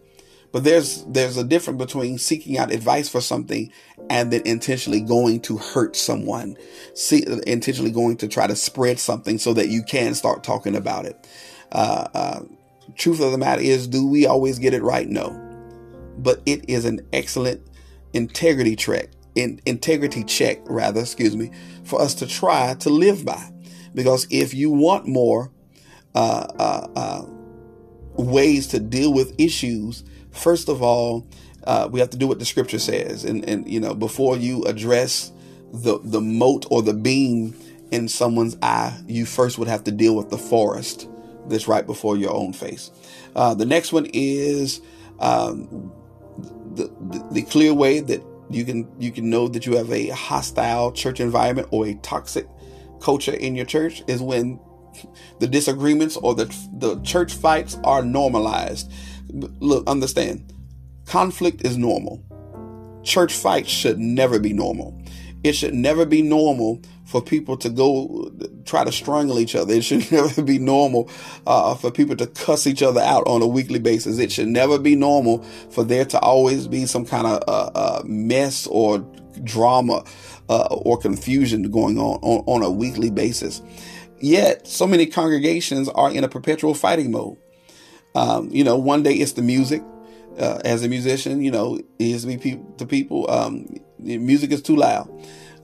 But 0.51 0.63
there's 0.63 1.03
there's 1.05 1.37
a 1.37 1.43
difference 1.43 1.79
between 1.79 2.17
seeking 2.17 2.57
out 2.57 2.71
advice 2.71 3.09
for 3.09 3.21
something 3.21 3.71
and 4.09 4.31
then 4.31 4.41
intentionally 4.45 5.01
going 5.01 5.41
to 5.41 5.57
hurt 5.57 5.95
someone, 5.95 6.57
see, 6.93 7.25
intentionally 7.45 7.91
going 7.91 8.17
to 8.17 8.27
try 8.27 8.47
to 8.47 8.55
spread 8.55 8.99
something 8.99 9.37
so 9.37 9.53
that 9.53 9.67
you 9.67 9.83
can 9.83 10.13
start 10.13 10.43
talking 10.43 10.75
about 10.75 11.05
it. 11.05 11.27
Uh, 11.71 12.07
uh, 12.13 12.39
truth 12.95 13.19
of 13.19 13.31
the 13.31 13.37
matter 13.37 13.61
is, 13.61 13.87
do 13.87 14.07
we 14.07 14.25
always 14.25 14.57
get 14.57 14.73
it 14.73 14.81
right? 14.81 15.09
No, 15.09 15.29
but 16.17 16.41
it 16.45 16.69
is 16.69 16.85
an 16.85 17.01
excellent 17.11 17.61
integrity 18.13 18.75
check, 18.77 19.09
in, 19.37 19.61
integrity 19.65 20.23
check 20.23 20.59
rather, 20.65 21.01
excuse 21.01 21.37
me, 21.37 21.51
for 21.83 22.01
us 22.01 22.15
to 22.15 22.27
try 22.27 22.73
to 22.75 22.89
live 22.89 23.23
by. 23.23 23.51
Because 23.93 24.27
if 24.29 24.53
you 24.53 24.71
want 24.71 25.07
more 25.07 25.51
uh, 26.15 26.47
uh, 26.59 26.87
uh, 26.95 27.25
ways 28.15 28.67
to 28.67 28.79
deal 28.79 29.13
with 29.13 29.33
issues, 29.39 30.03
first 30.31 30.69
of 30.69 30.81
all, 30.81 31.27
uh, 31.65 31.87
we 31.91 31.99
have 31.99 32.09
to 32.09 32.17
do 32.17 32.27
what 32.27 32.39
the 32.39 32.45
scripture 32.45 32.79
says. 32.79 33.23
And, 33.25 33.47
and, 33.47 33.69
you 33.69 33.79
know, 33.79 33.93
before 33.93 34.37
you 34.37 34.63
address 34.63 35.31
the, 35.71 35.99
the 36.03 36.21
mote 36.21 36.65
or 36.71 36.81
the 36.81 36.93
beam 36.93 37.55
in 37.91 38.07
someone's 38.07 38.57
eye, 38.61 38.97
you 39.07 39.25
first 39.25 39.57
would 39.59 39.67
have 39.67 39.83
to 39.83 39.91
deal 39.91 40.15
with 40.15 40.29
the 40.29 40.37
forest 40.37 41.07
that's 41.47 41.67
right 41.67 41.85
before 41.85 42.17
your 42.17 42.33
own 42.33 42.53
face. 42.53 42.91
Uh, 43.35 43.53
the 43.53 43.65
next 43.65 43.93
one 43.93 44.07
is 44.13 44.81
um, 45.19 45.91
the, 46.73 46.87
the, 47.09 47.27
the 47.31 47.41
clear 47.43 47.73
way 47.73 47.99
that 47.99 48.21
you 48.49 48.63
can 48.65 48.89
you 48.99 49.11
can 49.11 49.29
know 49.29 49.47
that 49.47 49.65
you 49.65 49.75
have 49.75 49.91
a 49.91 50.09
hostile 50.09 50.91
church 50.91 51.19
environment 51.19 51.67
or 51.71 51.87
a 51.87 51.95
toxic 51.95 52.47
culture 52.99 53.33
in 53.33 53.55
your 53.55 53.65
church 53.65 54.03
is 54.07 54.21
when 54.21 54.59
the 55.39 55.47
disagreements 55.47 56.17
or 56.17 56.33
the 56.33 56.45
the 56.73 56.99
church 57.01 57.33
fights 57.33 57.77
are 57.83 58.03
normalized. 58.03 58.91
Look, 59.29 59.87
understand, 59.87 60.53
conflict 61.05 61.65
is 61.65 61.77
normal. 61.77 62.23
Church 63.03 63.33
fights 63.33 63.69
should 63.69 63.99
never 63.99 64.39
be 64.39 64.53
normal. 64.53 64.99
It 65.43 65.53
should 65.53 65.73
never 65.73 66.05
be 66.05 66.21
normal 66.21 66.81
for 67.07 67.21
people 67.21 67.55
to 67.55 67.69
go 67.69 68.29
try 68.65 68.83
to 68.83 68.91
strangle 68.91 69.39
each 69.39 69.55
other. 69.55 69.73
It 69.73 69.83
should 69.83 70.11
never 70.11 70.41
be 70.41 70.59
normal 70.59 71.09
uh, 71.47 71.73
for 71.75 71.89
people 71.89 72.17
to 72.17 72.27
cuss 72.27 72.67
each 72.67 72.83
other 72.83 72.99
out 72.99 73.25
on 73.27 73.41
a 73.41 73.47
weekly 73.47 73.79
basis. 73.79 74.19
It 74.19 74.31
should 74.31 74.49
never 74.49 74.77
be 74.77 74.95
normal 74.95 75.41
for 75.71 75.85
there 75.85 76.05
to 76.05 76.19
always 76.19 76.67
be 76.67 76.85
some 76.85 77.05
kind 77.05 77.25
of 77.25 77.43
uh, 77.47 77.71
uh, 77.73 78.01
mess 78.05 78.67
or 78.67 78.99
drama 79.43 80.03
uh, 80.49 80.67
or 80.69 80.97
confusion 80.97 81.71
going 81.71 81.97
on, 81.97 82.19
on 82.21 82.43
on 82.45 82.61
a 82.61 82.69
weekly 82.69 83.09
basis. 83.09 83.61
Yet, 84.19 84.67
so 84.67 84.85
many 84.85 85.05
congregations 85.05 85.87
are 85.89 86.11
in 86.11 86.23
a 86.23 86.27
perpetual 86.27 86.73
fighting 86.73 87.11
mode. 87.11 87.37
Um, 88.15 88.49
you 88.51 88.63
know, 88.63 88.75
one 88.75 89.03
day 89.03 89.13
it's 89.13 89.33
the 89.33 89.41
music. 89.41 89.81
Uh, 90.37 90.59
as 90.63 90.83
a 90.83 90.87
musician, 90.87 91.41
you 91.41 91.49
know, 91.49 91.79
is 91.97 92.25
me 92.25 92.37
people 92.37 92.71
to 92.77 92.85
people. 92.85 93.29
Um, 93.29 93.65
music 93.97 94.51
is 94.51 94.61
too 94.61 94.75
loud. 94.75 95.09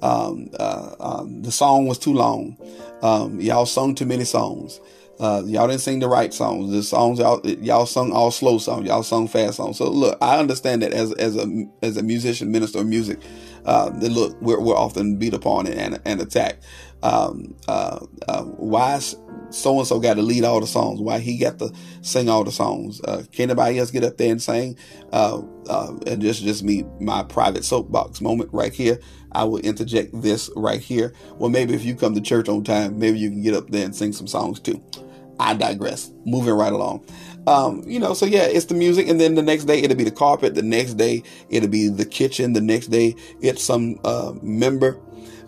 Um, 0.04 0.50
uh, 0.60 0.96
um, 1.00 1.42
the 1.42 1.52
song 1.52 1.88
was 1.88 1.98
too 1.98 2.14
long. 2.14 2.58
Um, 3.02 3.40
y'all 3.40 3.66
sung 3.66 3.96
too 3.96 4.06
many 4.06 4.26
songs. 4.26 4.82
Uh, 5.20 5.44
y'all 5.46 5.68
didn't 5.68 5.82
sing 5.82 6.00
the 6.00 6.10
right 6.10 6.34
songs. 6.34 6.72
The 6.72 6.84
songs 6.84 7.20
y'all 7.20 7.40
y'all 7.46 7.86
sung 7.86 8.12
all 8.12 8.32
slow 8.32 8.58
songs. 8.58 8.86
Y'all 8.88 9.04
sung 9.04 9.28
fast 9.28 9.58
songs. 9.58 9.78
So 9.78 9.90
look, 9.90 10.18
I 10.22 10.38
understand 10.38 10.82
that 10.82 10.92
as 10.92 11.14
as 11.14 11.38
a 11.38 11.66
as 11.82 11.96
a 11.96 12.04
musician, 12.04 12.52
minister 12.52 12.80
of 12.80 12.88
music, 12.88 13.20
uh, 13.66 13.92
that 13.92 14.10
look 14.10 14.36
we're, 14.42 14.60
we're 14.60 14.76
often 14.76 15.18
beat 15.18 15.34
upon 15.34 15.68
and 15.68 16.00
and 16.04 16.20
attacked. 16.20 16.66
Um, 17.04 17.56
uh, 17.68 18.00
uh, 18.28 18.44
why 18.44 19.00
so 19.50 19.78
and 19.78 19.88
so 19.88 20.00
got 20.00 20.16
to 20.16 20.22
lead 20.22 20.44
all 20.44 20.60
the 20.60 20.68
songs? 20.68 21.00
Why 21.00 21.20
he 21.20 21.38
got 21.38 21.60
to 21.60 21.72
sing 22.02 22.28
all 22.28 22.44
the 22.44 22.52
songs? 22.52 23.00
Uh, 23.02 23.24
can 23.32 23.52
anybody 23.52 23.78
else 23.78 23.92
get 23.92 24.04
up 24.04 24.18
there 24.18 24.32
and 24.32 24.42
sing? 24.42 24.78
Uh, 25.12 25.42
uh, 25.70 25.94
and 26.08 26.22
just 26.22 26.44
just 26.44 26.64
me, 26.64 26.86
my 27.00 27.24
private 27.24 27.64
soapbox 27.64 28.20
moment 28.20 28.50
right 28.52 28.74
here. 28.74 29.00
I 29.36 29.44
will 29.44 29.60
interject 29.60 30.22
this 30.22 30.50
right 30.56 30.80
here. 30.80 31.14
Well, 31.38 31.50
maybe 31.50 31.74
if 31.74 31.84
you 31.84 31.96
come 31.96 32.16
to 32.16 32.22
church 32.22 32.50
on 32.50 32.64
time, 32.64 33.00
maybe 33.00 33.20
you 33.20 33.30
can 33.30 33.42
get 33.42 33.54
up 33.54 33.70
there 33.70 33.86
and 33.86 33.96
sing 33.96 34.14
some 34.14 34.28
songs 34.28 34.60
too. 34.60 34.82
I 35.40 35.54
digress. 35.54 36.12
Moving 36.26 36.54
right 36.54 36.72
along. 36.72 37.06
Um, 37.48 37.84
you 37.86 38.00
know, 38.00 38.14
so 38.14 38.26
yeah, 38.26 38.44
it's 38.44 38.66
the 38.66 38.76
music, 38.76 39.10
and 39.10 39.20
then 39.20 39.36
the 39.36 39.42
next 39.42 39.66
day 39.66 39.82
it'll 39.82 39.98
be 39.98 40.06
the 40.06 40.12
carpet. 40.12 40.56
The 40.56 40.62
next 40.62 40.94
day 40.94 41.24
it'll 41.50 41.70
be 41.70 41.90
the 41.90 42.06
kitchen. 42.06 42.54
The 42.54 42.62
next 42.62 42.88
day 42.88 43.16
it's 43.42 43.64
some 43.64 44.00
uh, 44.06 44.34
member 44.42 45.00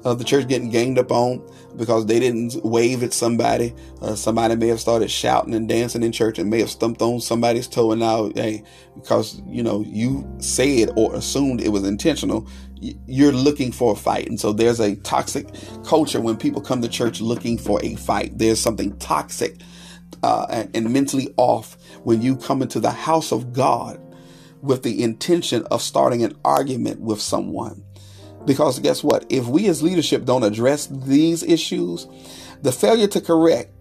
of 0.03 0.19
the 0.19 0.23
church 0.23 0.47
getting 0.47 0.69
ganged 0.69 0.99
up 0.99 1.11
on 1.11 1.41
because 1.77 2.05
they 2.05 2.19
didn't 2.19 2.63
wave 2.63 3.01
at 3.03 3.11
somebody. 3.11 3.73
Uh, 4.01 4.15
somebody 4.15 4.55
may 4.55 4.67
have 4.67 4.79
started 4.79 5.09
shouting 5.09 5.53
and 5.55 5.67
dancing 5.67 6.03
in 6.03 6.11
church 6.11 6.37
and 6.37 6.49
may 6.49 6.59
have 6.59 6.69
stumped 6.69 7.01
on 7.01 7.19
somebody's 7.19 7.67
toe. 7.67 7.91
And 7.91 7.99
now, 7.99 8.29
hey, 8.35 8.63
because 8.95 9.41
you 9.47 9.63
know 9.63 9.81
you 9.81 10.29
said 10.39 10.91
or 10.95 11.15
assumed 11.15 11.61
it 11.61 11.69
was 11.69 11.83
intentional, 11.87 12.47
you're 13.05 13.31
looking 13.31 13.71
for 13.71 13.93
a 13.93 13.95
fight. 13.95 14.27
And 14.27 14.39
so 14.39 14.53
there's 14.53 14.79
a 14.79 14.95
toxic 14.97 15.47
culture 15.85 16.21
when 16.21 16.37
people 16.37 16.61
come 16.61 16.81
to 16.81 16.87
church 16.87 17.21
looking 17.21 17.57
for 17.57 17.79
a 17.83 17.95
fight. 17.95 18.37
There's 18.37 18.59
something 18.59 18.97
toxic 18.97 19.61
uh, 20.23 20.65
and, 20.73 20.91
mentally 20.91 21.33
off 21.37 21.77
when 22.03 22.21
you 22.21 22.35
come 22.35 22.61
into 22.61 22.79
the 22.79 22.91
house 22.91 23.31
of 23.31 23.53
God 23.53 23.99
with 24.61 24.83
the 24.83 25.03
intention 25.03 25.63
of 25.71 25.81
starting 25.81 26.23
an 26.23 26.35
argument 26.43 26.99
with 27.01 27.21
someone. 27.21 27.83
Because 28.45 28.79
guess 28.79 29.03
what? 29.03 29.25
If 29.29 29.47
we 29.47 29.67
as 29.67 29.81
leadership 29.81 30.25
don't 30.25 30.43
address 30.43 30.87
these 30.87 31.43
issues, 31.43 32.07
the 32.61 32.71
failure 32.71 33.07
to 33.07 33.21
correct 33.21 33.71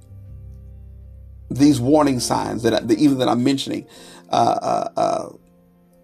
these 1.51 1.81
warning 1.81 2.21
signs 2.21 2.63
that, 2.63 2.91
even 2.91 3.19
that 3.19 3.29
I'm 3.29 3.45
mentioning 3.45 3.87
uh, 4.31 4.59
uh, 4.61 4.89
uh, 4.97 5.29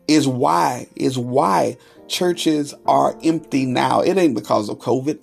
is 0.07 0.27
why 0.27 0.87
is 0.97 1.19
why 1.19 1.77
churches 2.11 2.75
are 2.87 3.17
empty 3.23 3.65
now. 3.65 4.01
It 4.01 4.19
ain't 4.19 4.35
because 4.35 4.69
of 4.69 4.79
COVID. 4.79 5.21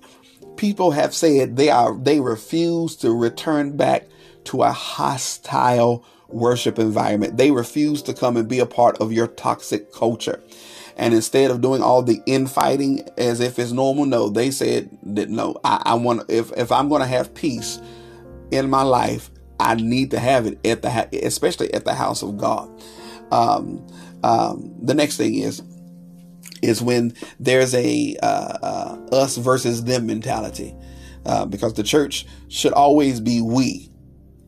People 0.55 0.91
have 0.91 1.13
said 1.13 1.55
they 1.55 1.69
are 1.69 1.95
they 1.95 2.19
refuse 2.19 2.95
to 2.97 3.11
return 3.11 3.77
back 3.77 4.07
to 4.45 4.63
a 4.63 4.71
hostile 4.71 6.03
worship 6.29 6.79
environment. 6.79 7.37
They 7.37 7.51
refuse 7.51 8.01
to 8.03 8.13
come 8.13 8.37
and 8.37 8.47
be 8.47 8.59
a 8.59 8.65
part 8.65 8.97
of 8.97 9.11
your 9.11 9.27
toxic 9.27 9.93
culture. 9.93 10.41
And 10.95 11.13
instead 11.13 11.51
of 11.51 11.61
doing 11.61 11.83
all 11.83 12.01
the 12.01 12.21
infighting 12.25 13.07
as 13.17 13.39
if 13.39 13.59
it's 13.59 13.71
normal, 13.71 14.05
no, 14.05 14.29
they 14.29 14.49
said 14.49 14.89
that 15.03 15.29
no, 15.29 15.59
I, 15.63 15.81
I 15.85 15.93
want 15.93 16.23
if 16.29 16.51
if 16.57 16.71
I'm 16.71 16.89
going 16.89 17.01
to 17.01 17.07
have 17.07 17.35
peace 17.35 17.79
in 18.49 18.69
my 18.69 18.81
life, 18.81 19.29
I 19.59 19.75
need 19.75 20.11
to 20.11 20.19
have 20.19 20.47
it 20.47 20.65
at 20.65 20.81
the 20.81 21.19
especially 21.23 21.71
at 21.73 21.85
the 21.85 21.93
house 21.93 22.23
of 22.23 22.37
God. 22.37 22.69
Um, 23.31 23.85
um, 24.23 24.73
the 24.81 24.93
next 24.93 25.17
thing 25.17 25.35
is 25.35 25.61
is 26.61 26.81
when 26.81 27.13
there's 27.39 27.73
a 27.75 28.15
uh, 28.21 28.57
uh, 28.61 28.97
us 29.11 29.37
versus 29.37 29.83
them 29.83 30.07
mentality, 30.07 30.75
uh, 31.25 31.45
because 31.45 31.73
the 31.73 31.83
church 31.83 32.25
should 32.47 32.73
always 32.73 33.19
be 33.19 33.41
we 33.41 33.89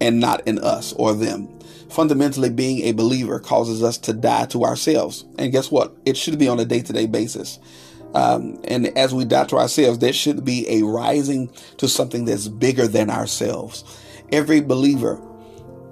and 0.02 0.20
not 0.20 0.48
in 0.48 0.60
us 0.60 0.94
or 0.94 1.14
them. 1.14 1.60
Fundamentally, 1.90 2.50
being 2.50 2.84
a 2.84 2.92
believer 2.92 3.40
causes 3.40 3.84
us 3.84 3.98
to 3.98 4.14
die 4.14 4.46
to 4.46 4.64
ourselves. 4.64 5.26
And 5.40 5.52
guess 5.52 5.72
what? 5.72 5.96
It 6.06 6.16
should 6.18 6.38
be 6.38 6.48
on 6.48 6.60
a 6.60 6.66
day 6.66 6.82
to 6.82 6.94
day 6.94 7.08
basis. 7.08 7.60
Um, 8.14 8.60
and 8.64 8.98
as 8.98 9.14
we 9.14 9.26
die 9.26 9.46
to 9.46 9.58
ourselves, 9.58 10.00
there 10.00 10.14
should 10.14 10.44
be 10.44 10.68
a 10.70 10.84
rising 10.84 11.52
to 11.78 11.88
something 11.88 12.26
that's 12.26 12.48
bigger 12.48 12.88
than 12.88 13.10
ourselves. 13.10 13.84
Every 14.32 14.62
believer 14.62 15.22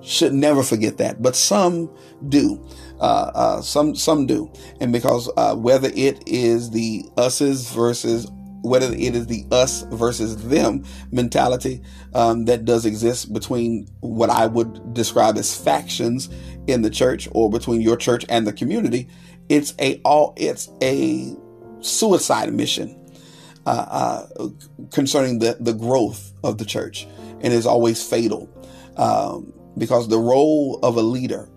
should 0.01 0.33
never 0.33 0.63
forget 0.63 0.97
that, 0.97 1.21
but 1.21 1.35
some 1.35 1.89
do. 2.29 2.65
Uh, 2.99 3.31
uh, 3.35 3.61
some 3.61 3.95
some 3.95 4.25
do, 4.25 4.51
and 4.81 4.91
because 4.91 5.29
uh, 5.37 5.55
whether 5.55 5.89
it 5.93 6.23
is 6.25 6.71
the 6.71 7.05
us's 7.17 7.71
versus 7.71 8.27
whether 8.61 8.91
it 8.91 9.15
is 9.15 9.27
the 9.27 9.45
us 9.51 9.83
versus 9.91 10.47
them 10.47 10.83
mentality 11.11 11.81
um, 12.13 12.45
that 12.45 12.65
does 12.65 12.85
exist 12.85 13.31
between 13.33 13.87
what 14.01 14.29
I 14.29 14.47
would 14.47 14.93
describe 14.93 15.37
as 15.37 15.55
factions 15.55 16.29
in 16.67 16.81
the 16.81 16.89
church 16.89 17.27
or 17.31 17.49
between 17.49 17.81
your 17.81 17.97
church 17.97 18.25
and 18.29 18.45
the 18.45 18.53
community, 18.53 19.07
it's 19.49 19.73
a 19.79 20.01
all 20.03 20.33
it's 20.35 20.69
a 20.81 21.35
suicide 21.79 22.53
mission 22.53 22.99
uh, 23.65 24.25
uh, 24.39 24.47
concerning 24.91 25.39
the 25.39 25.57
the 25.59 25.73
growth 25.73 26.33
of 26.43 26.57
the 26.57 26.65
church, 26.65 27.07
and 27.41 27.53
is 27.53 27.65
always 27.65 28.03
fatal 28.07 28.49
um, 28.97 29.53
because 29.77 30.07
the 30.07 30.17
role 30.17 30.79
of 30.83 30.97
a 30.97 31.01
leader 31.01 31.49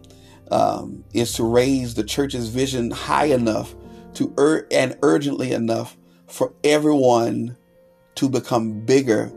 um, 0.51 1.05
is 1.13 1.33
to 1.35 1.45
raise 1.45 1.95
the 1.95 2.05
church's 2.05 2.49
vision 2.49 2.91
high 2.91 3.27
enough 3.27 3.75
to 4.15 4.35
ur- 4.39 4.67
and 4.71 4.97
urgently 5.03 5.53
enough 5.53 5.97
for 6.27 6.53
everyone 6.65 7.57
to 8.17 8.29
become 8.29 8.85
bigger, 8.85 9.33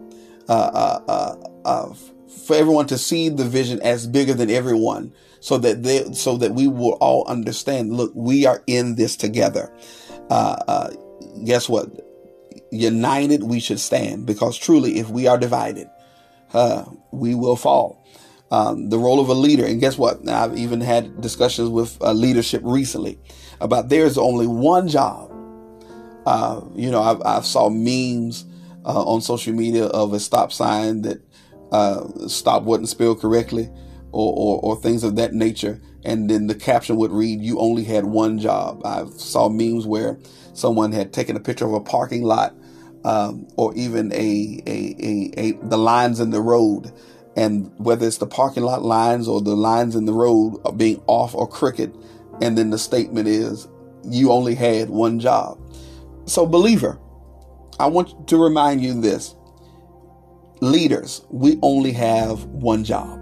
uh, 0.49 0.51
uh, 0.51 1.01
uh, 1.07 1.35
uh, 1.65 1.93
for 2.45 2.55
everyone 2.55 2.87
to 2.87 2.97
see 2.97 3.29
the 3.29 3.45
vision 3.45 3.81
as 3.81 4.07
bigger 4.07 4.33
than 4.33 4.49
everyone, 4.49 5.13
so 5.39 5.57
that 5.57 5.83
they, 5.83 6.03
so 6.13 6.37
that 6.37 6.53
we 6.53 6.67
will 6.67 6.93
all 6.93 7.25
understand. 7.27 7.93
Look, 7.93 8.11
we 8.15 8.45
are 8.45 8.63
in 8.67 8.95
this 8.95 9.15
together. 9.15 9.71
Uh, 10.29 10.55
uh, 10.67 10.89
guess 11.45 11.69
what? 11.69 11.89
United, 12.71 13.43
we 13.43 13.59
should 13.59 13.79
stand 13.79 14.25
because 14.25 14.57
truly, 14.57 14.97
if 14.97 15.09
we 15.09 15.27
are 15.27 15.37
divided, 15.37 15.87
we 17.11 17.35
will 17.35 17.55
fall. 17.55 18.03
Um, 18.53 18.89
the 18.89 18.99
role 18.99 19.19
of 19.19 19.29
a 19.29 19.33
leader, 19.33 19.65
and 19.65 19.79
guess 19.79 19.97
what? 19.97 20.27
I've 20.29 20.55
even 20.57 20.79
had 20.79 21.21
discussions 21.21 21.69
with 21.69 21.99
leadership 22.01 22.61
recently 22.63 23.19
about 23.59 23.89
there's 23.89 24.17
only 24.17 24.45
one 24.45 24.87
job 24.87 25.33
uh, 26.25 26.61
you 26.75 26.89
know, 26.89 27.01
I've, 27.01 27.21
I've 27.25 27.45
saw 27.45 27.69
memes 27.69 28.45
uh, 28.85 29.03
on 29.03 29.21
social 29.21 29.53
media 29.53 29.85
of 29.85 30.13
a 30.13 30.19
stop 30.19 30.51
sign 30.51 31.01
that 31.01 31.21
uh, 31.71 32.27
stop 32.27 32.63
wasn't 32.63 32.89
spelled 32.89 33.19
correctly, 33.19 33.69
or, 34.11 34.33
or, 34.35 34.59
or 34.61 34.81
things 34.81 35.03
of 35.03 35.15
that 35.17 35.33
nature, 35.33 35.81
and 36.05 36.29
then 36.29 36.47
the 36.47 36.55
caption 36.55 36.95
would 36.97 37.11
read, 37.11 37.41
"You 37.41 37.59
only 37.59 37.83
had 37.83 38.05
one 38.05 38.39
job." 38.39 38.81
I 38.85 39.05
saw 39.17 39.49
memes 39.49 39.85
where 39.85 40.19
someone 40.53 40.91
had 40.91 41.11
taken 41.13 41.35
a 41.35 41.39
picture 41.39 41.65
of 41.65 41.73
a 41.73 41.81
parking 41.81 42.23
lot, 42.23 42.55
um, 43.03 43.47
or 43.57 43.73
even 43.75 44.13
a, 44.13 44.61
a, 44.67 44.95
a, 44.99 45.31
a 45.37 45.51
the 45.63 45.77
lines 45.77 46.19
in 46.19 46.29
the 46.29 46.41
road, 46.41 46.91
and 47.35 47.71
whether 47.77 48.05
it's 48.05 48.17
the 48.17 48.27
parking 48.27 48.63
lot 48.63 48.83
lines 48.83 49.27
or 49.27 49.41
the 49.41 49.55
lines 49.55 49.95
in 49.95 50.05
the 50.05 50.13
road 50.13 50.59
are 50.65 50.73
being 50.73 51.01
off 51.07 51.33
or 51.33 51.47
crooked, 51.47 51.95
and 52.41 52.57
then 52.57 52.69
the 52.69 52.77
statement 52.77 53.27
is, 53.27 53.67
"You 54.03 54.31
only 54.31 54.55
had 54.55 54.89
one 54.89 55.19
job." 55.19 55.57
So, 56.25 56.45
believer, 56.45 56.99
I 57.79 57.87
want 57.87 58.27
to 58.27 58.37
remind 58.37 58.81
you 58.81 58.99
this 58.99 59.35
leaders, 60.61 61.21
we 61.29 61.59
only 61.61 61.91
have 61.91 62.45
one 62.45 62.83
job. 62.83 63.19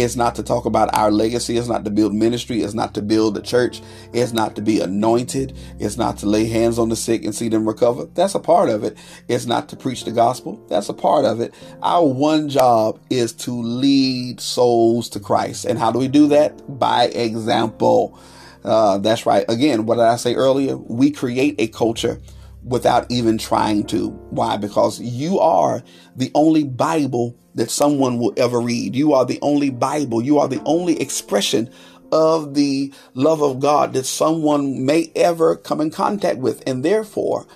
It's 0.00 0.16
not 0.16 0.34
to 0.36 0.42
talk 0.42 0.66
about 0.66 0.94
our 0.94 1.10
legacy. 1.12 1.56
It's 1.58 1.68
not 1.68 1.84
to 1.84 1.90
build 1.90 2.14
ministry. 2.14 2.62
It's 2.62 2.74
not 2.74 2.94
to 2.94 3.02
build 3.02 3.34
the 3.34 3.42
church. 3.42 3.82
It's 4.12 4.32
not 4.32 4.56
to 4.56 4.62
be 4.62 4.80
anointed. 4.80 5.56
It's 5.78 5.96
not 5.98 6.18
to 6.18 6.26
lay 6.26 6.46
hands 6.46 6.78
on 6.78 6.88
the 6.88 6.96
sick 6.96 7.24
and 7.24 7.34
see 7.34 7.48
them 7.48 7.68
recover. 7.68 8.06
That's 8.14 8.34
a 8.34 8.40
part 8.40 8.70
of 8.70 8.84
it. 8.84 8.98
It's 9.28 9.46
not 9.46 9.68
to 9.70 9.76
preach 9.76 10.04
the 10.04 10.12
gospel. 10.12 10.64
That's 10.68 10.88
a 10.88 10.94
part 10.94 11.24
of 11.26 11.40
it. 11.40 11.54
Our 11.82 12.06
one 12.06 12.48
job 12.48 13.00
is 13.10 13.32
to 13.34 13.52
lead 13.52 14.40
souls 14.40 15.08
to 15.10 15.20
Christ. 15.20 15.66
And 15.66 15.78
how 15.78 15.92
do 15.92 15.98
we 15.98 16.08
do 16.08 16.28
that? 16.28 16.78
By 16.78 17.06
example. 17.06 18.18
Uh, 18.64 18.98
that's 18.98 19.26
right. 19.26 19.44
Again, 19.48 19.86
what 19.86 19.96
did 19.96 20.04
I 20.04 20.16
say 20.16 20.34
earlier? 20.34 20.76
We 20.76 21.10
create 21.10 21.56
a 21.58 21.68
culture 21.68 22.20
without 22.64 23.10
even 23.10 23.38
trying 23.38 23.84
to. 23.88 24.10
Why? 24.30 24.56
Because 24.56 25.00
you 25.00 25.40
are 25.40 25.82
the 26.16 26.30
only 26.34 26.64
Bible 26.64 27.36
that 27.54 27.70
someone 27.70 28.18
will 28.18 28.32
ever 28.36 28.60
read. 28.60 28.94
You 28.94 29.12
are 29.12 29.24
the 29.24 29.38
only 29.42 29.70
Bible. 29.70 30.22
You 30.22 30.38
are 30.38 30.48
the 30.48 30.62
only 30.64 31.00
expression 31.00 31.70
of 32.12 32.54
the 32.54 32.92
love 33.14 33.42
of 33.42 33.60
God 33.60 33.92
that 33.92 34.06
someone 34.06 34.84
may 34.84 35.10
ever 35.14 35.56
come 35.56 35.80
in 35.80 35.90
contact 35.90 36.38
with. 36.38 36.62
And 36.66 36.84
therefore, 36.84 37.46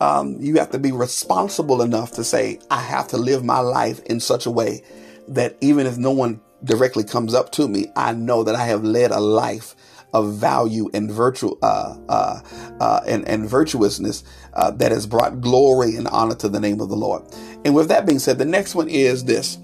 um, 0.00 0.36
you 0.40 0.56
have 0.56 0.70
to 0.70 0.78
be 0.78 0.92
responsible 0.92 1.82
enough 1.82 2.12
to 2.12 2.24
say, 2.24 2.58
I 2.70 2.80
have 2.80 3.08
to 3.08 3.16
live 3.16 3.44
my 3.44 3.60
life 3.60 4.00
in 4.04 4.20
such 4.20 4.46
a 4.46 4.50
way 4.50 4.82
that 5.28 5.56
even 5.60 5.86
if 5.86 5.96
no 5.98 6.10
one 6.10 6.40
directly 6.64 7.04
comes 7.04 7.34
up 7.34 7.52
to 7.52 7.68
me, 7.68 7.86
I 7.96 8.12
know 8.12 8.42
that 8.44 8.54
I 8.54 8.66
have 8.66 8.82
led 8.82 9.10
a 9.10 9.20
life 9.20 9.76
of 10.12 10.34
value 10.34 10.90
and 10.92 11.10
virtue 11.10 11.54
uh, 11.62 11.96
uh, 12.08 12.40
uh, 12.80 13.00
and, 13.06 13.26
and 13.28 13.48
virtuousness 13.48 14.24
uh, 14.54 14.70
that 14.72 14.92
has 14.92 15.06
brought 15.06 15.40
glory 15.40 15.96
and 15.96 16.08
honor 16.08 16.34
to 16.36 16.48
the 16.48 16.60
name 16.60 16.80
of 16.80 16.88
the 16.88 16.96
Lord. 16.96 17.22
And 17.64 17.74
with 17.74 17.88
that 17.88 18.06
being 18.06 18.18
said, 18.18 18.38
the 18.38 18.44
next 18.44 18.74
one 18.74 18.88
is 18.88 19.24
this: 19.24 19.58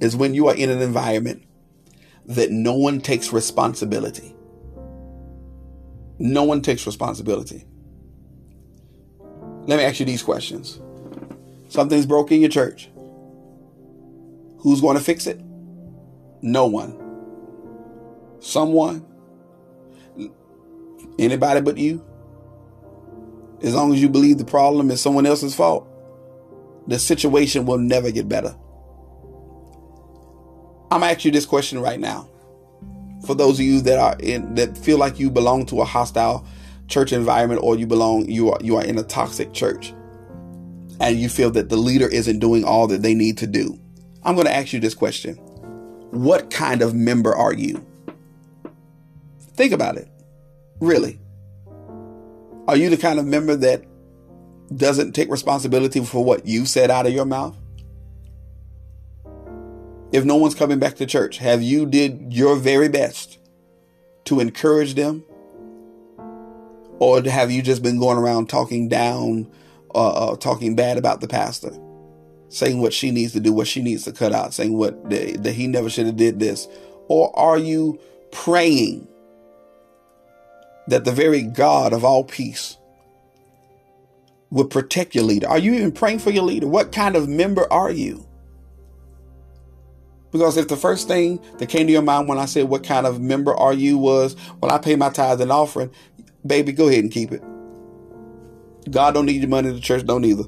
is 0.00 0.16
when 0.16 0.34
you 0.34 0.48
are 0.48 0.54
in 0.54 0.70
an 0.70 0.82
environment 0.82 1.44
that 2.26 2.50
no 2.50 2.74
one 2.74 3.00
takes 3.00 3.32
responsibility. 3.32 4.34
No 6.18 6.44
one 6.44 6.62
takes 6.62 6.86
responsibility. 6.86 7.66
Let 9.66 9.78
me 9.78 9.84
ask 9.84 10.00
you 10.00 10.06
these 10.06 10.22
questions. 10.22 10.80
Something's 11.68 12.06
broken 12.06 12.36
in 12.36 12.40
your 12.40 12.50
church. 12.50 12.88
Who's 14.58 14.80
going 14.80 14.96
to 14.96 15.02
fix 15.02 15.26
it? 15.26 15.40
No 16.40 16.66
one. 16.66 16.96
Someone? 18.40 19.04
Anybody 21.18 21.60
but 21.60 21.78
you? 21.78 22.04
As 23.62 23.74
long 23.74 23.92
as 23.92 24.00
you 24.00 24.08
believe 24.08 24.38
the 24.38 24.44
problem 24.44 24.90
is 24.90 25.00
someone 25.00 25.26
else's 25.26 25.54
fault, 25.54 25.88
the 26.86 26.98
situation 26.98 27.66
will 27.66 27.78
never 27.78 28.10
get 28.10 28.28
better. 28.28 28.54
I'm 30.90 31.00
gonna 31.00 31.16
you 31.18 31.30
this 31.30 31.46
question 31.46 31.80
right 31.80 31.98
now. 31.98 32.28
For 33.26 33.34
those 33.34 33.58
of 33.58 33.64
you 33.64 33.80
that 33.80 33.98
are 33.98 34.16
in 34.20 34.54
that 34.54 34.78
feel 34.78 34.98
like 34.98 35.18
you 35.18 35.30
belong 35.30 35.66
to 35.66 35.80
a 35.80 35.84
hostile 35.84 36.46
church 36.86 37.12
environment 37.12 37.60
or 37.62 37.76
you 37.76 37.86
belong 37.86 38.28
you 38.28 38.52
are 38.52 38.58
you 38.62 38.76
are 38.76 38.84
in 38.84 38.96
a 38.98 39.02
toxic 39.02 39.52
church 39.52 39.92
and 41.00 41.20
you 41.20 41.28
feel 41.28 41.50
that 41.50 41.68
the 41.68 41.76
leader 41.76 42.08
isn't 42.08 42.38
doing 42.38 42.64
all 42.64 42.86
that 42.86 43.02
they 43.02 43.14
need 43.14 43.38
to 43.38 43.46
do. 43.46 43.78
I'm 44.22 44.34
going 44.34 44.46
to 44.46 44.54
ask 44.54 44.72
you 44.72 44.80
this 44.80 44.94
question. 44.94 45.36
What 46.10 46.50
kind 46.50 46.82
of 46.82 46.94
member 46.94 47.34
are 47.34 47.52
you? 47.52 47.84
Think 49.54 49.72
about 49.72 49.96
it. 49.96 50.08
Really. 50.80 51.20
Are 52.68 52.76
you 52.76 52.90
the 52.90 52.96
kind 52.96 53.18
of 53.18 53.26
member 53.26 53.54
that 53.54 53.84
doesn't 54.74 55.12
take 55.12 55.30
responsibility 55.30 56.04
for 56.04 56.24
what 56.24 56.46
you 56.46 56.66
said 56.66 56.90
out 56.90 57.06
of 57.06 57.12
your 57.12 57.24
mouth? 57.24 57.56
If 60.10 60.24
no 60.24 60.36
one's 60.36 60.54
coming 60.54 60.78
back 60.78 60.96
to 60.96 61.06
church, 61.06 61.38
have 61.38 61.62
you 61.62 61.86
did 61.86 62.32
your 62.32 62.56
very 62.56 62.88
best 62.88 63.38
to 64.24 64.40
encourage 64.40 64.94
them? 64.94 65.24
Or 66.98 67.22
have 67.22 67.50
you 67.50 67.62
just 67.62 67.82
been 67.82 68.00
going 68.00 68.18
around 68.18 68.48
talking 68.48 68.88
down, 68.88 69.48
uh, 69.94 70.32
uh, 70.32 70.36
talking 70.36 70.74
bad 70.74 70.96
about 70.96 71.20
the 71.20 71.28
pastor? 71.28 71.70
Saying 72.48 72.80
what 72.80 72.92
she 72.92 73.10
needs 73.10 73.32
to 73.34 73.40
do, 73.40 73.52
what 73.52 73.66
she 73.68 73.82
needs 73.82 74.04
to 74.04 74.12
cut 74.12 74.32
out, 74.32 74.54
saying 74.54 74.76
what 74.76 75.10
that, 75.10 75.52
he 75.52 75.66
never 75.66 75.90
should 75.90 76.06
have 76.06 76.16
did 76.16 76.40
this? 76.40 76.66
Or 77.08 77.36
are 77.38 77.58
you 77.58 78.00
praying 78.32 79.06
that 80.88 81.04
the 81.04 81.12
very 81.12 81.42
God 81.42 81.92
of 81.92 82.04
all 82.04 82.24
peace 82.24 82.78
would 84.50 84.70
protect 84.70 85.14
your 85.14 85.24
leader? 85.24 85.48
Are 85.48 85.58
you 85.58 85.74
even 85.74 85.92
praying 85.92 86.20
for 86.20 86.30
your 86.30 86.44
leader? 86.44 86.66
What 86.66 86.92
kind 86.92 87.16
of 87.16 87.28
member 87.28 87.70
are 87.72 87.90
you? 87.90 88.26
Because 90.32 90.56
if 90.56 90.68
the 90.68 90.76
first 90.76 91.08
thing 91.08 91.40
that 91.58 91.68
came 91.68 91.86
to 91.86 91.92
your 91.92 92.02
mind 92.02 92.28
when 92.28 92.38
I 92.38 92.44
said, 92.44 92.64
What 92.68 92.84
kind 92.84 93.06
of 93.06 93.20
member 93.20 93.54
are 93.54 93.72
you? 93.72 93.96
was, 93.98 94.36
Well, 94.60 94.72
I 94.72 94.78
pay 94.78 94.96
my 94.96 95.10
tithes 95.10 95.40
and 95.40 95.52
offering, 95.52 95.90
baby, 96.46 96.72
go 96.72 96.88
ahead 96.88 97.04
and 97.04 97.12
keep 97.12 97.32
it. 97.32 97.42
God 98.90 99.14
don't 99.14 99.26
need 99.26 99.40
your 99.40 99.48
money, 99.48 99.70
the 99.70 99.80
church 99.80 100.04
don't 100.04 100.24
either. 100.24 100.44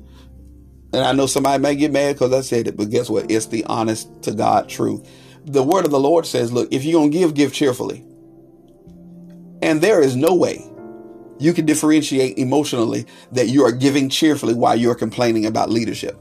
And 0.93 1.03
I 1.05 1.13
know 1.13 1.27
somebody 1.27 1.63
may 1.63 1.77
get 1.77 1.93
mad 1.93 2.15
because 2.15 2.33
I 2.33 2.41
said 2.41 2.67
it, 2.67 2.77
but 2.77 2.91
guess 2.91 3.11
what? 3.11 3.31
It's 3.31 3.47
the 3.47 3.65
honest 3.65 4.11
to 4.23 4.33
God 4.33 4.69
truth. 4.69 5.09
The 5.45 5.63
word 5.63 5.85
of 5.85 5.91
the 5.91 6.01
Lord 6.01 6.27
says, 6.27 6.53
Look, 6.53 6.73
if 6.73 6.85
you're 6.85 7.01
going 7.01 7.11
to 7.11 7.19
give, 7.19 7.35
give 7.35 7.53
cheerfully. 7.53 8.05
And 9.63 9.81
there 9.81 10.01
is 10.01 10.17
no 10.17 10.35
way 10.35 10.65
you 11.39 11.53
can 11.53 11.67
differentiate 11.67 12.39
emotionally 12.39 13.07
that 13.33 13.49
you 13.49 13.65
are 13.65 13.73
giving 13.73 14.09
cheerfully 14.09 14.55
while 14.55 14.77
you're 14.77 14.95
complaining 14.95 15.47
about 15.47 15.71
leadership. 15.71 16.19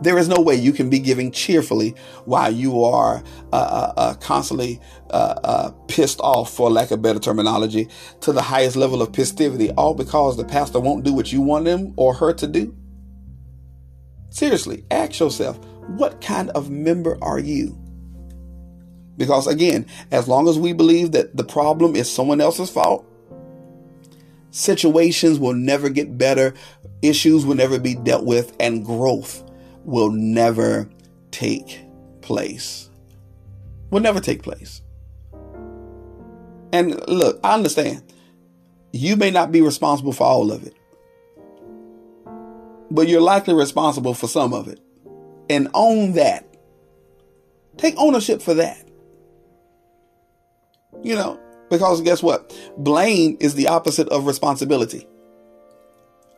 There 0.00 0.16
is 0.16 0.28
no 0.28 0.40
way 0.40 0.54
you 0.54 0.72
can 0.72 0.88
be 0.90 1.00
giving 1.00 1.32
cheerfully 1.32 1.94
while 2.24 2.52
you 2.52 2.84
are 2.84 3.22
uh, 3.52 3.56
uh, 3.56 3.92
uh, 3.96 4.14
constantly 4.14 4.80
uh, 5.10 5.34
uh, 5.42 5.70
pissed 5.88 6.20
off, 6.20 6.52
for 6.52 6.70
lack 6.70 6.92
of 6.92 7.02
better 7.02 7.18
terminology, 7.18 7.88
to 8.20 8.32
the 8.32 8.42
highest 8.42 8.76
level 8.76 9.02
of 9.02 9.14
festivity, 9.14 9.72
all 9.72 9.94
because 9.94 10.36
the 10.36 10.44
pastor 10.44 10.78
won't 10.78 11.04
do 11.04 11.12
what 11.12 11.32
you 11.32 11.40
want 11.40 11.66
him 11.66 11.94
or 11.96 12.14
her 12.14 12.32
to 12.34 12.46
do. 12.46 12.76
Seriously, 14.30 14.84
ask 14.90 15.18
yourself, 15.18 15.58
what 15.96 16.20
kind 16.20 16.50
of 16.50 16.70
member 16.70 17.18
are 17.20 17.40
you? 17.40 17.76
Because 19.18 19.46
again, 19.46 19.86
as 20.10 20.28
long 20.28 20.48
as 20.48 20.58
we 20.58 20.72
believe 20.72 21.12
that 21.12 21.36
the 21.36 21.44
problem 21.44 21.94
is 21.94 22.10
someone 22.10 22.40
else's 22.40 22.70
fault, 22.70 23.04
situations 24.52 25.38
will 25.38 25.52
never 25.52 25.90
get 25.90 26.16
better, 26.16 26.54
issues 27.02 27.44
will 27.44 27.56
never 27.56 27.78
be 27.78 27.94
dealt 27.94 28.24
with, 28.24 28.56
and 28.58 28.86
growth 28.86 29.44
will 29.84 30.10
never 30.10 30.88
take 31.32 31.80
place. 32.22 32.88
Will 33.90 34.00
never 34.00 34.20
take 34.20 34.42
place. 34.42 34.82
And 36.72 37.06
look, 37.08 37.40
I 37.42 37.54
understand. 37.54 38.02
You 38.92 39.16
may 39.16 39.30
not 39.30 39.50
be 39.50 39.60
responsible 39.60 40.12
for 40.12 40.24
all 40.24 40.52
of 40.52 40.66
it, 40.66 40.74
but 42.90 43.08
you're 43.08 43.20
likely 43.20 43.54
responsible 43.54 44.14
for 44.14 44.28
some 44.28 44.54
of 44.54 44.68
it. 44.68 44.80
And 45.50 45.68
own 45.74 46.12
that. 46.12 46.44
Take 47.78 47.94
ownership 47.96 48.42
for 48.42 48.54
that. 48.54 48.87
You 51.02 51.14
know, 51.14 51.40
because 51.70 52.00
guess 52.02 52.22
what? 52.22 52.56
Blame 52.78 53.36
is 53.40 53.54
the 53.54 53.68
opposite 53.68 54.08
of 54.08 54.26
responsibility. 54.26 55.06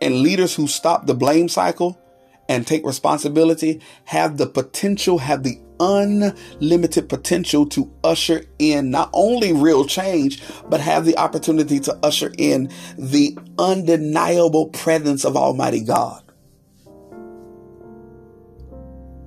And 0.00 0.22
leaders 0.22 0.54
who 0.54 0.66
stop 0.66 1.06
the 1.06 1.14
blame 1.14 1.48
cycle 1.48 2.00
and 2.48 2.66
take 2.66 2.84
responsibility 2.84 3.80
have 4.04 4.36
the 4.36 4.46
potential, 4.46 5.18
have 5.18 5.42
the 5.42 5.60
unlimited 5.78 7.08
potential 7.08 7.64
to 7.66 7.90
usher 8.04 8.42
in 8.58 8.90
not 8.90 9.08
only 9.12 9.52
real 9.52 9.84
change, 9.84 10.42
but 10.68 10.80
have 10.80 11.04
the 11.04 11.16
opportunity 11.16 11.80
to 11.80 11.98
usher 12.02 12.32
in 12.38 12.70
the 12.98 13.36
undeniable 13.58 14.66
presence 14.68 15.24
of 15.24 15.36
Almighty 15.36 15.80
God. 15.80 16.22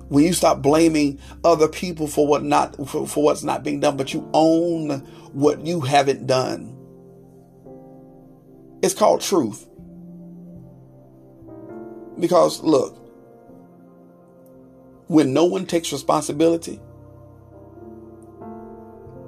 When 0.08 0.22
you 0.22 0.32
stop 0.32 0.62
blaming 0.62 1.18
other 1.42 1.66
people 1.66 2.06
for 2.06 2.26
what 2.26 2.44
not 2.44 2.76
for, 2.88 3.06
for 3.06 3.24
what's 3.24 3.42
not 3.42 3.64
being 3.64 3.80
done, 3.80 3.96
but 3.96 4.12
you 4.12 4.28
own 4.32 5.02
what 5.34 5.66
you 5.66 5.80
haven't 5.80 6.26
done. 6.26 6.70
It's 8.82 8.94
called 8.94 9.20
truth. 9.20 9.66
Because 12.20 12.62
look, 12.62 12.96
when 15.08 15.32
no 15.32 15.44
one 15.44 15.66
takes 15.66 15.92
responsibility 15.92 16.80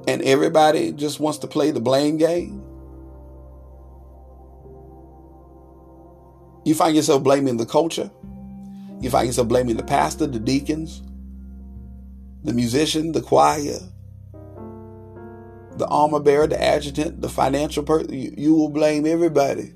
and 0.07 0.23
everybody 0.23 0.93
just 0.93 1.19
wants 1.19 1.39
to 1.39 1.49
play 1.49 1.73
the 1.73 1.81
blame 1.81 2.17
game, 2.17 2.63
you 6.65 6.75
find 6.75 6.95
yourself 6.95 7.25
blaming 7.25 7.57
the 7.57 7.67
culture. 7.67 8.11
You 9.01 9.11
find 9.11 9.27
yourself 9.27 9.49
blaming 9.49 9.77
the 9.77 9.83
pastor, 9.83 10.27
the 10.27 10.39
deacons, 10.39 11.03
the 12.45 12.53
musician, 12.53 13.11
the 13.11 13.21
choir, 13.21 13.79
the 15.79 15.87
armor 15.87 16.21
bearer, 16.21 16.47
the 16.47 16.63
adjutant, 16.63 17.21
the 17.21 17.29
financial 17.29 17.83
person. 17.83 18.13
You, 18.13 18.35
you 18.37 18.55
will 18.55 18.69
blame 18.69 19.07
everybody. 19.07 19.73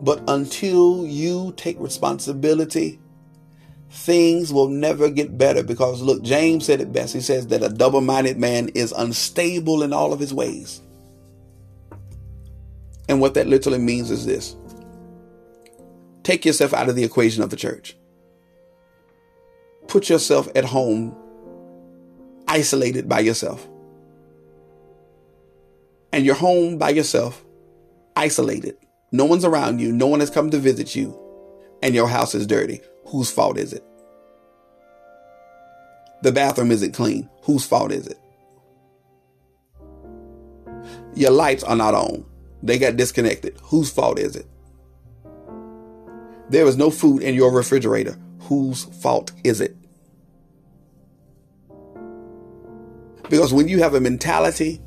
But 0.00 0.22
until 0.28 1.06
you 1.06 1.52
take 1.56 1.78
responsibility, 1.80 3.00
things 3.90 4.52
will 4.52 4.68
never 4.68 5.10
get 5.10 5.38
better 5.38 5.62
because 5.62 6.00
look, 6.02 6.22
James 6.22 6.66
said 6.66 6.80
it 6.80 6.92
best. 6.92 7.14
He 7.14 7.20
says 7.20 7.48
that 7.48 7.62
a 7.62 7.68
double 7.68 8.00
minded 8.00 8.38
man 8.38 8.68
is 8.70 8.92
unstable 8.92 9.82
in 9.82 9.92
all 9.92 10.12
of 10.12 10.20
his 10.20 10.32
ways. 10.32 10.82
And 13.08 13.20
what 13.20 13.34
that 13.34 13.46
literally 13.46 13.78
means 13.78 14.10
is 14.10 14.26
this 14.26 14.54
take 16.22 16.44
yourself 16.44 16.74
out 16.74 16.88
of 16.88 16.96
the 16.96 17.04
equation 17.04 17.42
of 17.42 17.50
the 17.50 17.56
church, 17.56 17.96
put 19.86 20.08
yourself 20.08 20.48
at 20.54 20.64
home, 20.66 21.16
isolated 22.46 23.08
by 23.08 23.20
yourself. 23.20 23.66
And 26.12 26.24
you're 26.24 26.34
home 26.34 26.78
by 26.78 26.90
yourself, 26.90 27.44
isolated. 28.16 28.76
no 29.10 29.24
one's 29.24 29.44
around 29.44 29.80
you, 29.80 29.92
no 29.92 30.06
one 30.06 30.20
has 30.20 30.30
come 30.30 30.50
to 30.50 30.58
visit 30.58 30.94
you, 30.94 31.18
and 31.82 31.94
your 31.94 32.08
house 32.08 32.34
is 32.34 32.46
dirty, 32.46 32.80
whose 33.06 33.30
fault 33.30 33.56
is 33.56 33.72
it? 33.72 33.84
The 36.22 36.32
bathroom 36.32 36.70
isn't 36.70 36.92
clean, 36.92 37.28
whose 37.42 37.64
fault 37.64 37.92
is 37.92 38.06
it? 38.06 38.18
Your 41.14 41.30
lights 41.30 41.64
are 41.64 41.76
not 41.76 41.94
on, 41.94 42.24
they 42.62 42.78
got 42.78 42.96
disconnected, 42.96 43.58
whose 43.62 43.90
fault 43.90 44.18
is 44.18 44.36
it? 44.36 44.46
There 46.50 46.66
is 46.66 46.76
no 46.76 46.90
food 46.90 47.22
in 47.22 47.34
your 47.34 47.52
refrigerator, 47.52 48.18
whose 48.40 48.84
fault 48.84 49.32
is 49.44 49.60
it? 49.60 49.76
Because 53.28 53.52
when 53.52 53.68
you 53.68 53.78
have 53.82 53.94
a 53.94 54.00
mentality 54.00 54.80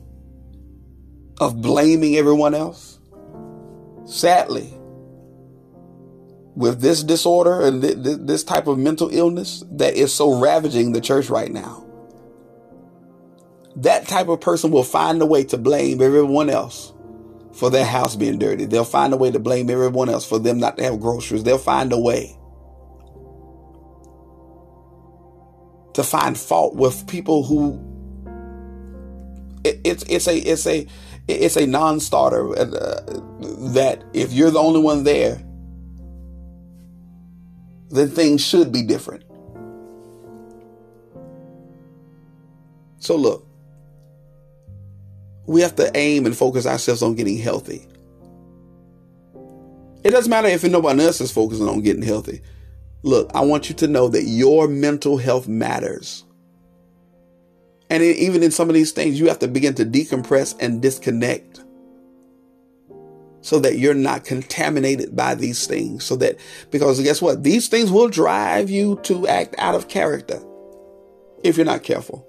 of 1.42 1.60
blaming 1.60 2.16
everyone 2.16 2.54
else, 2.54 3.00
sadly, 4.06 4.72
with 6.56 6.82
this 6.82 7.04
disorder 7.04 7.62
and 7.66 7.82
th- 7.82 8.04
th- 8.04 8.20
this 8.22 8.44
type 8.44 8.68
of 8.68 8.78
mental 8.78 9.10
illness 9.12 9.64
that 9.72 9.96
is 9.96 10.14
so 10.14 10.40
ravaging 10.40 10.92
the 10.92 11.02
church 11.02 11.32
right 11.32 11.52
now, 11.52 11.84
that 13.76 14.08
type 14.08 14.28
of 14.28 14.40
person 14.40 14.70
will 14.70 14.84
find 14.84 15.20
a 15.20 15.26
way 15.26 15.44
to 15.44 15.58
blame 15.58 16.00
everyone 16.00 16.48
else 16.48 16.94
for 17.54 17.72
their 17.72 17.86
house 17.86 18.16
being 18.16 18.38
dirty. 18.38 18.66
They'll 18.66 18.86
find 18.86 19.12
a 19.12 19.18
way 19.18 19.32
to 19.32 19.40
blame 19.40 19.72
everyone 19.72 20.10
else 20.10 20.30
for 20.30 20.38
them 20.38 20.60
not 20.60 20.78
to 20.78 20.84
have 20.84 21.00
groceries. 21.00 21.44
They'll 21.44 21.58
find 21.58 21.92
a 21.92 22.00
way 22.00 22.38
to 25.96 26.04
find 26.04 26.38
fault 26.38 26.76
with 26.76 27.08
people 27.08 27.44
who 27.44 27.92
it, 29.64 29.80
it's 29.84 30.04
it's 30.08 30.28
a 30.28 30.38
it's 30.38 30.68
a 30.68 30.88
it's 31.28 31.56
a 31.56 31.66
non-starter 31.66 32.58
uh, 32.58 32.66
that 33.74 34.04
if 34.14 34.34
you're 34.34 34.52
the 34.52 34.60
only 34.60 34.82
one 34.82 35.04
there 35.04 35.42
then 37.90 38.10
things 38.10 38.44
should 38.44 38.72
be 38.72 38.82
different. 38.84 39.24
So 43.00 43.16
look 43.16 43.48
we 45.48 45.62
have 45.62 45.76
to 45.76 45.92
aim 45.98 46.26
and 46.26 46.38
focus 46.38 46.66
ourselves 46.66 47.02
on 47.02 47.16
getting 47.16 47.38
healthy. 47.38 47.88
It 50.04 50.12
doesn't 50.12 50.30
matter 50.30 50.48
if 50.48 50.64
nobody 50.64 51.04
else 51.04 51.20
is 51.20 51.32
focusing 51.32 51.68
on 51.68 51.82
getting 51.82 52.04
healthy. 52.04 52.42
Look 53.04 53.32
i 53.34 53.42
want 53.42 53.70
you 53.70 53.76
to 53.76 53.88
know 53.88 54.08
that 54.10 54.24
your 54.24 54.68
mental 54.68 55.18
health 55.18 55.48
matters 55.48 56.26
and 57.92 58.02
even 58.02 58.42
in 58.42 58.52
some 58.52 58.70
of 58.70 58.74
these 58.74 58.94
things, 58.94 59.20
you 59.20 59.28
have 59.28 59.40
to 59.40 59.50
begin 59.50 59.74
to 59.74 59.86
decompress 59.86 60.56
and 60.62 60.82
disconnect 60.82 61.60
so 63.42 63.60
that 63.60 63.78
you're 63.78 63.94
not 63.94 64.24
contaminated 64.24 65.14
by 65.14 65.36
these 65.36 65.68
things. 65.68 66.06
So 66.06 66.16
that, 66.16 66.38
because 66.70 67.02
guess 67.02 67.22
what? 67.22 67.44
These 67.44 67.68
things 67.68 67.92
will 67.92 68.08
drive 68.08 68.70
you 68.70 68.98
to 69.04 69.28
act 69.28 69.56
out 69.58 69.76
of 69.76 69.90
character 69.90 70.42
if 71.44 71.58
you're 71.58 71.66
not 71.66 71.84
careful. 71.84 72.26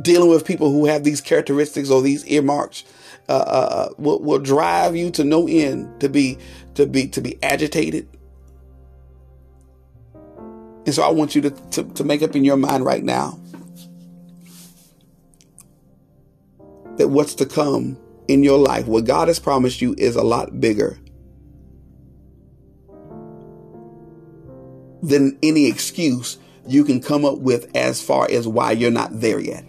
Dealing 0.00 0.30
with 0.30 0.46
people 0.46 0.70
who 0.70 0.86
have 0.86 1.02
these 1.02 1.20
characteristics 1.20 1.90
or 1.90 2.00
these 2.00 2.24
earmarks 2.28 2.84
uh, 3.28 3.32
uh, 3.32 3.88
will, 3.98 4.20
will 4.20 4.38
drive 4.38 4.94
you 4.94 5.10
to 5.10 5.24
no 5.24 5.48
end 5.48 6.00
to 6.00 6.08
be 6.08 6.38
to 6.76 6.86
be 6.86 7.08
to 7.08 7.20
be 7.20 7.42
agitated, 7.42 8.08
and 10.84 10.94
so 10.94 11.02
I 11.02 11.10
want 11.10 11.34
you 11.34 11.42
to, 11.42 11.50
to, 11.50 11.84
to 11.84 12.04
make 12.04 12.22
up 12.22 12.34
in 12.34 12.44
your 12.44 12.56
mind 12.56 12.84
right 12.84 13.04
now 13.04 13.38
that 16.96 17.08
what's 17.08 17.34
to 17.36 17.46
come 17.46 17.98
in 18.28 18.42
your 18.42 18.58
life, 18.58 18.86
what 18.86 19.04
God 19.04 19.28
has 19.28 19.38
promised 19.38 19.80
you, 19.80 19.94
is 19.96 20.16
a 20.16 20.22
lot 20.22 20.60
bigger 20.60 20.98
than 25.02 25.38
any 25.42 25.66
excuse 25.66 26.38
you 26.66 26.84
can 26.84 27.00
come 27.00 27.24
up 27.24 27.38
with 27.38 27.74
as 27.76 28.02
far 28.02 28.28
as 28.30 28.46
why 28.46 28.72
you're 28.72 28.90
not 28.90 29.20
there 29.20 29.40
yet. 29.40 29.64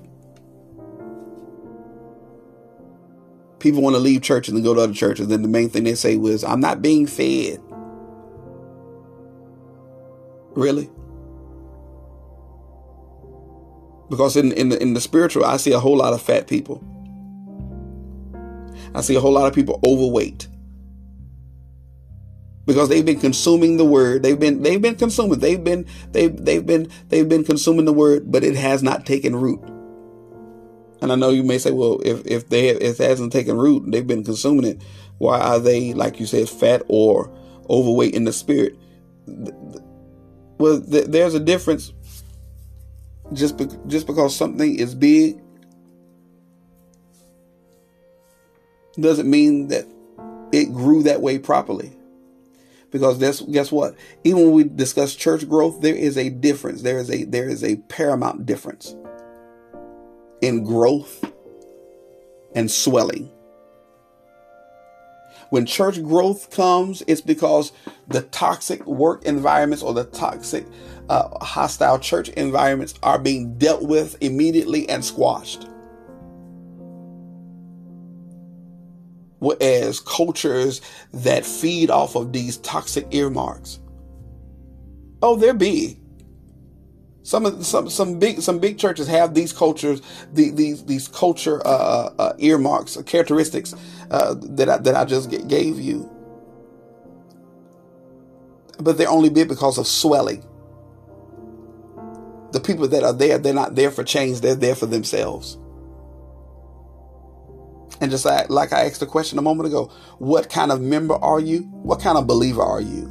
People 3.60 3.82
want 3.82 3.96
to 3.96 4.00
leave 4.00 4.22
churches 4.22 4.54
and 4.54 4.64
go 4.64 4.74
to 4.74 4.82
other 4.82 4.94
churches, 4.94 5.32
and 5.32 5.44
the 5.44 5.48
main 5.48 5.70
thing 5.70 5.86
they 5.86 5.96
say 5.96 6.18
was, 6.18 6.44
I'm 6.44 6.60
not 6.60 6.82
being 6.82 7.08
fed. 7.08 7.62
Really? 10.56 10.90
Because 14.14 14.38
in, 14.38 14.52
in 14.52 14.70
the 14.70 14.80
in 14.80 14.94
the 14.94 15.02
spiritual, 15.02 15.44
I 15.44 15.58
see 15.58 15.72
a 15.72 15.80
whole 15.80 15.98
lot 15.98 16.14
of 16.14 16.22
fat 16.22 16.46
people. 16.46 16.84
I 18.94 19.02
see 19.02 19.16
a 19.16 19.20
whole 19.20 19.32
lot 19.32 19.48
of 19.48 19.56
people 19.56 19.80
overweight. 19.84 20.48
Because 22.68 22.90
they've 22.90 23.04
been 23.04 23.20
consuming 23.20 23.78
the 23.78 23.86
word. 23.86 24.22
They've 24.22 24.40
been 24.40 24.62
they've 24.62 24.80
been 24.80 24.98
consuming. 24.98 25.40
They've 25.40 25.64
been 25.64 25.88
they've 26.12 26.46
they've 26.46 26.64
been 26.64 26.92
they've 27.10 27.28
been 27.28 27.44
consuming 27.44 27.86
the 27.86 27.94
word, 27.94 28.32
but 28.32 28.44
it 28.44 28.56
has 28.56 28.84
not 28.84 29.04
taken 29.04 29.36
root. 29.36 29.60
And 31.02 31.12
I 31.12 31.16
know 31.16 31.32
you 31.32 31.42
may 31.42 31.58
say, 31.58 31.72
well, 31.72 32.00
if 32.06 32.24
if 32.28 32.50
they 32.50 32.70
if 32.70 33.00
it 33.00 33.10
hasn't 33.10 33.34
taken 33.34 33.58
root, 33.58 33.92
they've 33.92 34.06
been 34.06 34.24
consuming 34.24 34.66
it. 34.66 34.84
Why 35.18 35.40
are 35.40 35.58
they, 35.58 35.96
like 35.96 36.20
you 36.20 36.28
said, 36.28 36.48
fat 36.50 36.84
or 36.88 37.36
overweight 37.68 38.14
in 38.14 38.26
the 38.26 38.32
spirit? 38.32 38.78
Well, 40.60 40.80
there's 40.86 41.34
a 41.34 41.40
difference. 41.40 41.94
Just 43.32 43.58
be, 43.58 43.68
just 43.88 44.06
because 44.06 44.36
something 44.36 44.78
is 44.78 44.94
big 44.94 45.40
doesn't 49.00 49.30
mean 49.30 49.70
that 49.70 49.86
it 50.52 50.66
grew 50.66 51.04
that 51.04 51.22
way 51.22 51.40
properly. 51.40 51.92
Because 52.92 53.18
that's 53.18 53.42
guess 53.42 53.72
what? 53.72 53.96
Even 54.24 54.44
when 54.44 54.52
we 54.52 54.64
discuss 54.66 55.16
church 55.16 55.50
growth, 55.50 55.82
there 55.82 55.96
is 55.96 56.16
a 56.18 56.30
difference. 56.30 56.84
There 56.84 57.00
is 57.00 57.10
a 57.10 57.24
there 57.24 57.50
is 57.50 57.64
a 57.64 57.78
paramount 57.78 58.46
difference 58.46 58.96
in 60.42 60.64
growth 60.64 61.26
and 62.54 62.70
swelling. 62.70 63.32
When 65.50 65.66
church 65.66 66.02
growth 66.04 66.50
comes, 66.52 67.04
it's 67.08 67.22
because 67.22 67.72
the 68.08 68.24
toxic 68.24 68.86
work 68.86 69.24
environments 69.24 69.84
or 69.84 69.94
the 69.94 70.06
toxic, 70.06 70.66
uh, 71.10 71.44
hostile 71.44 72.00
church 72.00 72.30
environments 72.30 72.94
are 73.04 73.20
being 73.20 73.58
dealt 73.58 73.84
with 73.84 74.18
immediately 74.22 74.88
and 74.90 75.04
squashed. 75.04 75.68
Whereas 79.40 80.00
cultures 80.00 80.80
that 81.14 81.46
feed 81.46 81.90
off 81.90 82.16
of 82.16 82.32
these 82.32 82.58
toxic 82.58 83.08
earmarks, 83.12 83.80
oh, 85.22 85.36
they're 85.36 85.54
big. 85.54 86.00
Some 87.24 87.64
some 87.64 87.90
some 87.90 88.20
big 88.20 88.42
some 88.42 88.60
big 88.60 88.78
churches 88.78 89.08
have 89.08 89.34
these 89.34 89.54
cultures, 89.54 90.02
the, 90.34 90.50
these 90.52 90.86
these 90.86 91.08
culture 91.08 91.66
uh, 91.66 91.70
uh, 91.70 92.14
uh 92.20 92.34
earmarks, 92.38 92.98
characteristics 93.06 93.74
uh, 94.12 94.36
that 94.40 94.70
I, 94.70 94.78
that 94.78 94.96
I 94.96 95.06
just 95.06 95.30
gave 95.48 95.80
you. 95.80 96.10
But 98.80 98.98
they're 98.98 99.10
only 99.10 99.30
big 99.30 99.48
because 99.48 99.78
of 99.78 99.88
swelling. 99.88 100.44
The 102.54 102.62
people 102.62 102.88
that 102.88 103.04
are 103.04 103.14
there, 103.14 103.38
they're 103.38 103.54
not 103.54 103.76
there 103.76 103.92
for 103.92 104.04
change; 104.04 104.40
they're 104.42 104.56
there 104.56 104.76
for 104.76 104.86
themselves. 104.86 105.58
And 108.02 108.12
just 108.12 108.26
like, 108.26 108.74
I 108.74 108.86
asked 108.86 109.00
the 109.00 109.06
question 109.06 109.40
a 109.40 109.42
moment 109.42 109.68
ago, 109.68 109.92
what 110.18 110.50
kind 110.50 110.72
of 110.72 110.82
member 110.82 111.16
are 111.16 111.40
you? 111.40 111.60
What 111.84 112.02
kind 112.02 112.18
of 112.18 112.28
believer 112.28 112.62
are 112.62 112.82
you? 112.82 113.10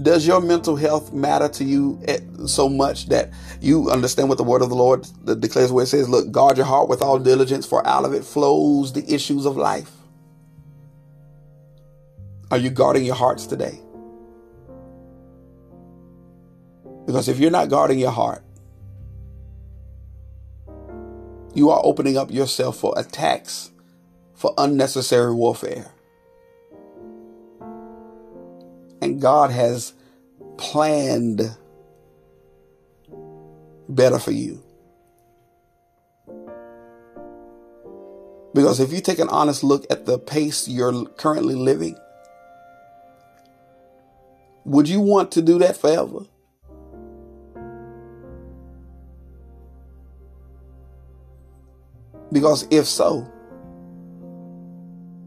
Does 0.00 0.26
your 0.26 0.40
mental 0.40 0.76
health 0.76 1.12
matter 1.12 1.48
to 1.48 1.64
you 1.64 2.00
eh, 2.08 2.20
so 2.46 2.70
much 2.70 3.08
that 3.10 3.30
you 3.60 3.90
understand 3.90 4.30
what 4.30 4.38
the 4.38 4.44
word 4.44 4.62
of 4.62 4.70
the 4.70 4.74
Lord 4.74 5.06
declares 5.40 5.70
where 5.70 5.84
it 5.84 5.88
says, 5.88 6.08
look, 6.08 6.32
guard 6.32 6.56
your 6.56 6.64
heart 6.64 6.88
with 6.88 7.02
all 7.02 7.18
diligence, 7.18 7.66
for 7.66 7.86
out 7.86 8.06
of 8.06 8.14
it 8.14 8.24
flows 8.24 8.94
the 8.94 9.04
issues 9.12 9.44
of 9.44 9.58
life. 9.58 9.92
Are 12.50 12.56
you 12.56 12.70
guarding 12.70 13.04
your 13.04 13.14
hearts 13.14 13.46
today? 13.46 13.78
Because 17.10 17.28
if 17.28 17.40
you're 17.40 17.50
not 17.50 17.68
guarding 17.68 17.98
your 17.98 18.12
heart, 18.12 18.44
you 21.54 21.70
are 21.70 21.80
opening 21.82 22.16
up 22.16 22.30
yourself 22.30 22.76
for 22.76 22.94
attacks, 22.96 23.72
for 24.36 24.54
unnecessary 24.56 25.34
warfare. 25.34 25.90
And 29.02 29.20
God 29.20 29.50
has 29.50 29.92
planned 30.56 31.56
better 33.88 34.20
for 34.20 34.30
you. 34.30 34.62
Because 38.54 38.78
if 38.78 38.92
you 38.92 39.00
take 39.00 39.18
an 39.18 39.28
honest 39.30 39.64
look 39.64 39.84
at 39.90 40.06
the 40.06 40.16
pace 40.16 40.68
you're 40.68 41.06
currently 41.06 41.56
living, 41.56 41.98
would 44.64 44.88
you 44.88 45.00
want 45.00 45.32
to 45.32 45.42
do 45.42 45.58
that 45.58 45.76
forever? 45.76 46.20
Because 52.32 52.66
if 52.70 52.86
so, 52.86 53.26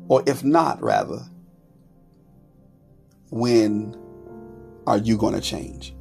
or 0.08 0.24
if 0.26 0.44
not, 0.44 0.82
rather, 0.82 1.20
when 3.30 3.96
are 4.88 4.98
you 4.98 5.18
going 5.18 5.34
to 5.34 5.42
change? 5.42 5.96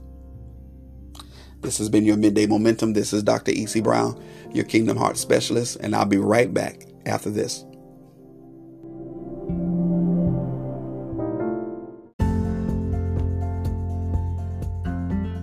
This 1.61 1.79
has 1.79 1.89
been 1.89 2.05
your 2.05 2.17
midday 2.17 2.47
momentum. 2.47 2.93
This 2.93 3.13
is 3.13 3.23
Dr. 3.23 3.53
E.C. 3.53 3.81
Brown, 3.81 4.23
your 4.53 4.65
Kingdom 4.65 4.97
Heart 4.97 5.17
Specialist, 5.17 5.77
and 5.81 5.95
I'll 5.95 6.05
be 6.05 6.19
right 6.19 6.53
back 6.53 6.83
after 7.07 7.31
this. 7.31 7.65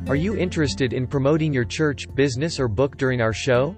Are 0.10 0.16
you 0.16 0.36
interested 0.36 0.92
in 0.92 1.06
promoting 1.06 1.54
your 1.54 1.66
church, 1.66 2.14
business, 2.16 2.60
or 2.60 2.68
book 2.68 2.98
during 2.98 3.22
our 3.22 3.32
show? 3.32 3.76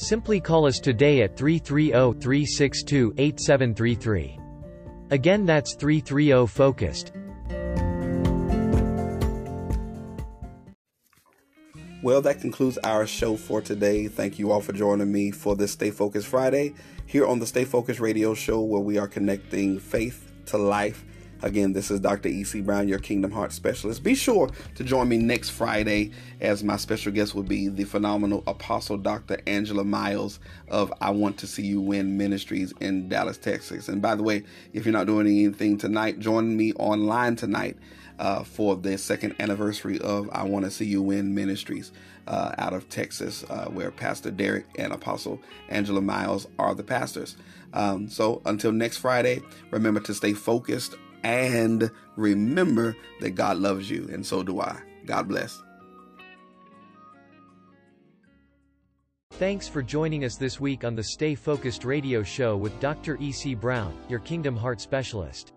Simply 0.00 0.40
call 0.40 0.66
us 0.66 0.80
today 0.80 1.20
at 1.20 1.36
330 1.36 2.18
362 2.18 3.12
8733. 3.18 4.38
Again, 5.10 5.44
that's 5.44 5.74
330 5.74 6.46
Focused. 6.46 7.12
Well, 12.02 12.22
that 12.22 12.40
concludes 12.40 12.78
our 12.78 13.06
show 13.06 13.36
for 13.36 13.60
today. 13.60 14.08
Thank 14.08 14.38
you 14.38 14.50
all 14.52 14.62
for 14.62 14.72
joining 14.72 15.12
me 15.12 15.32
for 15.32 15.54
this 15.54 15.72
Stay 15.72 15.90
Focused 15.90 16.28
Friday 16.28 16.72
here 17.04 17.26
on 17.26 17.38
the 17.38 17.46
Stay 17.46 17.66
Focused 17.66 18.00
Radio 18.00 18.32
Show, 18.32 18.62
where 18.62 18.80
we 18.80 18.96
are 18.96 19.06
connecting 19.06 19.78
faith 19.78 20.32
to 20.46 20.56
life. 20.56 21.04
Again, 21.42 21.72
this 21.72 21.90
is 21.90 22.00
Dr. 22.00 22.28
E.C. 22.28 22.60
Brown, 22.60 22.86
your 22.86 22.98
Kingdom 22.98 23.30
Heart 23.30 23.52
Specialist. 23.52 24.02
Be 24.02 24.14
sure 24.14 24.50
to 24.74 24.84
join 24.84 25.08
me 25.08 25.16
next 25.16 25.50
Friday 25.50 26.10
as 26.40 26.62
my 26.62 26.76
special 26.76 27.12
guest 27.12 27.34
will 27.34 27.42
be 27.42 27.68
the 27.68 27.84
phenomenal 27.84 28.44
Apostle 28.46 28.98
Dr. 28.98 29.40
Angela 29.46 29.84
Miles 29.84 30.38
of 30.68 30.92
I 31.00 31.10
Want 31.10 31.38
to 31.38 31.46
See 31.46 31.64
You 31.64 31.80
Win 31.80 32.18
Ministries 32.18 32.74
in 32.80 33.08
Dallas, 33.08 33.38
Texas. 33.38 33.88
And 33.88 34.02
by 34.02 34.16
the 34.16 34.22
way, 34.22 34.44
if 34.74 34.84
you're 34.84 34.92
not 34.92 35.06
doing 35.06 35.26
anything 35.26 35.78
tonight, 35.78 36.18
join 36.18 36.54
me 36.54 36.74
online 36.74 37.36
tonight 37.36 37.78
uh, 38.18 38.44
for 38.44 38.76
the 38.76 38.98
second 38.98 39.34
anniversary 39.40 39.98
of 40.00 40.28
I 40.32 40.42
Want 40.42 40.66
to 40.66 40.70
See 40.70 40.84
You 40.84 41.00
Win 41.00 41.34
Ministries 41.34 41.90
uh, 42.26 42.54
out 42.58 42.74
of 42.74 42.90
Texas, 42.90 43.44
uh, 43.48 43.64
where 43.66 43.90
Pastor 43.90 44.30
Derek 44.30 44.66
and 44.78 44.92
Apostle 44.92 45.40
Angela 45.70 46.02
Miles 46.02 46.46
are 46.58 46.74
the 46.74 46.84
pastors. 46.84 47.38
Um, 47.72 48.10
so 48.10 48.42
until 48.44 48.72
next 48.72 48.98
Friday, 48.98 49.40
remember 49.70 50.00
to 50.00 50.12
stay 50.12 50.34
focused 50.34 50.96
and 51.22 51.90
remember 52.16 52.96
that 53.20 53.30
God 53.30 53.58
loves 53.58 53.90
you, 53.90 54.08
and 54.12 54.24
so 54.24 54.42
do 54.42 54.60
I. 54.60 54.80
God 55.06 55.28
bless. 55.28 55.62
Thanks 59.32 59.66
for 59.66 59.82
joining 59.82 60.26
us 60.26 60.36
this 60.36 60.60
week 60.60 60.84
on 60.84 60.94
the 60.94 61.02
Stay 61.02 61.34
Focused 61.34 61.86
radio 61.86 62.22
show 62.22 62.58
with 62.58 62.78
Dr. 62.78 63.16
E.C. 63.20 63.54
Brown, 63.54 63.96
your 64.06 64.20
Kingdom 64.20 64.54
Heart 64.54 64.82
Specialist. 64.82 65.54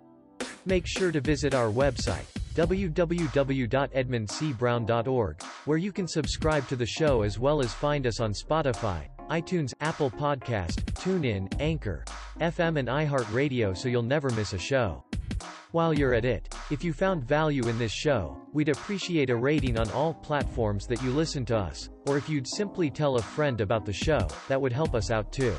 Make 0.66 0.88
sure 0.88 1.12
to 1.12 1.20
visit 1.20 1.54
our 1.54 1.70
website, 1.70 2.24
www.edmundcbrown.org, 2.56 5.44
where 5.66 5.78
you 5.78 5.92
can 5.92 6.08
subscribe 6.08 6.66
to 6.70 6.78
the 6.78 6.86
show 6.86 7.24
as 7.24 7.38
well 7.38 7.60
as 7.60 7.74
find 7.74 8.08
us 8.08 8.22
on 8.22 8.32
Spotify, 8.32 9.02
iTunes, 9.30 9.74
Apple 9.82 10.10
Podcast, 10.10 10.76
TuneIn, 10.94 11.54
Anchor, 11.60 12.06
FM 12.40 12.80
and 12.80 12.88
iHeartRadio 12.88 13.76
so 13.76 13.90
you'll 13.90 14.02
never 14.02 14.30
miss 14.30 14.54
a 14.54 14.58
show. 14.58 15.04
While 15.72 15.94
you're 15.94 16.14
at 16.14 16.26
it, 16.26 16.54
if 16.70 16.84
you 16.84 16.94
found 16.94 17.24
value 17.24 17.68
in 17.68 17.78
this 17.80 17.92
show, 17.92 18.38
we'd 18.54 18.70
appreciate 18.70 19.30
a 19.30 19.36
rating 19.36 19.78
on 19.80 19.90
all 19.92 20.14
platforms 20.14 20.86
that 20.88 21.02
you 21.02 21.12
listen 21.12 21.46
to 21.46 21.58
us, 21.58 21.90
or 22.08 22.18
if 22.18 22.30
you'd 22.30 22.48
simply 22.48 22.90
tell 22.90 23.16
a 23.16 23.22
friend 23.22 23.60
about 23.62 23.86
the 23.86 23.94
show, 23.94 24.28
that 24.48 24.62
would 24.62 24.72
help 24.72 24.94
us 24.94 25.12
out 25.12 25.32
too. 25.32 25.56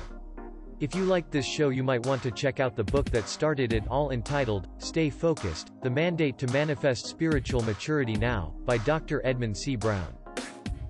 If 0.80 0.94
you 0.94 1.04
liked 1.04 1.30
this 1.30 1.46
show 1.46 1.68
you 1.68 1.84
might 1.84 2.04
want 2.06 2.22
to 2.24 2.30
check 2.30 2.60
out 2.60 2.76
the 2.76 2.84
book 2.84 3.10
that 3.10 3.28
started 3.28 3.72
it 3.72 3.86
all 3.88 4.10
entitled, 4.10 4.68
Stay 4.78 5.10
Focused, 5.10 5.72
The 5.82 5.90
Mandate 5.90 6.38
to 6.38 6.46
Manifest 6.48 7.06
Spiritual 7.06 7.62
Maturity 7.62 8.14
Now, 8.14 8.54
by 8.64 8.78
Dr. 8.78 9.24
Edmund 9.24 9.56
C. 9.56 9.76
Brown. 9.76 10.23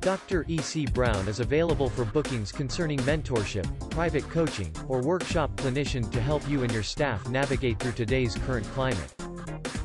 Dr. 0.05 0.44
E. 0.48 0.59
C. 0.59 0.84
Brown 0.84 1.28
is 1.28 1.40
available 1.40 1.88
for 1.88 2.05
bookings 2.05 2.52
concerning 2.52 2.98
mentorship, 3.00 3.66
private 3.88 4.28
coaching, 4.28 4.70
or 4.86 5.00
workshop 5.00 5.57
clinician 5.57 6.12
to 6.12 6.20
help 6.20 6.46
you 6.46 6.62
and 6.62 6.70
your 6.70 6.82
staff 6.82 7.26
navigate 7.30 7.78
through 7.78 7.92
today's 7.92 8.34
current 8.34 8.66
climate. 8.74 9.14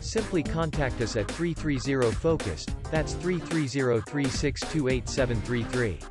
Simply 0.02 0.44
contact 0.44 1.00
us 1.00 1.16
at 1.16 1.28
330-FOCUSED, 1.28 2.92
that's 2.92 3.14
330-3628733. 3.14 6.04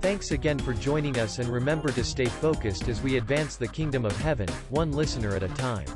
Thanks 0.00 0.32
again 0.32 0.58
for 0.58 0.74
joining 0.74 1.16
us 1.20 1.38
and 1.38 1.48
remember 1.48 1.92
to 1.92 2.02
stay 2.02 2.26
focused 2.26 2.88
as 2.88 3.00
we 3.02 3.18
advance 3.18 3.54
the 3.54 3.68
kingdom 3.68 4.04
of 4.04 4.16
heaven, 4.16 4.48
one 4.70 4.90
listener 4.90 5.36
at 5.36 5.44
a 5.44 5.48
time. 5.50 5.86